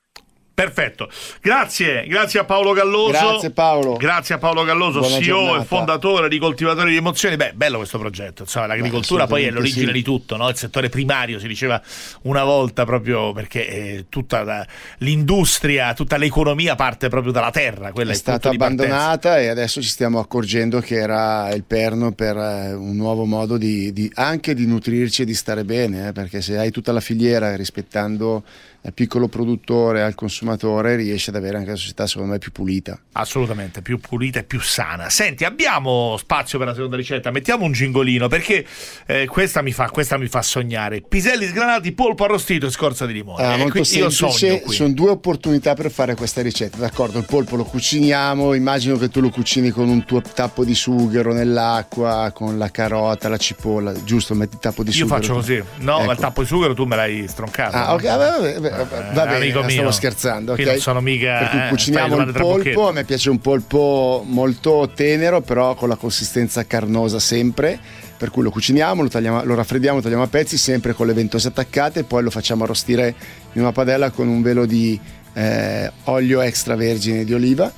Perfetto, 0.57 1.07
grazie, 1.39 2.07
grazie 2.07 2.39
a 2.39 2.43
Paolo 2.43 2.73
Galloso. 2.73 3.11
Grazie 3.11 3.51
Paolo. 3.51 3.93
Grazie 3.93 4.33
a 4.33 4.37
Paolo 4.39 4.63
Galloso, 4.63 5.01
Buona 5.01 5.17
CEO 5.17 5.37
giornata. 5.41 5.61
e 5.61 5.65
fondatore 5.65 6.29
di 6.29 6.39
Coltivatori 6.39 6.89
di 6.89 6.97
Emozioni. 6.97 7.35
Beh, 7.35 7.51
bello 7.53 7.77
questo 7.77 7.99
progetto. 7.99 8.41
Insomma, 8.41 8.65
l'agricoltura 8.65 9.25
Beh, 9.25 9.29
poi 9.29 9.43
è 9.43 9.51
l'origine 9.51 9.85
sì. 9.85 9.91
di 9.91 10.01
tutto, 10.01 10.35
no? 10.35 10.49
Il 10.49 10.55
settore 10.57 10.89
primario 10.89 11.37
si 11.37 11.47
diceva 11.47 11.79
una 12.23 12.43
volta 12.43 12.85
proprio 12.85 13.33
perché 13.33 13.67
eh, 13.69 14.05
tutta 14.09 14.41
la- 14.41 14.65
l'industria, 14.97 15.93
tutta 15.93 16.17
l'economia 16.17 16.73
parte 16.73 17.07
proprio 17.07 17.31
dalla 17.31 17.51
terra. 17.51 17.91
Quella 17.91 18.13
è 18.13 18.15
punto 18.15 18.31
stata 18.31 18.49
abbandonata 18.49 19.39
e 19.39 19.49
adesso 19.49 19.79
ci 19.79 19.89
stiamo 19.89 20.17
accorgendo 20.17 20.79
che 20.79 20.95
era 20.95 21.53
il 21.53 21.65
perno 21.65 22.13
per 22.13 22.35
eh, 22.35 22.73
un 22.73 22.95
nuovo 22.95 23.25
modo 23.25 23.57
di, 23.57 23.93
di- 23.93 24.11
anche 24.15 24.55
di 24.55 24.65
nutrirci 24.65 25.21
e 25.21 25.25
di 25.25 25.35
stare 25.35 25.63
bene, 25.63 26.07
eh, 26.07 26.11
perché 26.13 26.41
se 26.41 26.57
hai 26.57 26.71
tutta 26.71 26.91
la 26.91 26.99
filiera 26.99 27.55
rispettando 27.55 28.43
il 28.87 28.93
piccolo 28.93 29.27
produttore 29.27 30.01
al 30.01 30.15
consumatore 30.15 30.95
riesci 30.95 31.29
ad 31.29 31.35
avere 31.35 31.57
anche 31.57 31.69
una 31.69 31.77
società 31.77 32.07
secondo 32.07 32.31
me 32.31 32.37
più 32.39 32.51
pulita. 32.53 32.97
Assolutamente, 33.13 33.81
più 33.81 33.99
pulita 33.99 34.39
e 34.39 34.43
più 34.43 34.61
sana. 34.61 35.09
Senti, 35.09 35.43
abbiamo 35.43 36.15
spazio 36.17 36.57
per 36.57 36.67
la 36.67 36.73
seconda 36.73 36.95
ricetta. 36.95 37.29
Mettiamo 37.31 37.65
un 37.65 37.73
gingolino 37.73 38.27
perché 38.29 38.65
eh, 39.05 39.25
questa, 39.25 39.61
mi 39.61 39.73
fa, 39.73 39.89
questa 39.89 40.17
mi 40.17 40.27
fa 40.27 40.41
sognare. 40.41 41.01
Piselli 41.01 41.45
sgranati, 41.47 41.91
polpo 41.91 42.23
arrostito 42.23 42.67
e 42.67 42.69
scorza 42.69 43.05
di 43.05 43.13
limone. 43.13 43.43
Ah, 43.43 43.53
Eh, 43.55 43.57
molto 43.57 43.79
io 43.79 44.09
semplice, 44.09 44.63
sono 44.69 44.93
due 44.93 45.09
opportunità 45.09 45.73
per 45.73 45.91
fare 45.91 46.15
questa 46.15 46.41
ricetta, 46.41 46.77
d'accordo? 46.77 47.17
Il 47.19 47.25
polpo 47.25 47.57
lo 47.57 47.65
cuciniamo, 47.65 48.53
immagino 48.53 48.95
che 48.97 49.09
tu 49.09 49.19
lo 49.19 49.29
cucini 49.29 49.69
con 49.69 49.89
un 49.89 50.05
tuo 50.05 50.21
tappo 50.21 50.63
di 50.63 50.73
sughero 50.75 51.33
nell'acqua, 51.33 52.31
con 52.33 52.57
la 52.57 52.71
carota, 52.71 53.27
la 53.27 53.37
cipolla, 53.37 53.91
giusto? 54.03 54.33
Metti 54.33 54.55
il 54.55 54.61
tappo 54.61 54.83
di 54.83 54.89
Io 54.91 54.95
sughero. 55.05 55.15
faccio 55.19 55.33
così. 55.33 55.61
No, 55.79 55.99
Ecco. 56.01 56.09
al 56.11 56.17
tappo 56.17 56.41
di 56.41 56.47
sughero 56.47 56.73
tu 56.73 56.85
me 56.85 56.95
l'hai 56.95 57.27
stroncato. 57.27 57.75
Ah, 57.75 57.93
ok, 57.93 58.03
va, 58.03 58.59
va- 58.59 58.76
va- 58.83 59.11
va- 59.13 59.23
Eh, 59.23 59.25
bene, 59.25 59.35
amico 59.35 59.59
stavo 59.69 59.81
mio. 59.83 59.91
scherzando. 59.91 60.53
Qui 60.53 60.63
ok? 60.63 60.69
non 60.69 60.79
sono 60.79 61.01
mica, 61.01 61.37
Per 61.39 61.49
cui 61.49 61.59
eh, 61.59 61.67
cuciniamo 61.69 62.17
il 62.21 62.31
polpo. 62.33 62.87
A 62.87 62.91
me 62.91 63.03
piace 63.03 63.29
un 63.29 63.39
polpo 63.39 64.23
molto 64.27 64.91
tenero, 64.93 65.41
però 65.41 65.75
con 65.75 65.89
la 65.89 65.95
consistenza 65.95 66.65
carnosa 66.65 67.19
sempre. 67.19 67.79
Per 68.17 68.31
cui 68.31 68.41
lo 68.41 68.49
cuciniamo, 68.49 69.03
lo, 69.03 69.09
tagliamo- 69.09 69.43
lo 69.43 69.53
raffreddiamo, 69.55 70.01
tagliamo 70.01 70.23
a 70.23 70.27
pezzi, 70.27 70.57
sempre 70.57 70.93
con 70.93 71.05
le 71.05 71.13
ventose 71.13 71.49
attaccate, 71.49 72.03
poi 72.03 72.23
lo 72.23 72.31
facciamo 72.31 72.63
arrostire 72.63 73.13
in 73.53 73.61
una 73.61 73.71
padella 73.71 74.09
con 74.09 74.27
un 74.27 74.41
velo 74.41 74.65
di 74.65 74.99
eh, 75.33 75.91
olio 76.05 76.41
extravergine 76.41 77.23
di 77.23 77.33
oliva. 77.33 77.71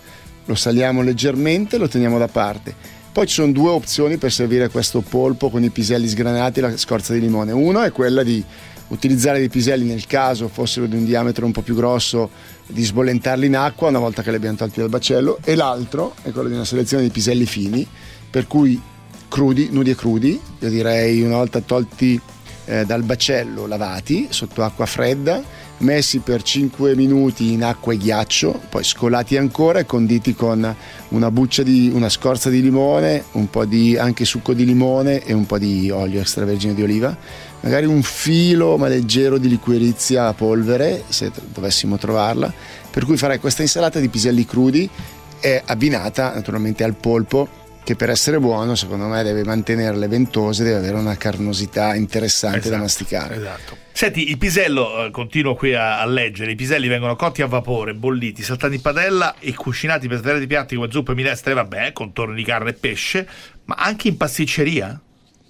Lo 0.45 0.55
saliamo 0.55 1.01
leggermente, 1.01 1.77
lo 1.77 1.87
teniamo 1.89 2.17
da 2.17 2.27
parte. 2.29 2.73
Poi 3.11 3.27
ci 3.27 3.33
sono 3.33 3.51
due 3.51 3.69
opzioni 3.71 4.15
per 4.17 4.31
servire 4.31 4.69
questo 4.69 5.01
polpo 5.01 5.49
con 5.49 5.61
i 5.63 5.69
piselli 5.69 6.07
sgranati 6.07 6.59
e 6.59 6.61
la 6.61 6.77
scorza 6.77 7.11
di 7.11 7.19
limone. 7.19 7.51
Uno 7.51 7.81
è 7.83 7.91
quella 7.91 8.23
di 8.23 8.41
utilizzare 8.89 9.39
dei 9.39 9.49
piselli 9.49 9.85
nel 9.85 10.05
caso 10.05 10.47
fossero 10.47 10.85
di 10.85 10.95
un 10.95 11.05
diametro 11.05 11.45
un 11.45 11.51
po' 11.51 11.61
più 11.61 11.75
grosso, 11.75 12.29
di 12.67 12.83
sbollentarli 12.83 13.47
in 13.47 13.55
acqua 13.55 13.89
una 13.89 13.99
volta 13.99 14.21
che 14.21 14.29
li 14.29 14.35
abbiamo 14.35 14.57
tolti 14.57 14.79
dal 14.79 14.89
baccello, 14.89 15.39
e 15.43 15.55
l'altro 15.55 16.13
è 16.21 16.31
quello 16.31 16.49
di 16.49 16.55
una 16.55 16.65
selezione 16.65 17.03
di 17.03 17.09
piselli 17.09 17.45
fini, 17.45 17.85
per 18.29 18.47
cui 18.47 18.79
crudi, 19.27 19.69
nudi 19.71 19.91
e 19.91 19.95
crudi, 19.95 20.39
io 20.59 20.69
direi 20.69 21.21
una 21.21 21.37
volta 21.37 21.61
tolti 21.61 22.19
eh, 22.65 22.85
dal 22.85 23.03
baccello, 23.03 23.65
lavati 23.65 24.27
sotto 24.29 24.63
acqua 24.63 24.85
fredda, 24.85 25.41
messi 25.79 26.19
per 26.19 26.43
5 26.43 26.95
minuti 26.95 27.53
in 27.53 27.63
acqua 27.63 27.93
e 27.93 27.97
ghiaccio, 27.97 28.61
poi 28.69 28.83
scolati 28.83 29.37
ancora 29.37 29.79
e 29.79 29.85
conditi 29.85 30.35
con 30.35 30.75
una 31.09 31.31
buccia 31.31 31.63
di 31.63 31.89
una 31.93 32.09
scorza 32.09 32.49
di 32.49 32.61
limone, 32.61 33.23
un 33.33 33.49
po' 33.49 33.65
di 33.65 33.97
anche 33.97 34.25
succo 34.25 34.53
di 34.53 34.65
limone 34.65 35.23
e 35.23 35.33
un 35.33 35.45
po' 35.45 35.57
di 35.57 35.89
olio 35.89 36.19
extravergine 36.21 36.73
di 36.73 36.83
oliva, 36.83 37.17
magari 37.61 37.85
un 37.85 38.01
filo 38.01 38.77
ma 38.77 38.87
leggero 38.87 39.37
di 39.37 39.49
liquirizia 39.49 40.27
a 40.27 40.33
polvere, 40.33 41.03
se 41.07 41.31
dovessimo 41.53 41.97
trovarla, 41.97 42.51
per 42.89 43.05
cui 43.05 43.17
farei 43.17 43.39
questa 43.39 43.61
insalata 43.61 43.99
di 43.99 44.09
piselli 44.09 44.45
crudi 44.45 44.89
è 45.39 45.61
abbinata 45.65 46.33
naturalmente 46.33 46.83
al 46.83 46.95
polpo 46.95 47.59
che 47.83 47.95
per 47.95 48.09
essere 48.09 48.39
buono 48.39 48.75
secondo 48.75 49.07
me 49.07 49.23
deve 49.23 49.43
mantenere 49.43 49.97
le 49.97 50.07
ventose, 50.07 50.63
deve 50.63 50.77
avere 50.77 50.97
una 50.97 51.17
carnosità 51.17 51.95
interessante 51.95 52.59
da 52.59 52.65
Esatto, 52.67 52.81
masticare. 52.81 53.35
Esatto. 53.35 53.77
Senti, 53.91 54.29
il 54.29 54.37
pisello, 54.37 55.05
eh, 55.05 55.11
continuo 55.11 55.55
qui 55.55 55.73
a, 55.73 55.99
a 55.99 56.05
leggere, 56.05 56.51
i 56.51 56.55
piselli 56.55 56.87
vengono 56.87 57.15
cotti 57.15 57.41
a 57.41 57.47
vapore, 57.47 57.95
bolliti, 57.95 58.43
saltati 58.43 58.75
in 58.75 58.81
padella 58.81 59.35
e 59.39 59.53
cucinati 59.55 60.07
per 60.07 60.19
svariati 60.19 60.45
piatti 60.45 60.75
come 60.75 60.91
zuppe, 60.91 61.15
minestre, 61.15 61.53
vabbè, 61.53 61.91
contorni 61.91 62.35
di 62.35 62.43
carne 62.43 62.69
e 62.69 62.73
pesce, 62.73 63.27
ma 63.65 63.75
anche 63.75 64.07
in 64.07 64.17
pasticceria? 64.17 65.01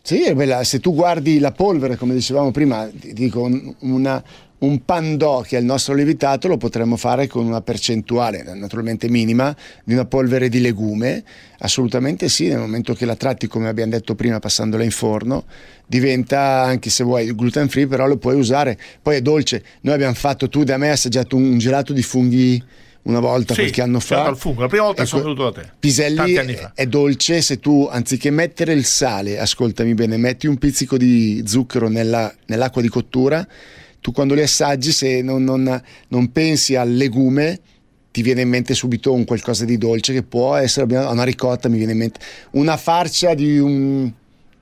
Sì, 0.10 0.34
bella. 0.34 0.64
se 0.64 0.80
tu 0.80 0.96
guardi 0.96 1.38
la 1.38 1.52
polvere, 1.52 1.96
come 1.96 2.16
dicevamo 2.16 2.50
prima, 2.50 2.90
dico 2.92 3.44
un, 3.44 3.76
una- 3.82 4.24
un 4.58 4.84
pandò 4.84 5.42
che 5.42 5.56
è 5.56 5.60
il 5.60 5.66
nostro 5.66 5.94
lievitato 5.94 6.48
lo 6.48 6.58
potremmo 6.58 6.98
fare 6.98 7.28
con 7.28 7.46
una 7.46 7.62
percentuale 7.62 8.42
naturalmente 8.56 9.08
minima 9.08 9.56
di 9.84 9.94
una 9.94 10.06
polvere 10.06 10.50
di 10.50 10.62
legume. 10.62 11.24
Assolutamente 11.60 12.28
sì, 12.28 12.48
nel 12.48 12.58
momento 12.58 12.96
che 12.96 13.06
la 13.06 13.16
tratti, 13.16 13.46
come 13.46 13.68
abbiamo 13.68 13.92
detto 13.92 14.16
prima, 14.16 14.40
passandola 14.40 14.84
in 14.84 14.90
forno, 14.90 15.46
diventa 15.86 16.64
anche 16.64 16.90
se 16.90 17.04
vuoi 17.04 17.36
gluten 17.36 17.70
free, 17.70 17.86
però 17.86 18.08
lo 18.08 18.18
puoi 18.18 18.34
usare. 18.36 18.80
Poi 19.04 19.18
è 19.18 19.22
dolce. 19.22 19.64
Noi 19.82 19.94
abbiamo 19.94 20.16
fatto, 20.16 20.50
tu 20.50 20.64
da 20.64 20.78
me 20.78 20.88
hai 20.88 20.94
assaggiato 20.94 21.36
un 21.36 21.60
gelato 21.60 21.94
di 21.94 22.02
funghi 22.02 22.64
una 23.10 23.20
volta 23.20 23.54
Sì, 23.54 23.62
qualche 23.62 23.82
anno 23.82 24.00
fa. 24.00 24.26
al 24.26 24.38
fungo, 24.38 24.62
la 24.62 24.68
prima 24.68 24.84
volta 24.86 25.02
Ecco, 25.02 25.10
sono 25.10 25.24
venuto 25.24 25.44
da 25.50 25.62
te. 25.62 25.70
Piselli 25.80 26.58
è 26.74 26.86
dolce 26.86 27.42
se 27.42 27.60
tu 27.60 27.88
anziché 27.92 28.30
mettere 28.30 28.74
il 28.74 28.86
sale, 28.86 29.40
ascoltami 29.40 29.94
bene, 29.94 30.18
metti 30.18 30.48
un 30.48 30.58
pizzico 30.58 30.98
di 30.98 31.44
zucchero 31.46 31.88
nella- 31.90 32.34
nell'acqua 32.48 32.82
di 32.82 32.88
cottura, 32.90 33.46
tu 34.00 34.12
quando 34.12 34.34
li 34.34 34.42
assaggi 34.42 34.92
se 34.92 35.22
non, 35.22 35.44
non- 35.44 35.82
non 36.08 36.32
pensi 36.32 36.76
al 36.76 36.92
legume 36.94 37.60
ti 38.12 38.22
viene 38.24 38.42
in 38.42 38.50
mente 38.50 38.74
subito 38.74 39.14
un 39.14 39.24
qualcosa 39.26 39.66
di 39.66 39.78
dolce 39.78 40.14
che 40.14 40.24
può 40.24 40.56
essere 40.56 40.86
una 40.98 41.24
ricotta, 41.24 41.70
mi 41.70 41.78
viene 41.78 41.92
in 41.92 41.98
mente 42.00 42.20
una 42.52 42.76
farcia 42.78 43.34
di 43.34 43.60
un, 43.60 44.12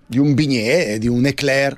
di 0.05 0.17
un 0.19 0.33
bignè, 0.33 0.97
di 0.97 1.07
un 1.07 1.25
eclair, 1.25 1.77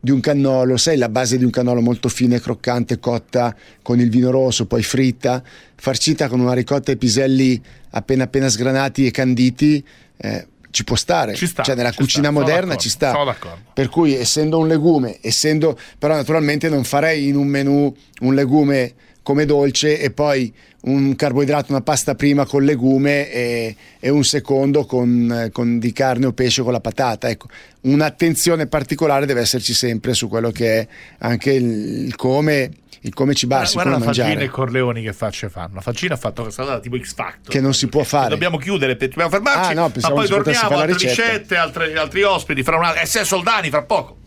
di 0.00 0.10
un 0.10 0.20
cannolo, 0.20 0.78
sai 0.78 0.96
la 0.96 1.10
base 1.10 1.36
di 1.36 1.44
un 1.44 1.50
cannolo 1.50 1.82
molto 1.82 2.08
fine 2.08 2.40
croccante, 2.40 2.98
cotta 2.98 3.54
con 3.82 4.00
il 4.00 4.08
vino 4.08 4.30
rosso, 4.30 4.66
poi 4.66 4.82
fritta, 4.82 5.42
farcita 5.76 6.28
con 6.28 6.40
una 6.40 6.54
ricotta 6.54 6.90
e 6.90 6.96
piselli 6.96 7.60
appena 7.90 8.24
appena 8.24 8.48
sgranati 8.48 9.06
e 9.06 9.10
canditi, 9.10 9.84
eh, 10.16 10.46
ci 10.70 10.84
può 10.84 10.96
stare. 10.96 11.34
Ci 11.34 11.46
sta, 11.46 11.62
cioè 11.62 11.74
nella 11.74 11.90
ci 11.90 11.98
cucina 11.98 12.30
sta, 12.30 12.38
moderna 12.38 12.76
ci 12.76 12.88
sta. 12.88 13.10
sono 13.10 13.24
d'accordo. 13.24 13.58
Per 13.74 13.88
cui 13.88 14.14
essendo 14.14 14.58
un 14.58 14.68
legume, 14.68 15.18
essendo 15.20 15.78
però 15.98 16.14
naturalmente 16.14 16.68
non 16.68 16.84
farei 16.84 17.28
in 17.28 17.36
un 17.36 17.46
menù 17.46 17.94
un 18.20 18.34
legume 18.34 18.94
come 19.22 19.44
dolce 19.44 20.00
e 20.00 20.10
poi 20.10 20.52
un 20.82 21.14
carboidrato, 21.14 21.72
una 21.72 21.82
pasta 21.82 22.14
prima 22.14 22.46
con 22.46 22.64
legume 22.64 23.30
e, 23.30 23.76
e 23.98 24.08
un 24.08 24.24
secondo 24.24 24.86
con, 24.86 25.50
con 25.52 25.78
di 25.78 25.92
carne 25.92 26.26
o 26.26 26.32
pesce 26.32 26.62
con 26.62 26.72
la 26.72 26.80
patata. 26.80 27.28
Ecco, 27.28 27.48
un'attenzione 27.82 28.66
particolare 28.66 29.26
deve 29.26 29.40
esserci 29.40 29.74
sempre 29.74 30.14
su 30.14 30.28
quello 30.28 30.50
che 30.50 30.78
è 30.78 30.88
anche 31.18 31.52
il, 31.52 32.06
il 32.06 32.16
come, 32.16 32.70
il 33.00 33.12
come 33.12 33.34
cibarsi, 33.34 33.74
Guarda, 33.74 33.92
come 33.92 34.04
guarda 34.04 34.22
la 34.22 34.26
mangiare. 34.26 34.46
E 34.46 34.50
Corleoni 34.50 35.02
che 35.02 35.12
facce 35.12 35.50
fanno. 35.50 35.74
La 35.74 35.80
Faggina 35.82 36.14
ha 36.14 36.18
fatto 36.18 36.42
questa 36.42 36.64
data 36.64 36.80
tipo 36.80 36.98
X 36.98 37.14
Factor. 37.14 37.52
Che 37.52 37.60
non 37.60 37.74
si 37.74 37.88
può 37.88 38.02
fare. 38.02 38.30
Dobbiamo 38.30 38.56
chiudere, 38.56 38.96
dobbiamo 38.96 39.30
fermarci. 39.30 39.72
Ah, 39.72 39.74
no, 39.74 39.92
ma 40.00 40.10
poi 40.12 40.26
torniamo, 40.26 40.68
altre 40.70 40.92
ricetta. 40.94 41.22
ricette, 41.22 41.56
altre- 41.56 41.98
altri 41.98 42.22
ospiti, 42.22 42.62
fra 42.62 42.76
un 42.76 42.84
altro. 42.84 43.04
SS 43.04 43.20
Soldani 43.22 43.68
fra 43.68 43.82
poco. 43.82 44.18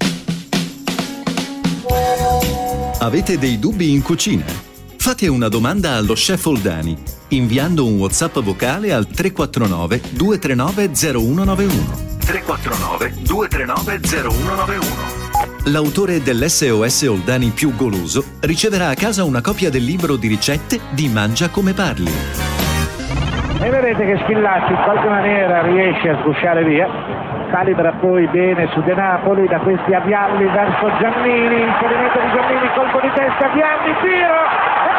Avete 3.00 3.38
dei 3.38 3.60
dubbi 3.60 3.92
in 3.92 4.02
cucina? 4.02 4.72
Fate 5.04 5.28
una 5.28 5.50
domanda 5.50 5.96
allo 5.96 6.14
chef 6.14 6.46
Oldani 6.46 6.96
inviando 7.36 7.86
un 7.86 8.00
WhatsApp 8.00 8.40
vocale 8.40 8.94
al 8.94 9.06
349 9.06 10.00
239 10.16 10.96
0191. 10.96 11.74
349 12.24 13.12
239 13.20 14.00
0191. 14.00 15.72
L'autore 15.76 16.22
dell'SOS 16.22 17.02
Oldani 17.02 17.50
più 17.50 17.76
goloso 17.76 18.40
riceverà 18.48 18.88
a 18.88 18.94
casa 18.94 19.26
una 19.26 19.42
copia 19.42 19.70
del 19.70 19.84
libro 19.84 20.16
di 20.16 20.30
ricette 20.30 20.80
di 20.92 21.10
Mangia 21.10 21.50
come 21.50 21.74
parli. 21.74 22.12
E 23.60 23.70
vedete 23.70 24.06
che 24.06 24.22
Schillaci 24.24 24.72
in 24.72 24.82
qualche 24.86 25.10
maniera 25.10 25.64
riesce 25.64 26.08
a 26.16 26.22
sgusciare 26.22 26.64
via. 26.64 26.88
Calibra 27.52 27.92
poi 28.00 28.26
bene 28.30 28.70
su 28.72 28.82
De 28.84 28.96
Napoli, 28.96 29.50
da 29.50 29.60
questi 29.60 29.94
avvialli 29.94 30.46
verso 30.46 30.88
Giannini, 30.98 31.60
inserimento 31.60 32.20
di 32.24 32.30
Giannini, 32.32 32.72
colpo 32.74 33.00
di 33.04 33.12
testa, 33.12 33.52
Gianni, 33.52 33.92
tiro! 34.00 34.93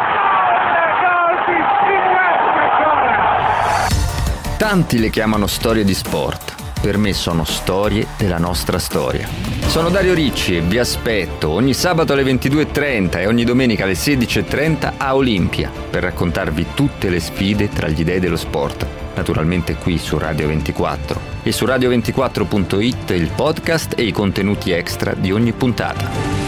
Tanti 4.67 4.97
le 4.97 5.11
chiamano 5.11 5.45
storie 5.45 5.83
di 5.83 5.93
sport. 5.93 6.55
Per 6.81 6.97
me 6.97 7.13
sono 7.13 7.43
storie 7.43 8.07
della 8.17 8.39
nostra 8.39 8.79
storia. 8.79 9.29
Sono 9.67 9.89
Dario 9.91 10.15
Ricci 10.15 10.57
e 10.57 10.61
vi 10.61 10.79
aspetto 10.79 11.49
ogni 11.49 11.75
sabato 11.75 12.13
alle 12.13 12.23
22.30 12.23 13.19
e 13.19 13.27
ogni 13.27 13.43
domenica 13.43 13.83
alle 13.83 13.93
16.30 13.93 14.93
a 14.97 15.15
Olimpia 15.15 15.69
per 15.69 16.01
raccontarvi 16.01 16.65
tutte 16.73 17.09
le 17.09 17.19
sfide 17.19 17.69
tra 17.69 17.89
gli 17.89 18.03
dei 18.03 18.19
dello 18.19 18.37
sport. 18.37 18.87
Naturalmente 19.13 19.75
qui 19.75 19.99
su 19.99 20.17
Radio 20.17 20.47
24 20.47 21.21
e 21.43 21.51
su 21.51 21.65
radio24.it 21.65 23.11
il 23.11 23.29
podcast 23.35 23.93
e 23.95 24.01
i 24.01 24.11
contenuti 24.11 24.71
extra 24.71 25.13
di 25.13 25.31
ogni 25.31 25.51
puntata. 25.51 26.44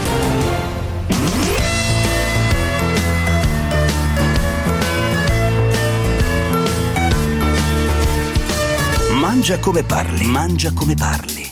Mangia 9.38 9.60
come 9.60 9.84
parli, 9.84 10.24
mangia 10.26 10.72
come 10.72 10.94
parli. 10.94 11.48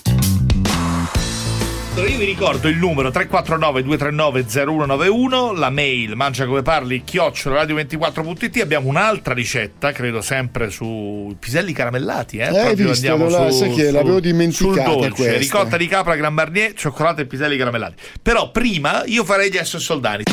Allora, 1.94 2.10
io 2.10 2.18
vi 2.18 2.24
ricordo 2.24 2.66
il 2.66 2.78
numero 2.78 3.12
349 3.12 3.84
239 3.84 4.44
0191, 4.48 5.52
la 5.52 5.70
mail 5.70 6.16
mangia 6.16 6.46
come 6.46 6.62
parli 6.62 7.04
chiocciolaradio24.it. 7.06 8.60
Abbiamo 8.60 8.88
un'altra 8.88 9.34
ricetta, 9.34 9.92
credo 9.92 10.20
sempre 10.20 10.68
su 10.70 11.36
piselli 11.38 11.72
caramellati. 11.72 12.38
Eh? 12.38 12.46
Eh, 12.46 12.48
Proprio 12.64 12.88
visto, 12.88 13.06
andiamo 13.12 13.30
la- 13.30 13.50
su, 13.52 13.58
sai 13.58 13.72
che 13.72 13.86
su- 13.86 13.92
l'avevo 13.92 14.50
sul 14.50 14.74
dolce, 14.82 15.10
questa. 15.10 15.36
ricotta 15.38 15.76
di 15.76 15.86
capra, 15.86 16.16
Gran 16.16 16.34
Marnier, 16.34 16.72
cioccolato 16.74 17.20
e 17.20 17.26
piselli 17.26 17.56
caramellati. 17.56 18.02
Però 18.20 18.50
prima 18.50 19.04
io 19.06 19.22
farei 19.22 19.48
gli 19.48 19.58
S 19.62 19.76
soldani. 19.76 20.24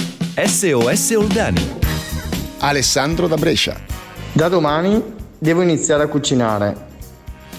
SOS 0.44 1.12
Oldani. 1.12 1.70
Alessandro 2.62 3.28
da 3.28 3.36
Brescia. 3.36 3.80
Da 4.32 4.48
domani 4.48 5.00
devo 5.38 5.62
iniziare 5.62 6.02
a 6.02 6.08
cucinare, 6.08 6.92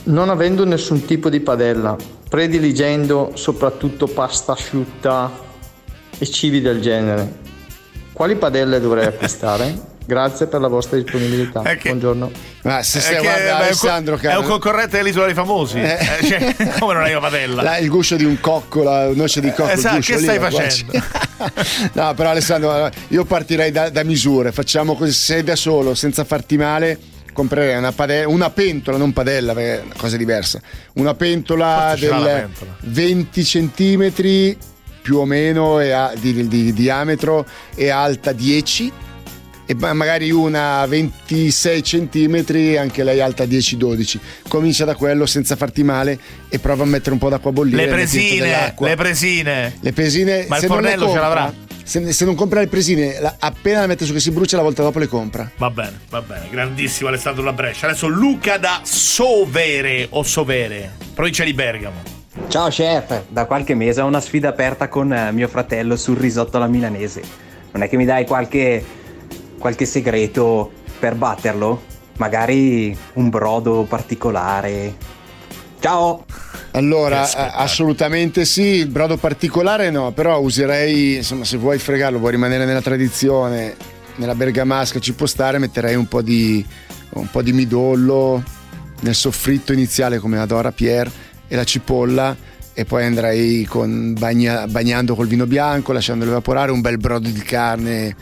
non 0.04 0.28
avendo 0.28 0.64
nessun 0.64 1.04
tipo 1.04 1.28
di 1.28 1.40
padella, 1.40 1.96
prediligendo 2.28 3.32
soprattutto 3.34 4.06
pasta 4.06 4.52
asciutta 4.52 5.30
e 6.18 6.26
cibi 6.26 6.60
del 6.60 6.80
genere. 6.80 7.42
Quali 8.12 8.36
padelle 8.36 8.80
dovrei 8.80 9.06
acquistare? 9.06 9.92
Grazie 10.06 10.46
per 10.48 10.60
la 10.60 10.68
vostra 10.68 10.98
disponibilità. 10.98 11.62
Buongiorno. 11.82 12.30
Ma 12.64 12.82
se 12.82 12.98
È 12.98 13.00
sei 13.00 13.14
che- 13.16 13.22
guarda, 13.22 13.40
beh, 13.40 13.48
è 13.48 13.52
un 13.52 13.56
co- 13.58 13.62
Alessandro, 13.64 14.18
è 14.20 14.36
un 14.36 14.44
concorrente 14.44 14.96
dell'isola 14.98 15.24
dei 15.24 15.34
famosi. 15.34 15.78
Eh. 15.80 15.98
Eh, 16.20 16.26
cioè, 16.26 16.54
come 16.78 16.92
non 16.92 17.02
hai 17.04 17.12
una 17.12 17.20
padella? 17.20 17.62
Là, 17.62 17.78
il 17.78 17.88
guscio 17.88 18.16
di 18.16 18.24
un 18.24 18.38
cocco, 18.38 18.82
la 18.82 19.08
noce 19.14 19.40
di 19.40 19.48
cocco. 19.50 19.72
il 19.72 19.78
Esatto, 19.78 19.96
guscio 19.96 20.12
che 20.12 20.18
lì, 20.18 20.24
stai 20.24 20.38
la 20.38 20.50
facendo? 20.50 20.92
no, 21.94 22.14
però 22.14 22.28
Alessandro, 22.28 22.90
io 23.08 23.24
partirei 23.24 23.70
da, 23.70 23.88
da 23.88 24.04
misure. 24.04 24.52
Facciamo 24.52 24.94
così, 24.94 25.12
se 25.12 25.24
sei 25.32 25.42
da 25.42 25.56
solo, 25.56 25.94
senza 25.94 26.24
farti 26.24 26.58
male. 26.58 26.98
Comprerei 27.34 27.76
una, 27.76 27.92
padella, 27.92 28.28
una 28.28 28.48
pentola, 28.48 28.96
non 28.96 29.12
padella, 29.12 29.52
perché 29.52 29.80
è 29.80 29.84
una 29.84 29.94
cosa 29.98 30.16
diversa. 30.16 30.60
Una 30.94 31.12
pentola 31.14 31.94
del 31.98 32.08
pentola. 32.10 32.76
20 32.80 33.44
centimetri 33.44 34.56
più 35.02 35.18
o 35.18 35.26
meno 35.26 35.80
e 35.80 35.92
di, 36.18 36.32
di- 36.32 36.48
di 36.48 36.72
diametro 36.72 37.44
e 37.74 37.90
alta 37.90 38.32
10 38.32 38.92
e 39.66 39.74
ma- 39.74 39.92
magari 39.94 40.30
una 40.30 40.84
26 40.86 41.82
centimetri 41.82 42.76
anche 42.76 43.02
lei 43.02 43.20
alta 43.20 43.44
10-12 43.44 44.18
comincia 44.48 44.84
da 44.84 44.94
quello 44.94 45.24
senza 45.26 45.56
farti 45.56 45.82
male 45.82 46.18
e 46.50 46.58
prova 46.58 46.82
a 46.84 46.86
mettere 46.86 47.12
un 47.12 47.18
po' 47.18 47.30
d'acqua 47.30 47.50
a 47.50 47.52
bollire 47.54 47.84
Le 47.86 47.90
presine, 47.90 48.74
le 48.78 48.94
presine. 48.96 49.74
Le 49.80 49.92
presine 49.92 50.44
Ma 50.48 50.58
il 50.58 50.64
fornello 50.64 51.10
ce 51.10 51.18
l'avrà? 51.18 51.54
Se, 51.84 52.12
se 52.12 52.24
non 52.24 52.34
compra 52.34 52.60
le 52.60 52.66
presine 52.66 53.20
la- 53.20 53.36
appena 53.38 53.80
la 53.80 53.86
mette 53.86 54.04
su 54.04 54.12
che 54.12 54.20
si 54.20 54.30
brucia 54.32 54.56
la 54.56 54.62
volta 54.62 54.82
dopo 54.82 54.98
le 54.98 55.06
compra 55.06 55.50
Va 55.58 55.70
bene, 55.70 56.00
va 56.10 56.20
bene, 56.22 56.48
grandissimo 56.50 57.08
Alessandro 57.08 57.42
da 57.44 57.52
Brescia. 57.52 57.86
Adesso 57.86 58.08
Luca 58.08 58.56
da 58.58 58.80
Sovere 58.82 60.06
o 60.10 60.22
Sovere, 60.22 60.92
provincia 61.14 61.44
di 61.44 61.54
Bergamo. 61.54 62.02
Ciao 62.48 62.68
chef, 62.68 63.22
da 63.28 63.44
qualche 63.44 63.74
mese 63.74 64.00
ho 64.00 64.06
una 64.06 64.20
sfida 64.20 64.48
aperta 64.48 64.88
con 64.88 65.12
eh, 65.12 65.30
mio 65.32 65.46
fratello 65.46 65.96
sul 65.96 66.16
risotto 66.16 66.56
alla 66.56 66.66
milanese. 66.66 67.22
Non 67.72 67.82
è 67.82 67.88
che 67.88 67.96
mi 67.96 68.04
dai 68.04 68.26
qualche, 68.26 68.84
qualche 69.58 69.86
segreto 69.86 70.72
per 70.98 71.14
batterlo? 71.14 71.82
Magari 72.16 72.96
un 73.14 73.28
brodo 73.28 73.84
particolare. 73.88 74.94
Ciao! 75.80 76.24
Allora, 76.76 77.52
assolutamente 77.52 78.44
sì, 78.44 78.62
il 78.62 78.88
brodo 78.88 79.16
particolare 79.16 79.90
no, 79.90 80.10
però 80.10 80.40
userei, 80.40 81.16
insomma, 81.16 81.44
se 81.44 81.56
vuoi 81.56 81.78
fregarlo, 81.78 82.18
vuoi 82.18 82.32
rimanere 82.32 82.64
nella 82.64 82.82
tradizione, 82.82 83.76
nella 84.16 84.34
bergamasca 84.34 84.98
ci 84.98 85.12
può 85.12 85.26
stare, 85.26 85.58
metterei 85.58 85.94
un 85.94 86.08
po' 86.08 86.20
di, 86.20 86.66
un 87.10 87.30
po' 87.30 87.42
di 87.42 87.52
midollo 87.52 88.42
nel 89.02 89.14
soffritto 89.14 89.72
iniziale 89.72 90.18
come 90.18 90.40
adora 90.40 90.72
Pierre 90.72 91.10
e 91.46 91.54
la 91.54 91.64
cipolla 91.64 92.36
e 92.72 92.84
poi 92.84 93.04
andrei 93.04 93.64
con 93.66 94.14
bagna- 94.18 94.66
bagnando 94.66 95.14
col 95.14 95.28
vino 95.28 95.46
bianco, 95.46 95.92
lasciandolo 95.92 96.32
evaporare, 96.32 96.72
un 96.72 96.80
bel 96.80 96.98
brodo 96.98 97.28
di 97.28 97.42
carne 97.42 98.16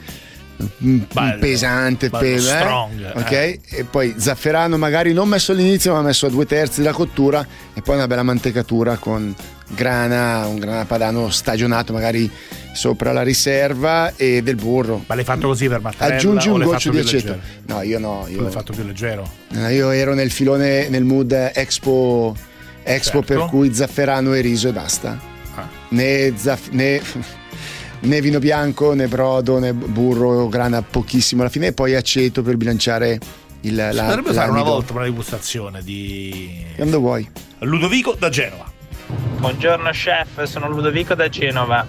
Bello, 0.78 1.38
pesante, 1.38 2.08
bello, 2.08 2.22
pe- 2.24 2.34
eh? 2.34 2.38
strong, 2.40 3.12
ok? 3.14 3.30
eh. 3.32 3.60
E 3.68 3.84
poi 3.84 4.14
zafferano 4.16 4.76
magari 4.78 5.12
non 5.12 5.28
messo 5.28 5.52
all'inizio, 5.52 5.92
ma 5.92 6.02
messo 6.02 6.26
a 6.26 6.30
due 6.30 6.46
terzi 6.46 6.80
della 6.80 6.92
cottura 6.92 7.46
e 7.74 7.80
poi 7.82 7.96
una 7.96 8.06
bella 8.06 8.22
mantecatura 8.22 8.96
con 8.96 9.34
grana, 9.68 10.46
un 10.46 10.58
grana 10.58 10.84
padano 10.84 11.30
stagionato 11.30 11.92
magari 11.92 12.30
sopra 12.74 13.12
la 13.12 13.22
riserva 13.22 14.12
e 14.16 14.42
del 14.42 14.56
burro. 14.56 15.04
Ma 15.06 15.14
l'hai 15.14 15.24
fatto 15.24 15.46
così 15.48 15.68
per 15.68 15.80
mattarella 15.80 16.16
Aggiungi 16.16 16.48
un 16.48 16.62
goccio 16.62 16.90
di 16.90 16.98
aceto. 16.98 17.32
leggero? 17.32 17.40
No, 17.66 17.82
io 17.82 17.98
no, 17.98 18.26
io, 18.28 18.42
l'hai 18.42 18.50
fatto 18.50 18.72
più 18.72 18.84
leggero. 18.84 19.28
eh, 19.54 19.74
io 19.74 19.90
ero 19.90 20.14
nel 20.14 20.30
filone, 20.30 20.88
nel 20.88 21.04
mood 21.04 21.32
Expo, 21.54 22.34
Expo 22.82 23.18
Certo. 23.24 23.34
per 23.40 23.48
cui 23.48 23.72
zafferano 23.74 24.34
e 24.34 24.40
riso 24.40 24.68
e 24.68 24.72
basta. 24.72 25.18
Ah. 25.54 25.68
Né, 25.90 26.32
zaff- 26.36 26.70
né, 26.70 27.00
né 28.02 28.20
vino 28.20 28.38
bianco, 28.38 28.94
né 28.94 29.06
brodo, 29.06 29.58
né 29.58 29.72
burro, 29.72 30.48
grana 30.48 30.82
pochissimo 30.82 31.42
alla 31.42 31.50
fine 31.50 31.68
e 31.68 31.72
poi 31.72 31.94
aceto 31.94 32.42
per 32.42 32.56
bilanciare 32.56 33.18
il, 33.60 33.74
la, 33.74 34.04
potrebbe 34.04 34.32
fare 34.32 34.50
una 34.50 34.62
volta 34.62 34.92
una 34.92 35.04
degustazione 35.04 35.82
di 35.82 36.64
Quando 36.74 36.98
vuoi. 36.98 37.28
Ludovico 37.60 38.16
da 38.18 38.28
Genova. 38.28 38.70
Buongiorno 39.38 39.90
chef, 39.90 40.42
sono 40.44 40.68
Ludovico 40.68 41.14
da 41.14 41.28
Genova. 41.28 41.86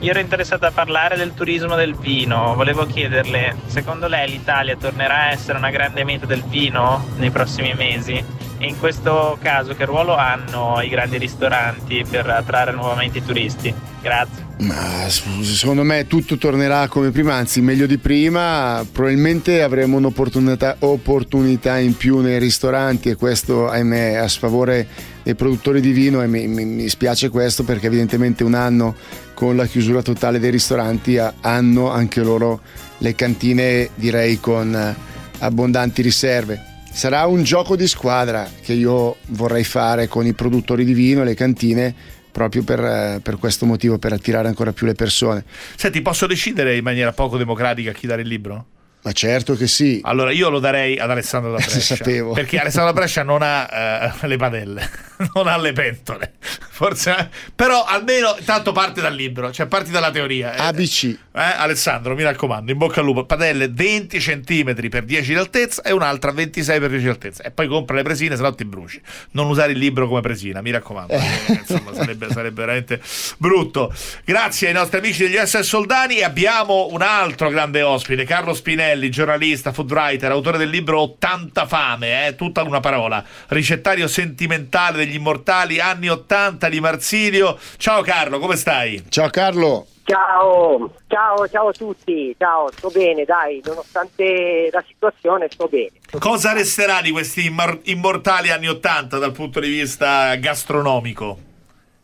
Io 0.00 0.10
ero 0.10 0.18
interessato 0.18 0.66
a 0.66 0.72
parlare 0.72 1.16
del 1.16 1.32
turismo 1.32 1.76
del 1.76 1.94
vino. 1.94 2.54
Volevo 2.56 2.86
chiederle, 2.86 3.54
secondo 3.66 4.08
lei 4.08 4.30
l'Italia 4.30 4.76
tornerà 4.76 5.26
a 5.26 5.30
essere 5.30 5.58
una 5.58 5.70
grande 5.70 6.02
meta 6.02 6.26
del 6.26 6.42
vino 6.42 7.06
nei 7.18 7.30
prossimi 7.30 7.72
mesi? 7.74 8.12
E 8.58 8.66
in 8.66 8.78
questo 8.80 9.38
caso 9.40 9.74
che 9.74 9.84
ruolo 9.84 10.16
hanno 10.16 10.80
i 10.82 10.88
grandi 10.88 11.18
ristoranti 11.18 12.04
per 12.08 12.28
attrarre 12.28 12.72
nuovamente 12.72 13.18
i 13.18 13.24
turisti? 13.24 13.72
Grazie. 14.02 14.50
Ma 14.58 15.08
secondo 15.08 15.82
me 15.84 16.06
tutto 16.08 16.36
tornerà 16.36 16.88
come 16.88 17.10
prima, 17.10 17.34
anzi 17.34 17.60
meglio 17.60 17.86
di 17.86 17.98
prima. 17.98 18.84
Probabilmente 18.90 19.62
avremo 19.62 19.96
un'opportunità 19.96 20.76
opportunità 20.80 21.78
in 21.78 21.96
più 21.96 22.18
nei 22.18 22.38
ristoranti 22.40 23.08
e 23.10 23.14
questo 23.14 23.68
ahimè 23.68 24.14
a 24.14 24.26
sfavore 24.28 24.86
dei 25.22 25.34
produttori 25.36 25.80
di 25.80 25.92
vino 25.92 26.20
e 26.20 26.26
mi, 26.26 26.48
mi- 26.48 26.64
mi 26.64 26.88
spiace 26.88 27.28
questo 27.28 27.62
perché 27.62 27.86
evidentemente 27.86 28.42
un 28.44 28.54
anno 28.54 28.94
con 29.34 29.54
la 29.56 29.66
chiusura 29.66 30.02
totale 30.02 30.38
dei 30.40 30.50
ristoranti 30.50 31.16
ha- 31.18 31.34
hanno 31.40 31.90
anche 31.90 32.22
loro 32.22 32.60
le 32.98 33.14
cantine 33.14 33.90
direi 33.94 34.38
con 34.40 34.96
abbondanti 35.38 36.02
riserve. 36.02 36.60
Sarà 36.92 37.24
un 37.26 37.42
gioco 37.42 37.74
di 37.76 37.86
squadra 37.86 38.48
che 38.62 38.72
io 38.74 39.16
vorrei 39.28 39.64
fare 39.64 40.08
con 40.08 40.26
i 40.26 40.34
produttori 40.34 40.84
di 40.84 40.92
vino 40.92 41.22
e 41.22 41.24
le 41.24 41.34
cantine 41.34 41.94
proprio 42.32 42.64
per, 42.64 42.80
eh, 42.80 43.20
per 43.22 43.38
questo 43.38 43.66
motivo, 43.66 43.98
per 43.98 44.12
attirare 44.12 44.48
ancora 44.48 44.72
più 44.72 44.86
le 44.86 44.94
persone. 44.94 45.44
Senti, 45.76 46.02
posso 46.02 46.26
decidere 46.26 46.76
in 46.76 46.82
maniera 46.82 47.12
poco 47.12 47.36
democratica 47.36 47.92
chi 47.92 48.06
dare 48.06 48.22
il 48.22 48.28
libro? 48.28 48.66
Ma 49.04 49.12
certo 49.12 49.56
che 49.56 49.66
sì. 49.66 50.00
Allora, 50.04 50.30
io 50.30 50.48
lo 50.48 50.60
darei 50.60 50.98
ad 50.98 51.10
Alessandro 51.10 51.50
da 51.50 51.56
Brescia. 51.64 51.96
sapevo. 51.96 52.32
Perché 52.34 52.58
Alessandro 52.58 52.92
da 52.92 52.98
Brescia 53.00 53.22
non 53.24 53.40
ha 53.42 54.12
eh, 54.20 54.26
le 54.28 54.36
padelle. 54.36 54.90
non 55.34 55.48
ha 55.48 55.56
le 55.56 55.72
pentole. 55.72 56.34
Forse, 56.72 57.30
però 57.54 57.84
almeno 57.84 58.36
tanto 58.44 58.72
parte 58.72 59.00
dal 59.00 59.14
libro, 59.14 59.52
cioè 59.52 59.66
parti 59.66 59.90
dalla 59.90 60.10
teoria. 60.10 60.54
eh. 60.54 60.60
ABC. 60.62 61.04
Eh, 61.04 61.18
Alessandro, 61.32 62.14
mi 62.14 62.22
raccomando, 62.22 62.70
in 62.72 62.78
bocca 62.78 63.00
al 63.00 63.06
lupo. 63.06 63.24
Padelle 63.24 63.68
20 63.68 64.18
cm 64.18 64.88
per 64.88 65.04
10 65.04 65.32
di 65.32 65.38
altezza 65.38 65.82
e 65.82 65.92
un'altra 65.92 66.30
26 66.32 66.78
per 66.80 66.88
10 66.90 67.02
di 67.04 67.08
altezza. 67.10 67.42
E 67.42 67.50
poi 67.50 67.66
compra 67.68 67.96
le 67.96 68.02
presine, 68.02 68.36
se 68.36 68.42
no 68.42 68.54
ti 68.54 68.64
bruci. 68.64 69.00
Non 69.32 69.48
usare 69.48 69.72
il 69.72 69.78
libro 69.78 70.06
come 70.08 70.20
presina, 70.20 70.60
mi 70.60 70.70
raccomando. 70.70 71.14
Eh, 71.52 71.52
insomma, 71.54 71.92
sarebbe, 71.94 72.28
sarebbe 72.30 72.60
veramente 72.60 73.00
brutto. 73.38 73.92
Grazie 74.24 74.68
ai 74.68 74.74
nostri 74.74 74.98
amici 74.98 75.22
degli 75.24 75.36
SS 75.36 75.60
Soldani. 75.60 76.22
Abbiamo 76.22 76.88
un 76.90 77.02
altro 77.02 77.48
grande 77.50 77.82
ospite, 77.82 78.24
Carlo 78.24 78.54
Spinelli, 78.54 78.90
giornalista, 79.10 79.72
food 79.72 79.90
writer, 79.90 80.30
autore 80.30 80.58
del 80.58 80.68
libro 80.68 81.00
80 81.00 81.66
fame, 81.66 82.26
eh, 82.26 82.34
tutta 82.34 82.62
una 82.62 82.80
parola. 82.80 83.24
Ricettario 83.48 84.06
sentimentale 84.08 84.98
degli 84.98 85.14
immortali 85.14 85.80
anni 85.80 86.08
80 86.08 86.68
di 86.68 86.80
Marsilio. 86.80 87.58
Ciao 87.76 88.02
Carlo, 88.02 88.38
come 88.38 88.56
stai? 88.56 89.02
Ciao 89.08 89.28
Carlo. 89.28 89.86
Ciao, 90.04 90.90
ciao, 91.06 91.48
ciao 91.48 91.68
a 91.68 91.72
tutti, 91.72 92.34
ciao, 92.36 92.70
sto 92.72 92.88
bene, 92.88 93.24
dai, 93.24 93.62
nonostante 93.64 94.68
la 94.72 94.82
situazione 94.86 95.46
sto 95.48 95.68
bene. 95.68 95.92
Cosa 96.18 96.52
resterà 96.52 97.00
di 97.00 97.12
questi 97.12 97.46
immor- 97.46 97.80
immortali 97.84 98.50
anni 98.50 98.66
80 98.68 99.18
dal 99.18 99.32
punto 99.32 99.60
di 99.60 99.68
vista 99.68 100.34
gastronomico? 100.34 101.50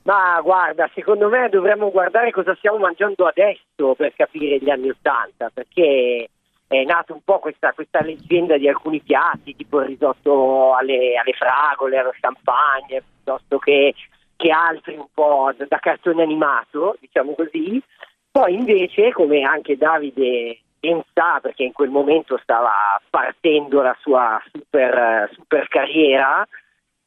Ma 0.08 0.40
guarda, 0.42 0.88
secondo 0.94 1.28
me 1.28 1.50
dovremmo 1.50 1.90
guardare 1.90 2.30
cosa 2.30 2.54
stiamo 2.56 2.78
mangiando 2.78 3.26
adesso 3.26 3.94
per 3.94 4.14
capire 4.16 4.58
gli 4.58 4.70
anni 4.70 4.88
Ottanta, 4.88 5.50
perché 5.52 6.30
è 6.68 6.84
nata 6.84 7.14
un 7.14 7.22
po' 7.24 7.38
questa, 7.38 7.72
questa 7.72 8.02
leggenda 8.02 8.58
di 8.58 8.68
alcuni 8.68 9.00
piatti, 9.00 9.56
tipo 9.56 9.80
il 9.80 9.86
risotto 9.86 10.74
alle, 10.74 11.16
alle 11.16 11.32
fragole, 11.32 11.98
allo 11.98 12.12
champagne, 12.20 13.02
piuttosto 13.02 13.58
che, 13.58 13.94
che 14.36 14.50
altri 14.50 14.96
un 14.96 15.06
po' 15.12 15.50
da, 15.56 15.64
da 15.66 15.78
cartone 15.78 16.22
animato, 16.22 16.96
diciamo 17.00 17.34
così. 17.34 17.82
Poi 18.30 18.52
invece, 18.52 19.12
come 19.12 19.42
anche 19.42 19.78
Davide 19.78 20.60
ben 20.78 21.02
sa, 21.14 21.38
perché 21.40 21.64
in 21.64 21.72
quel 21.72 21.88
momento 21.88 22.38
stava 22.42 22.70
partendo 23.08 23.80
la 23.80 23.96
sua 24.00 24.40
super, 24.52 25.28
super 25.32 25.68
carriera, 25.68 26.46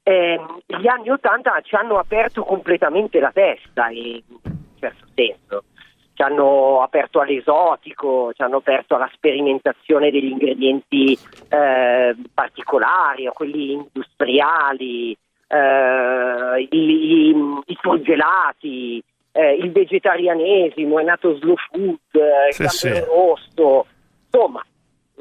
ehm, 0.03 0.59
gli 0.65 0.87
anni 0.87 1.09
Ottanta 1.09 1.61
ci 1.61 1.75
hanno 1.75 1.97
aperto 1.97 2.43
completamente 2.43 3.19
la 3.19 3.31
testa 3.31 3.89
in 3.89 4.23
un 4.27 4.39
certo 4.79 5.05
senso. 5.13 5.63
Ci 6.21 6.27
hanno 6.27 6.83
aperto 6.83 7.19
all'esotico, 7.19 8.31
ci 8.35 8.43
hanno 8.43 8.57
aperto 8.57 8.93
alla 8.93 9.09
sperimentazione 9.11 10.11
degli 10.11 10.29
ingredienti 10.29 11.17
eh, 11.49 12.15
particolari 12.31 13.25
o 13.25 13.31
quelli 13.31 13.71
industriali, 13.71 15.17
eh, 15.47 16.67
i, 16.69 17.29
i, 17.65 17.77
surgelati, 17.81 19.03
eh, 19.31 19.53
il 19.55 19.71
vegetarianesimo, 19.71 20.99
è 20.99 21.03
nato 21.03 21.35
slow 21.37 21.55
food, 21.71 21.97
eh, 22.11 22.49
il 22.49 22.69
Sì, 22.69 22.77
sì. 22.77 22.89
rosso, 22.99 23.87
insomma. 24.31 24.63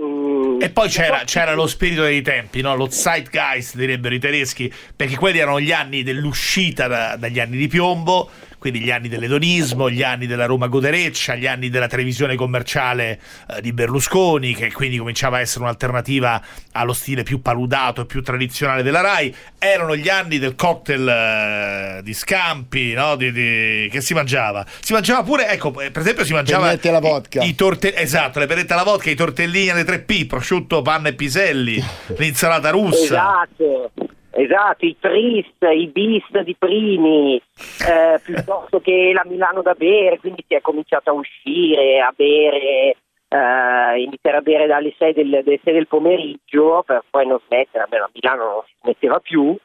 mm, 0.03 0.61
E 0.61 0.69
poi 0.69 0.89
c'era, 0.91 1.23
c'era 1.25 1.55
lo 1.55 1.67
spirito 1.67 2.03
dei 2.03 2.21
tempi, 2.21 2.61
no? 2.61 2.77
lo 2.77 2.91
Zeitgeist 2.91 3.75
direbbero 3.77 4.15
i 4.15 4.19
tedeschi, 4.19 4.71
perché 4.95 5.17
quelli 5.17 5.39
erano 5.39 5.61
gli 5.61 5.73
anni 5.73 6.03
dell'uscita 6.03 6.89
da- 6.89 7.17
dagli 7.17 7.41
anni 7.41 7.57
di 7.57 7.69
piombo, 7.69 8.29
quindi 8.61 8.81
gli 8.81 8.91
anni 8.91 9.09
dell'edonismo, 9.09 9.89
gli 9.89 10.03
anni 10.03 10.27
della 10.27 10.45
Roma 10.45 10.67
godereccia, 10.69 11.35
gli 11.35 11.47
anni 11.47 11.71
della 11.71 11.87
televisione 11.87 12.37
commerciale 12.37 13.19
eh, 13.49 13.63
di 13.63 13.73
Berlusconi, 13.73 14.55
che 14.55 14.71
quindi 14.71 14.99
cominciava 14.99 15.39
a 15.39 15.41
essere 15.41 15.63
un'alternativa 15.65 16.41
allo 16.73 16.93
stile 16.93 17.23
più 17.23 17.41
paludato 17.41 18.03
e 18.03 18.05
più 18.05 18.23
tradizionale 18.23 18.83
della 18.83 19.01
RAI. 19.01 19.35
Erano 19.59 19.97
gli 19.97 20.11
anni 20.11 20.39
del 20.39 20.55
cocktail 20.57 21.09
eh, 21.09 22.01
di 22.03 22.13
scampi, 22.13 22.93
no? 22.93 23.17
Di- 23.17 23.33
di- 23.33 23.89
che 23.91 24.03
si 24.03 24.13
mangiava. 24.13 24.65
Si 24.81 24.93
mangiava 24.93 25.23
pure, 25.23 25.49
ecco, 25.49 25.81
eh, 25.81 25.91
per 25.91 26.03
esempio 26.03 26.25
si 26.27 26.35
mangiava... 26.35 26.67
Pennette 26.67 26.89
alla 26.91 27.01
vodka. 27.01 27.43
I, 27.43 27.49
i 27.49 27.55
torte- 27.55 27.97
esatto, 27.97 28.39
le 28.41 28.47
pennette 28.47 28.75
alla 28.75 28.85
vodka, 28.85 29.09
i 29.09 29.15
tortellini 29.15 29.71
alle 29.71 29.85
3P, 29.85 30.27
prosciutto, 30.27 30.83
panna 30.83 31.09
e 31.09 31.15
piselli, 31.15 31.83
l'insalata 32.19 32.69
russa. 32.69 33.05
Esatto, 33.05 33.91
esatto, 34.43 34.85
i 34.85 34.97
tris, 34.99 35.47
i 35.61 35.87
bis 35.89 36.41
di 36.43 36.55
primi, 36.57 37.37
eh, 37.37 38.21
piuttosto 38.23 38.81
che 38.81 39.13
la 39.15 39.25
Milano 39.27 39.63
da 39.63 39.75
bere, 39.75 40.19
quindi 40.19 40.45
si 40.47 40.55
è 40.55 40.61
cominciato 40.61 41.11
a 41.11 41.15
uscire, 41.15 42.01
a 42.01 42.13
bere, 42.15 42.97
eh, 43.29 44.03
iniziare 44.03 44.39
a 44.39 44.43
bere 44.43 44.67
dalle 44.67 44.95
6 44.97 45.13
del, 45.13 45.31
dalle 45.45 45.61
6 45.63 45.73
del 45.73 45.87
pomeriggio 45.87 46.83
per 46.85 47.03
poi 47.09 47.27
non 47.27 47.41
smettere, 47.47 47.85
almeno 47.85 48.05
a 48.05 48.11
Milano 48.13 48.45
non 48.45 48.63
si 48.67 48.75
smetteva 48.83 49.19
più, 49.21 49.57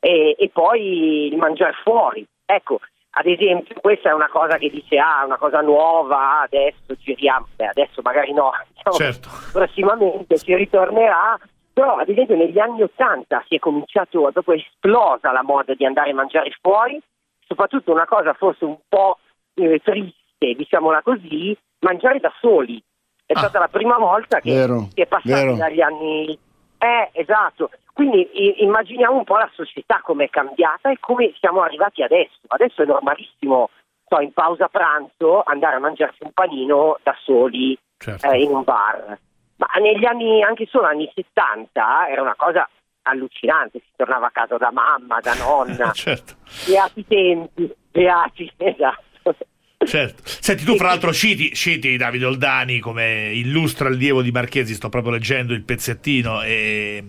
e, 0.00 0.34
e 0.38 0.50
poi 0.52 1.26
il 1.26 1.36
mangiare 1.36 1.74
fuori. 1.82 2.26
Ecco, 2.46 2.80
ad 3.12 3.26
esempio, 3.26 3.74
questa 3.80 4.10
è 4.10 4.12
una 4.12 4.28
cosa 4.28 4.56
che 4.56 4.70
dice, 4.70 4.96
ah, 4.98 5.24
una 5.24 5.36
cosa 5.36 5.60
nuova, 5.60 6.40
adesso 6.42 6.94
giriamo, 6.98 7.48
beh, 7.56 7.66
adesso 7.66 8.00
magari 8.02 8.32
no, 8.32 8.52
diciamo, 8.72 8.96
Certo. 8.96 9.28
prossimamente 9.52 10.36
si 10.36 10.54
ritornerà, 10.54 11.38
però 11.80 11.96
ad 11.96 12.10
esempio 12.10 12.36
negli 12.36 12.58
anni 12.58 12.82
Ottanta 12.82 13.42
si 13.48 13.54
è 13.54 13.58
cominciato, 13.58 14.30
dopo 14.34 14.52
è 14.52 14.56
esplosa 14.56 15.32
la 15.32 15.42
moda 15.42 15.72
di 15.72 15.86
andare 15.86 16.10
a 16.10 16.14
mangiare 16.14 16.54
fuori, 16.60 17.00
soprattutto 17.46 17.90
una 17.90 18.04
cosa 18.04 18.34
forse 18.34 18.66
un 18.66 18.76
po' 18.86 19.16
eh, 19.54 19.80
triste, 19.82 20.52
diciamola 20.54 21.00
così, 21.00 21.56
mangiare 21.80 22.20
da 22.20 22.30
soli. 22.38 22.82
È 23.24 23.32
stata 23.34 23.60
la 23.60 23.68
prima 23.68 23.96
volta 23.96 24.40
che 24.40 24.52
Vero, 24.52 24.88
si 24.92 25.00
è 25.00 25.06
passati 25.06 25.56
dagli 25.56 25.80
anni... 25.80 26.38
Eh, 26.76 27.10
esatto. 27.12 27.70
Quindi 27.94 28.28
i- 28.32 28.62
immaginiamo 28.64 29.16
un 29.16 29.24
po' 29.24 29.36
la 29.36 29.48
società 29.54 30.00
come 30.02 30.24
è 30.24 30.28
cambiata 30.28 30.90
e 30.90 30.98
come 31.00 31.32
siamo 31.38 31.62
arrivati 31.62 32.02
adesso. 32.02 32.40
Adesso 32.48 32.82
è 32.82 32.86
normalissimo, 32.86 33.70
so, 34.06 34.20
in 34.20 34.32
pausa 34.32 34.68
pranzo 34.68 35.42
andare 35.44 35.76
a 35.76 35.80
mangiarsi 35.80 36.24
un 36.24 36.32
panino 36.32 36.98
da 37.02 37.14
soli 37.22 37.78
Certo. 37.96 38.26
eh, 38.26 38.42
in 38.42 38.50
un 38.50 38.64
bar. 38.64 39.18
Ma 39.60 39.66
negli 39.78 40.06
anni, 40.06 40.42
anche 40.42 40.66
solo 40.70 40.86
anni 40.86 41.10
70, 41.14 42.08
era 42.08 42.22
una 42.22 42.34
cosa 42.34 42.66
allucinante. 43.02 43.80
Si 43.80 43.90
tornava 43.94 44.28
a 44.28 44.30
casa 44.30 44.56
da 44.56 44.70
mamma, 44.72 45.20
da 45.20 45.34
nonna. 45.34 45.92
certo. 45.92 46.36
Beati 46.66 47.04
tempi, 47.06 47.70
beati, 47.90 48.50
esatto. 48.56 49.36
Certo. 49.82 50.22
Senti, 50.24 50.64
tu 50.64 50.76
fra 50.76 50.88
l'altro 50.88 51.12
citi, 51.12 51.54
citi 51.54 51.96
Davide 51.96 52.26
Oldani 52.26 52.80
come 52.80 53.32
illustre 53.32 53.88
allievo 53.88 54.20
di 54.22 54.30
Marchesi, 54.30 54.74
sto 54.74 54.88
proprio 54.88 55.12
leggendo 55.12 55.52
il 55.54 55.62
pezzettino 55.62 56.42
e, 56.42 57.02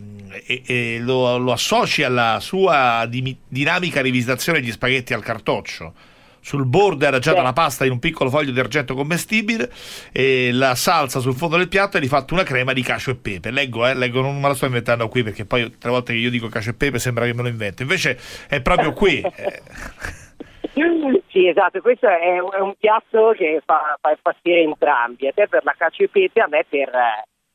e- 0.46 0.64
e 0.66 1.00
lo, 1.00 1.38
lo 1.38 1.52
associ 1.52 2.04
alla 2.04 2.40
sua 2.40 3.06
dimi- 3.08 3.38
dinamica 3.48 4.02
rivisitazione 4.02 4.60
degli 4.60 4.72
spaghetti 4.72 5.14
al 5.14 5.22
cartoccio. 5.24 5.94
Sul 6.42 6.66
bordo 6.66 7.06
era 7.06 7.20
già 7.20 7.40
la 7.40 7.54
pasta 7.54 7.86
in 7.86 7.92
un 7.92 8.00
piccolo 8.00 8.30
foglio 8.30 8.52
di 8.52 8.60
argento 8.60 8.96
commestibile 8.96 9.72
e 10.12 10.50
la 10.52 10.76
salsa 10.76 11.20
sul 11.20 11.36
fondo 11.36 11.58
del 11.58 11.68
piatto 11.68 11.98
è 11.98 12.00
di 12.00 12.08
fatto 12.08 12.34
una 12.34 12.44
crema 12.44 12.74
di 12.74 12.82
cacio 12.82 13.12
e 13.12 13.16
pepe. 13.16 13.52
Leggo, 13.52 13.88
eh, 13.88 13.94
leggo, 13.94 14.22
non 14.22 14.40
me 14.40 14.48
la 14.48 14.54
sto 14.54 14.66
inventando 14.66 15.08
qui 15.08 15.24
perché 15.24 15.46
poi 15.46 15.78
tre 15.78 15.90
volte 15.90 16.14
che 16.14 16.20
io 16.20 16.30
dico 16.30 16.48
cacio 16.50 16.72
e 16.72 16.74
pepe 16.74 17.00
sembra 17.00 17.26
che 17.26 17.34
me 17.34 17.44
lo 17.44 17.48
invento. 17.48 17.82
Invece 17.84 18.20
è 18.50 18.62
proprio 18.62 18.92
qui. 18.94 19.22
eh, 19.22 19.62
Sì, 21.28 21.48
esatto, 21.48 21.80
questo 21.82 22.08
è 22.08 22.40
un, 22.40 22.50
è 22.52 22.60
un 22.60 22.74
piatto 22.78 23.34
che 23.38 23.62
fa, 23.66 23.98
fa 24.00 24.10
impazzire 24.12 24.62
entrambi, 24.62 25.28
a 25.28 25.32
te 25.34 25.48
per 25.48 25.64
la 25.64 25.76
cacio 25.78 26.04
e 26.04 26.10
pepe, 26.10 26.42
a 26.42 26.48
me 26.48 26.66
per, 26.68 26.90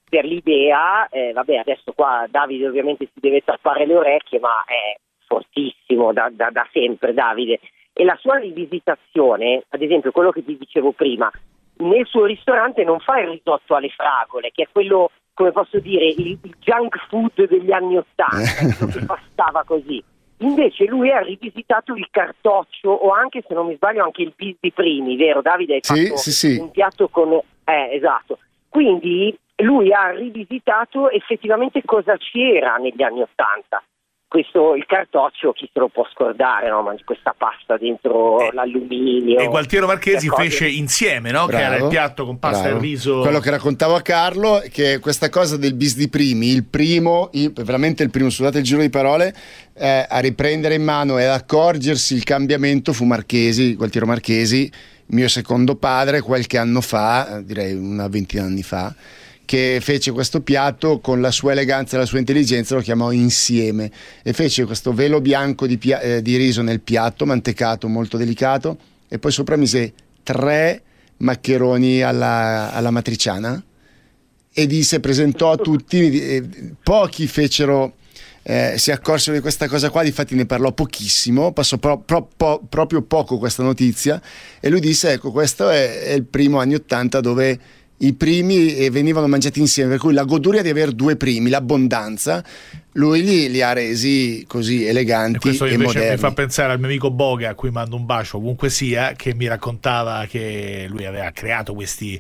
per 0.09 0.25
l'idea, 0.25 1.09
eh, 1.09 1.33
vabbè 1.33 1.57
adesso 1.57 1.93
qua 1.93 2.27
Davide 2.29 2.69
ovviamente 2.69 3.07
si 3.07 3.21
deve 3.21 3.43
tappare 3.45 3.87
le 3.87 3.97
orecchie, 3.97 4.39
ma 4.39 4.65
è 4.67 4.97
fortissimo 5.27 6.13
da, 6.13 6.31
da- 6.33 6.51
da 6.51 6.67
sempre 6.73 7.13
Davide, 7.13 7.61
e 7.99 8.05
la 8.05 8.17
sua 8.21 8.37
rivisitazione, 8.37 9.65
ad 9.71 9.81
esempio 9.81 10.11
quello 10.13 10.31
che 10.31 10.45
ti 10.45 10.59
dicevo 10.59 10.93
prima, 10.93 11.31
nel 11.79 12.05
suo 12.07 12.27
ristorante 12.27 12.85
non 12.85 13.01
fa 13.01 13.19
il 13.21 13.29
risotto 13.29 13.75
alle 13.75 13.89
fragole, 13.89 14.51
che 14.53 14.65
è 14.65 14.69
quello, 14.71 15.13
come 15.33 15.51
posso 15.51 15.79
dire, 15.79 16.07
il, 16.09 16.39
junk 16.61 16.95
food 17.09 17.49
degli 17.49 17.73
anni 17.73 17.97
Ottanta, 17.97 18.37
quello 18.77 18.93
che 18.93 19.01
bastava 19.01 19.65
così. 19.65 20.05
Invece 20.41 20.85
lui 20.85 21.11
ha 21.11 21.21
rivisitato 21.21 21.95
il 21.95 22.07
cartoccio 22.11 22.91
o 22.91 23.13
anche, 23.13 23.43
se 23.49 23.55
non 23.55 23.67
mi 23.67 23.77
sbaglio, 23.77 24.05
anche 24.05 24.21
il 24.21 24.35
bis 24.37 24.57
di 24.61 24.73
primi, 24.73 25.17
vero 25.17 25.41
Davide? 25.41 25.77
Hai 25.77 25.81
Sì, 25.83 26.07
fatto 26.09 26.17
sì, 26.19 26.33
sì. 26.33 26.59
un 26.59 26.71
piatto 26.71 27.09
con... 27.09 27.33
Eh, 27.33 27.95
esatto. 27.95 28.41
Quindi 28.69 29.35
lui 29.63 29.91
ha 29.91 30.11
rivisitato 30.11 31.09
effettivamente 31.09 31.81
cosa 31.83 32.15
c'era 32.19 32.77
negli 32.77 33.03
anni 33.03 33.23
Ottanta. 33.23 33.83
Questo, 34.37 34.75
il 34.75 34.85
cartoccio, 34.85 35.53
chi 35.53 35.67
se 35.73 35.79
lo 35.79 35.89
può 35.89 36.07
scordare, 36.13 36.69
no? 36.69 36.83
Mangi 36.83 37.05
questa 37.05 37.35
pasta 37.35 37.79
dentro 37.79 38.51
l'alluminio. 38.53 39.39
E 39.39 39.47
Gualtiero 39.47 39.87
Marchesi 39.87 40.29
fece 40.29 40.69
insieme, 40.69 41.31
no? 41.31 41.47
che 41.47 41.57
era 41.57 41.69
il 41.73 41.77
Bravo, 41.77 41.89
piatto 41.89 42.27
con 42.27 42.39
pasta 42.39 42.65
bravo. 42.65 42.77
e 42.77 42.81
riso. 42.83 43.21
Quello 43.21 43.39
che 43.41 43.49
raccontavo 43.49 43.95
a 43.95 44.03
Carlo, 44.03 44.63
che 44.71 44.99
questa 44.99 45.31
cosa 45.31 45.57
del 45.57 45.73
bis 45.73 45.97
di 45.97 46.11
primi, 46.11 46.49
il 46.49 46.65
primo, 46.65 47.31
il- 47.33 47.51
veramente 47.51 48.03
il 48.03 48.11
primo, 48.11 48.29
scusate 48.29 48.59
il 48.59 48.65
giro 48.65 48.83
di 48.83 48.91
parole, 48.91 49.35
eh, 49.73 50.05
a 50.07 50.19
riprendere 50.19 50.75
in 50.75 50.83
mano 50.85 51.17
e 51.17 51.25
ad 51.25 51.33
accorgersi 51.33 52.13
il 52.15 52.25
cambiamento 52.25 52.93
fu 52.93 53.07
Marchesi, 53.07 53.75
Gualtiero 53.75 54.05
Marchesi, 54.05 54.71
mio 55.07 55.29
secondo 55.29 55.77
padre, 55.77 56.21
qualche 56.21 56.59
anno 56.59 56.83
fa, 56.83 57.39
eh, 57.39 57.45
direi 57.45 57.73
una 57.73 58.07
ventina 58.09 58.43
di 58.43 58.49
anni 58.51 58.63
fa, 58.63 58.95
che 59.47 59.79
fece 59.81 60.11
questo 60.11 60.43
piatto 60.43 60.99
con 60.99 61.23
la 61.23 61.31
sua 61.31 61.53
eleganza 61.53 61.97
e 61.97 62.01
la 62.01 62.05
sua 62.05 62.19
intelligenza, 62.19 62.75
lo 62.75 62.83
chiamò 62.83 63.13
insieme 63.13 63.91
e 64.23 64.35
fece 64.35 64.67
questo 64.67 64.93
velo 64.93 65.23
bianco 65.23 65.67
di, 65.67 65.79
pia- 65.79 66.01
eh, 66.01 66.21
di 66.21 66.37
riso 66.37 66.61
nel 66.61 66.81
piatto, 66.81 67.25
mantecato, 67.25 67.89
molto 67.89 68.19
delicato, 68.19 68.77
e 69.09 69.19
poi 69.19 69.31
sopra 69.31 69.57
mise 69.57 69.95
tre 70.23 70.83
maccheroni 71.19 72.03
alla, 72.03 72.73
alla 72.73 72.91
matriciana 72.91 73.65
e 74.53 74.67
disse, 74.67 75.01
presentò 75.01 75.53
a 75.53 75.57
tutti, 75.57 76.21
eh, 76.21 76.45
pochi 76.83 77.27
fecero... 77.27 77.95
Eh, 78.49 78.75
si 78.79 78.93
accorsero 78.93 79.35
di 79.35 79.43
questa 79.43 79.67
cosa 79.67 79.91
qua, 79.91 80.05
difatti 80.05 80.37
ne 80.37 80.47
parlò 80.47 80.71
pochissimo, 80.71 81.53
passò 81.53 81.79
pro- 81.79 81.99
pro- 81.99 82.29
po- 82.37 82.63
proprio 82.69 83.03
poco 83.03 83.39
questa 83.39 83.65
notizia 83.65 84.23
e 84.61 84.69
lui 84.69 84.79
disse 84.79 85.11
ecco 85.11 85.33
questo 85.33 85.69
è, 85.69 86.03
è 86.03 86.13
il 86.13 86.23
primo 86.23 86.61
anni 86.61 86.75
80 86.75 87.21
dove 87.21 87.59
i 87.99 88.13
primi 88.15 88.75
eh, 88.77 88.91
venivano 88.91 89.27
mangiati 89.27 89.61
insieme, 89.61 89.91
per 89.91 89.99
cui 89.99 90.13
la 90.13 90.25
goduria 90.25 90.63
di 90.63 90.69
avere 90.69 90.93
due 90.93 91.17
primi, 91.17 91.51
l'abbondanza, 91.51 92.45
lui 92.97 93.23
li, 93.23 93.51
li 93.51 93.63
ha 93.63 93.73
resi 93.73 94.45
così 94.49 94.87
eleganti 94.87 95.37
E 95.37 95.41
questo 95.41 95.65
e 95.67 95.73
invece 95.73 95.95
moderni. 95.99 96.15
mi 96.15 96.19
fa 96.21 96.33
pensare 96.33 96.73
al 96.73 96.79
mio 96.79 96.89
amico 96.89 97.11
Boga, 97.11 97.51
a 97.51 97.55
cui 97.55 97.71
mando 97.71 97.97
un 97.97 98.07
bacio 98.07 98.39
ovunque 98.39 98.71
sia, 98.71 99.13
che 99.13 99.35
mi 99.35 99.47
raccontava 99.47 100.27
che 100.29 100.87
lui 100.89 101.05
aveva 101.05 101.31
creato 101.31 101.75
questi, 101.75 102.15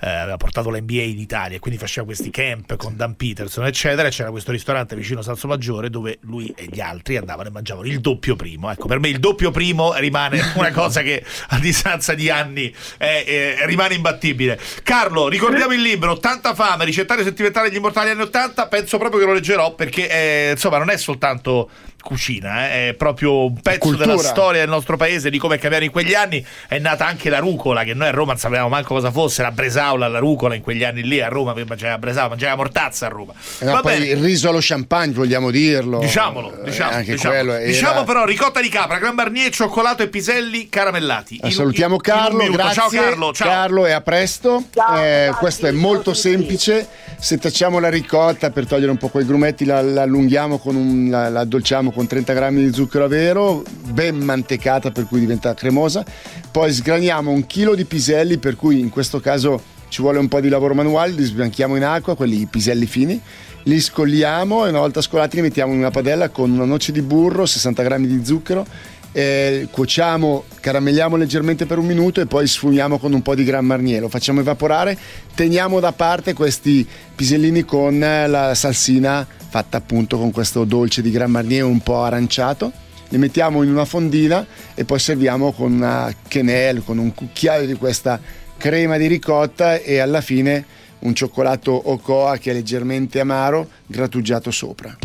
eh, 0.00 0.08
aveva 0.08 0.36
portato 0.38 0.70
l'NBA 0.70 1.02
in 1.02 1.18
Italia, 1.18 1.56
e 1.56 1.60
quindi 1.60 1.78
faceva 1.78 2.06
questi 2.06 2.30
camp 2.30 2.76
con 2.76 2.96
Dan 2.96 3.14
Peterson, 3.16 3.66
eccetera. 3.66 4.08
E 4.08 4.10
c'era 4.10 4.30
questo 4.30 4.52
ristorante 4.52 4.96
vicino 4.96 5.20
a 5.20 5.22
Salso 5.22 5.46
Maggiore 5.48 5.90
dove 5.90 6.18
lui 6.22 6.52
e 6.56 6.66
gli 6.70 6.80
altri 6.80 7.16
andavano 7.18 7.48
e 7.48 7.52
mangiavano 7.52 7.86
il 7.86 8.00
doppio 8.00 8.34
primo. 8.34 8.70
Ecco, 8.70 8.86
per 8.88 9.00
me 9.00 9.08
il 9.08 9.18
doppio 9.18 9.50
primo 9.50 9.94
rimane 9.94 10.40
una 10.56 10.70
cosa 10.72 11.02
che 11.02 11.22
a 11.48 11.58
distanza 11.58 12.14
di 12.14 12.30
anni 12.30 12.72
è- 12.96 13.24
è- 13.26 13.66
rimane 13.66 13.94
imbattibile. 13.94 14.58
Carlo, 14.82 15.28
ricordiamo 15.28 15.72
il 15.74 15.82
libro 15.82 16.12
80 16.12 16.54
fame, 16.54 16.84
ricettario 16.86 17.22
sentimentale 17.22 17.68
degli 17.68 17.76
immortali 17.78 18.10
anni 18.10 18.22
80. 18.22 18.66
Penso 18.68 18.96
proprio 18.98 19.20
che 19.20 19.26
lo 19.26 19.32
leggerò 19.34 19.74
perché 19.74 20.08
insomma 20.52 20.78
non 20.78 20.90
è 20.90 20.96
soltanto 20.96 21.68
cucina, 22.02 22.68
eh, 22.70 22.88
è 22.90 22.94
proprio 22.94 23.46
un 23.46 23.60
pezzo 23.60 23.78
Cultura. 23.78 24.04
della 24.06 24.18
storia 24.22 24.60
del 24.60 24.68
nostro 24.68 24.96
paese, 24.98 25.30
di 25.30 25.38
come 25.38 25.56
cambiare 25.58 25.86
in 25.86 25.90
quegli 25.90 26.12
anni. 26.14 26.44
È 26.68 26.78
nata 26.78 27.06
anche 27.06 27.30
la 27.30 27.38
rucola, 27.38 27.84
che 27.84 27.94
noi 27.94 28.08
a 28.08 28.10
Roma 28.10 28.32
non 28.32 28.38
sapevamo 28.40 28.68
manco 28.68 28.94
cosa 28.94 29.10
fosse, 29.10 29.40
la 29.42 29.50
bresaola, 29.52 30.08
la 30.08 30.18
rucola 30.18 30.54
in 30.54 30.60
quegli 30.62 30.84
anni 30.84 31.02
lì 31.02 31.20
a 31.22 31.28
Roma, 31.28 31.52
per 31.54 31.64
mangiare 31.66 31.92
la 31.92 31.98
bresaola, 31.98 32.28
mangiare 32.30 32.50
la 32.50 32.56
mortazza 32.56 33.06
a 33.06 33.08
Roma. 33.08 33.32
Eh, 33.60 33.64
no, 33.64 33.72
Va 33.72 33.80
poi 33.80 34.02
il 34.02 34.16
riso 34.18 34.48
allo 34.50 34.58
champagne, 34.60 35.12
vogliamo 35.14 35.50
dirlo. 35.50 35.98
Diciamolo, 36.00 36.60
Eh, 36.60 36.64
diciamo, 36.64 36.90
anche 36.90 37.12
diciamo. 37.12 37.34
quello 37.34 37.52
era- 37.54 37.64
Diciamo 37.64 38.04
però 38.04 38.24
ricotta 38.24 38.60
di 38.60 38.68
capra, 38.68 38.98
gran 38.98 39.14
barnier, 39.14 39.50
cioccolato 39.50 40.02
e 40.02 40.08
piselli 40.08 40.68
caramellati. 40.68 41.36
Eh, 41.42 41.46
In- 41.46 41.52
Salutiamo 41.52 41.96
Carlo, 41.98 42.50
grazie. 42.50 42.74
Ciao 42.74 42.88
Carlo, 42.90 43.32
ciao. 43.32 43.86
e 43.86 43.92
a 43.92 44.00
presto. 44.00 44.64
Eh, 44.96 45.32
questo 45.38 45.66
è 45.66 45.70
molto 45.70 46.12
semplice. 46.14 46.86
Setacciamo 47.18 47.78
la 47.78 47.88
ricotta 47.88 48.50
per 48.50 48.66
togliere 48.66 48.90
un 48.90 48.96
po' 48.96 49.08
quei 49.08 49.24
grumetti, 49.24 49.64
la, 49.64 49.80
la 49.80 50.02
allunghiamo 50.02 50.58
con 50.58 50.74
un, 50.74 51.08
la, 51.08 51.28
la 51.28 51.40
addolciamo 51.40 51.91
con 51.92 52.06
30 52.06 52.32
grammi 52.32 52.64
di 52.64 52.72
zucchero 52.72 53.04
a 53.04 53.08
vero, 53.08 53.62
ben 53.90 54.16
mantecata 54.16 54.90
per 54.90 55.06
cui 55.06 55.20
diventa 55.20 55.54
cremosa. 55.54 56.04
Poi 56.50 56.72
sgraniamo 56.72 57.30
un 57.30 57.46
chilo 57.46 57.74
di 57.74 57.84
piselli, 57.84 58.38
per 58.38 58.56
cui 58.56 58.80
in 58.80 58.90
questo 58.90 59.20
caso 59.20 59.60
ci 59.88 60.00
vuole 60.00 60.18
un 60.18 60.28
po' 60.28 60.40
di 60.40 60.48
lavoro 60.48 60.74
manuale, 60.74 61.12
li 61.12 61.22
sbianchiamo 61.22 61.76
in 61.76 61.84
acqua, 61.84 62.16
quelli 62.16 62.46
piselli 62.46 62.86
fini. 62.86 63.20
Li 63.64 63.80
scolliamo 63.80 64.66
e 64.66 64.70
una 64.70 64.80
volta 64.80 65.00
scolati 65.00 65.36
li 65.36 65.42
mettiamo 65.42 65.72
in 65.72 65.78
una 65.78 65.90
padella 65.90 66.30
con 66.30 66.50
una 66.50 66.64
noce 66.64 66.90
di 66.90 67.00
burro, 67.00 67.46
60 67.46 67.82
grammi 67.82 68.08
di 68.08 68.24
zucchero 68.24 68.66
eh, 69.12 69.68
cuociamo, 69.70 70.44
caramelliamo 70.60 71.16
leggermente 71.16 71.66
per 71.66 71.78
un 71.78 71.86
minuto 71.86 72.20
e 72.20 72.26
poi 72.26 72.46
sfumiamo 72.46 72.98
con 72.98 73.12
un 73.12 73.22
po' 73.22 73.34
di 73.34 73.44
Gran 73.44 73.64
Marnier, 73.64 74.00
lo 74.00 74.08
facciamo 74.08 74.40
evaporare, 74.40 74.96
teniamo 75.34 75.80
da 75.80 75.92
parte 75.92 76.32
questi 76.32 76.86
pisellini 77.14 77.64
con 77.64 77.98
la 77.98 78.54
salsina 78.54 79.26
fatta 79.52 79.76
appunto 79.76 80.18
con 80.18 80.30
questo 80.30 80.64
dolce 80.64 81.02
di 81.02 81.10
Gran 81.10 81.30
Marnier 81.30 81.64
un 81.64 81.80
po' 81.80 82.02
aranciato, 82.02 82.72
li 83.10 83.18
mettiamo 83.18 83.62
in 83.62 83.70
una 83.70 83.84
fondina 83.84 84.44
e 84.74 84.84
poi 84.84 84.98
serviamo 84.98 85.52
con 85.52 85.72
una 85.72 86.12
quenelle, 86.30 86.82
con 86.82 86.96
un 86.96 87.12
cucchiaio 87.12 87.66
di 87.66 87.74
questa 87.74 88.18
crema 88.56 88.96
di 88.96 89.06
ricotta 89.06 89.76
e 89.76 89.98
alla 89.98 90.22
fine 90.22 90.64
un 91.00 91.14
cioccolato 91.14 91.90
Ocoa 91.90 92.38
che 92.38 92.52
è 92.52 92.54
leggermente 92.54 93.20
amaro 93.20 93.68
grattugiato 93.86 94.50
sopra. 94.50 94.96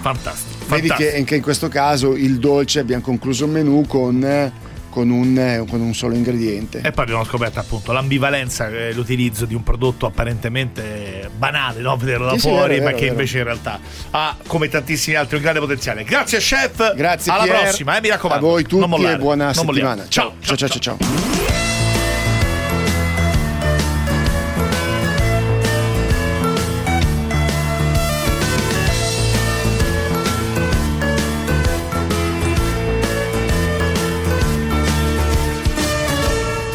Fantastico. 0.00 0.59
Vedi 0.70 0.88
che 0.90 1.16
anche 1.16 1.36
in 1.36 1.42
questo 1.42 1.68
caso 1.68 2.14
il 2.16 2.38
dolce 2.38 2.80
abbiamo 2.80 3.02
concluso 3.02 3.44
il 3.44 3.50
menù 3.50 3.84
con, 3.86 4.22
eh, 4.24 4.52
con 4.90 5.08
un, 5.10 5.38
eh, 5.38 5.64
con 5.68 5.80
un 5.80 5.94
solo 5.94 6.14
ingrediente. 6.14 6.80
E 6.82 6.90
poi 6.90 7.04
abbiamo 7.04 7.24
scoperto 7.24 7.60
appunto 7.60 7.92
l'ambivalenza 7.92 8.68
e 8.68 8.92
l'utilizzo 8.92 9.44
di 9.46 9.54
un 9.54 9.62
prodotto 9.62 10.06
apparentemente 10.06 11.30
banale, 11.36 11.80
no? 11.80 11.96
Vederlo 11.96 12.26
da 12.26 12.32
Sì, 12.32 12.40
sì, 12.40 12.48
fuori, 12.48 12.68
vero, 12.74 12.80
ma 12.82 12.84
vero, 12.86 12.96
che 12.96 13.00
vero. 13.04 13.12
invece 13.12 13.38
in 13.38 13.44
realtà 13.44 13.78
ha, 14.10 14.36
come 14.46 14.68
tantissimi 14.68 15.16
altri, 15.16 15.36
un 15.36 15.42
grande 15.42 15.60
potenziale. 15.60 16.02
Grazie 16.04 16.38
chef, 16.38 16.94
Grazie 16.94 17.32
alla 17.32 17.44
Pier. 17.44 17.60
prossima, 17.62 17.96
eh, 17.96 18.00
mi 18.00 18.08
raccomando. 18.08 18.46
A 18.46 18.50
voi 18.50 18.62
tutti 18.64 18.84
e 18.84 19.16
buona 19.16 19.52
non 19.52 19.64
molliamo. 19.64 19.90
settimana. 19.90 20.04
ciao 20.08 20.34
ciao 20.40 20.56
ciao. 20.56 20.68
ciao. 20.68 20.96
ciao. 20.98 21.69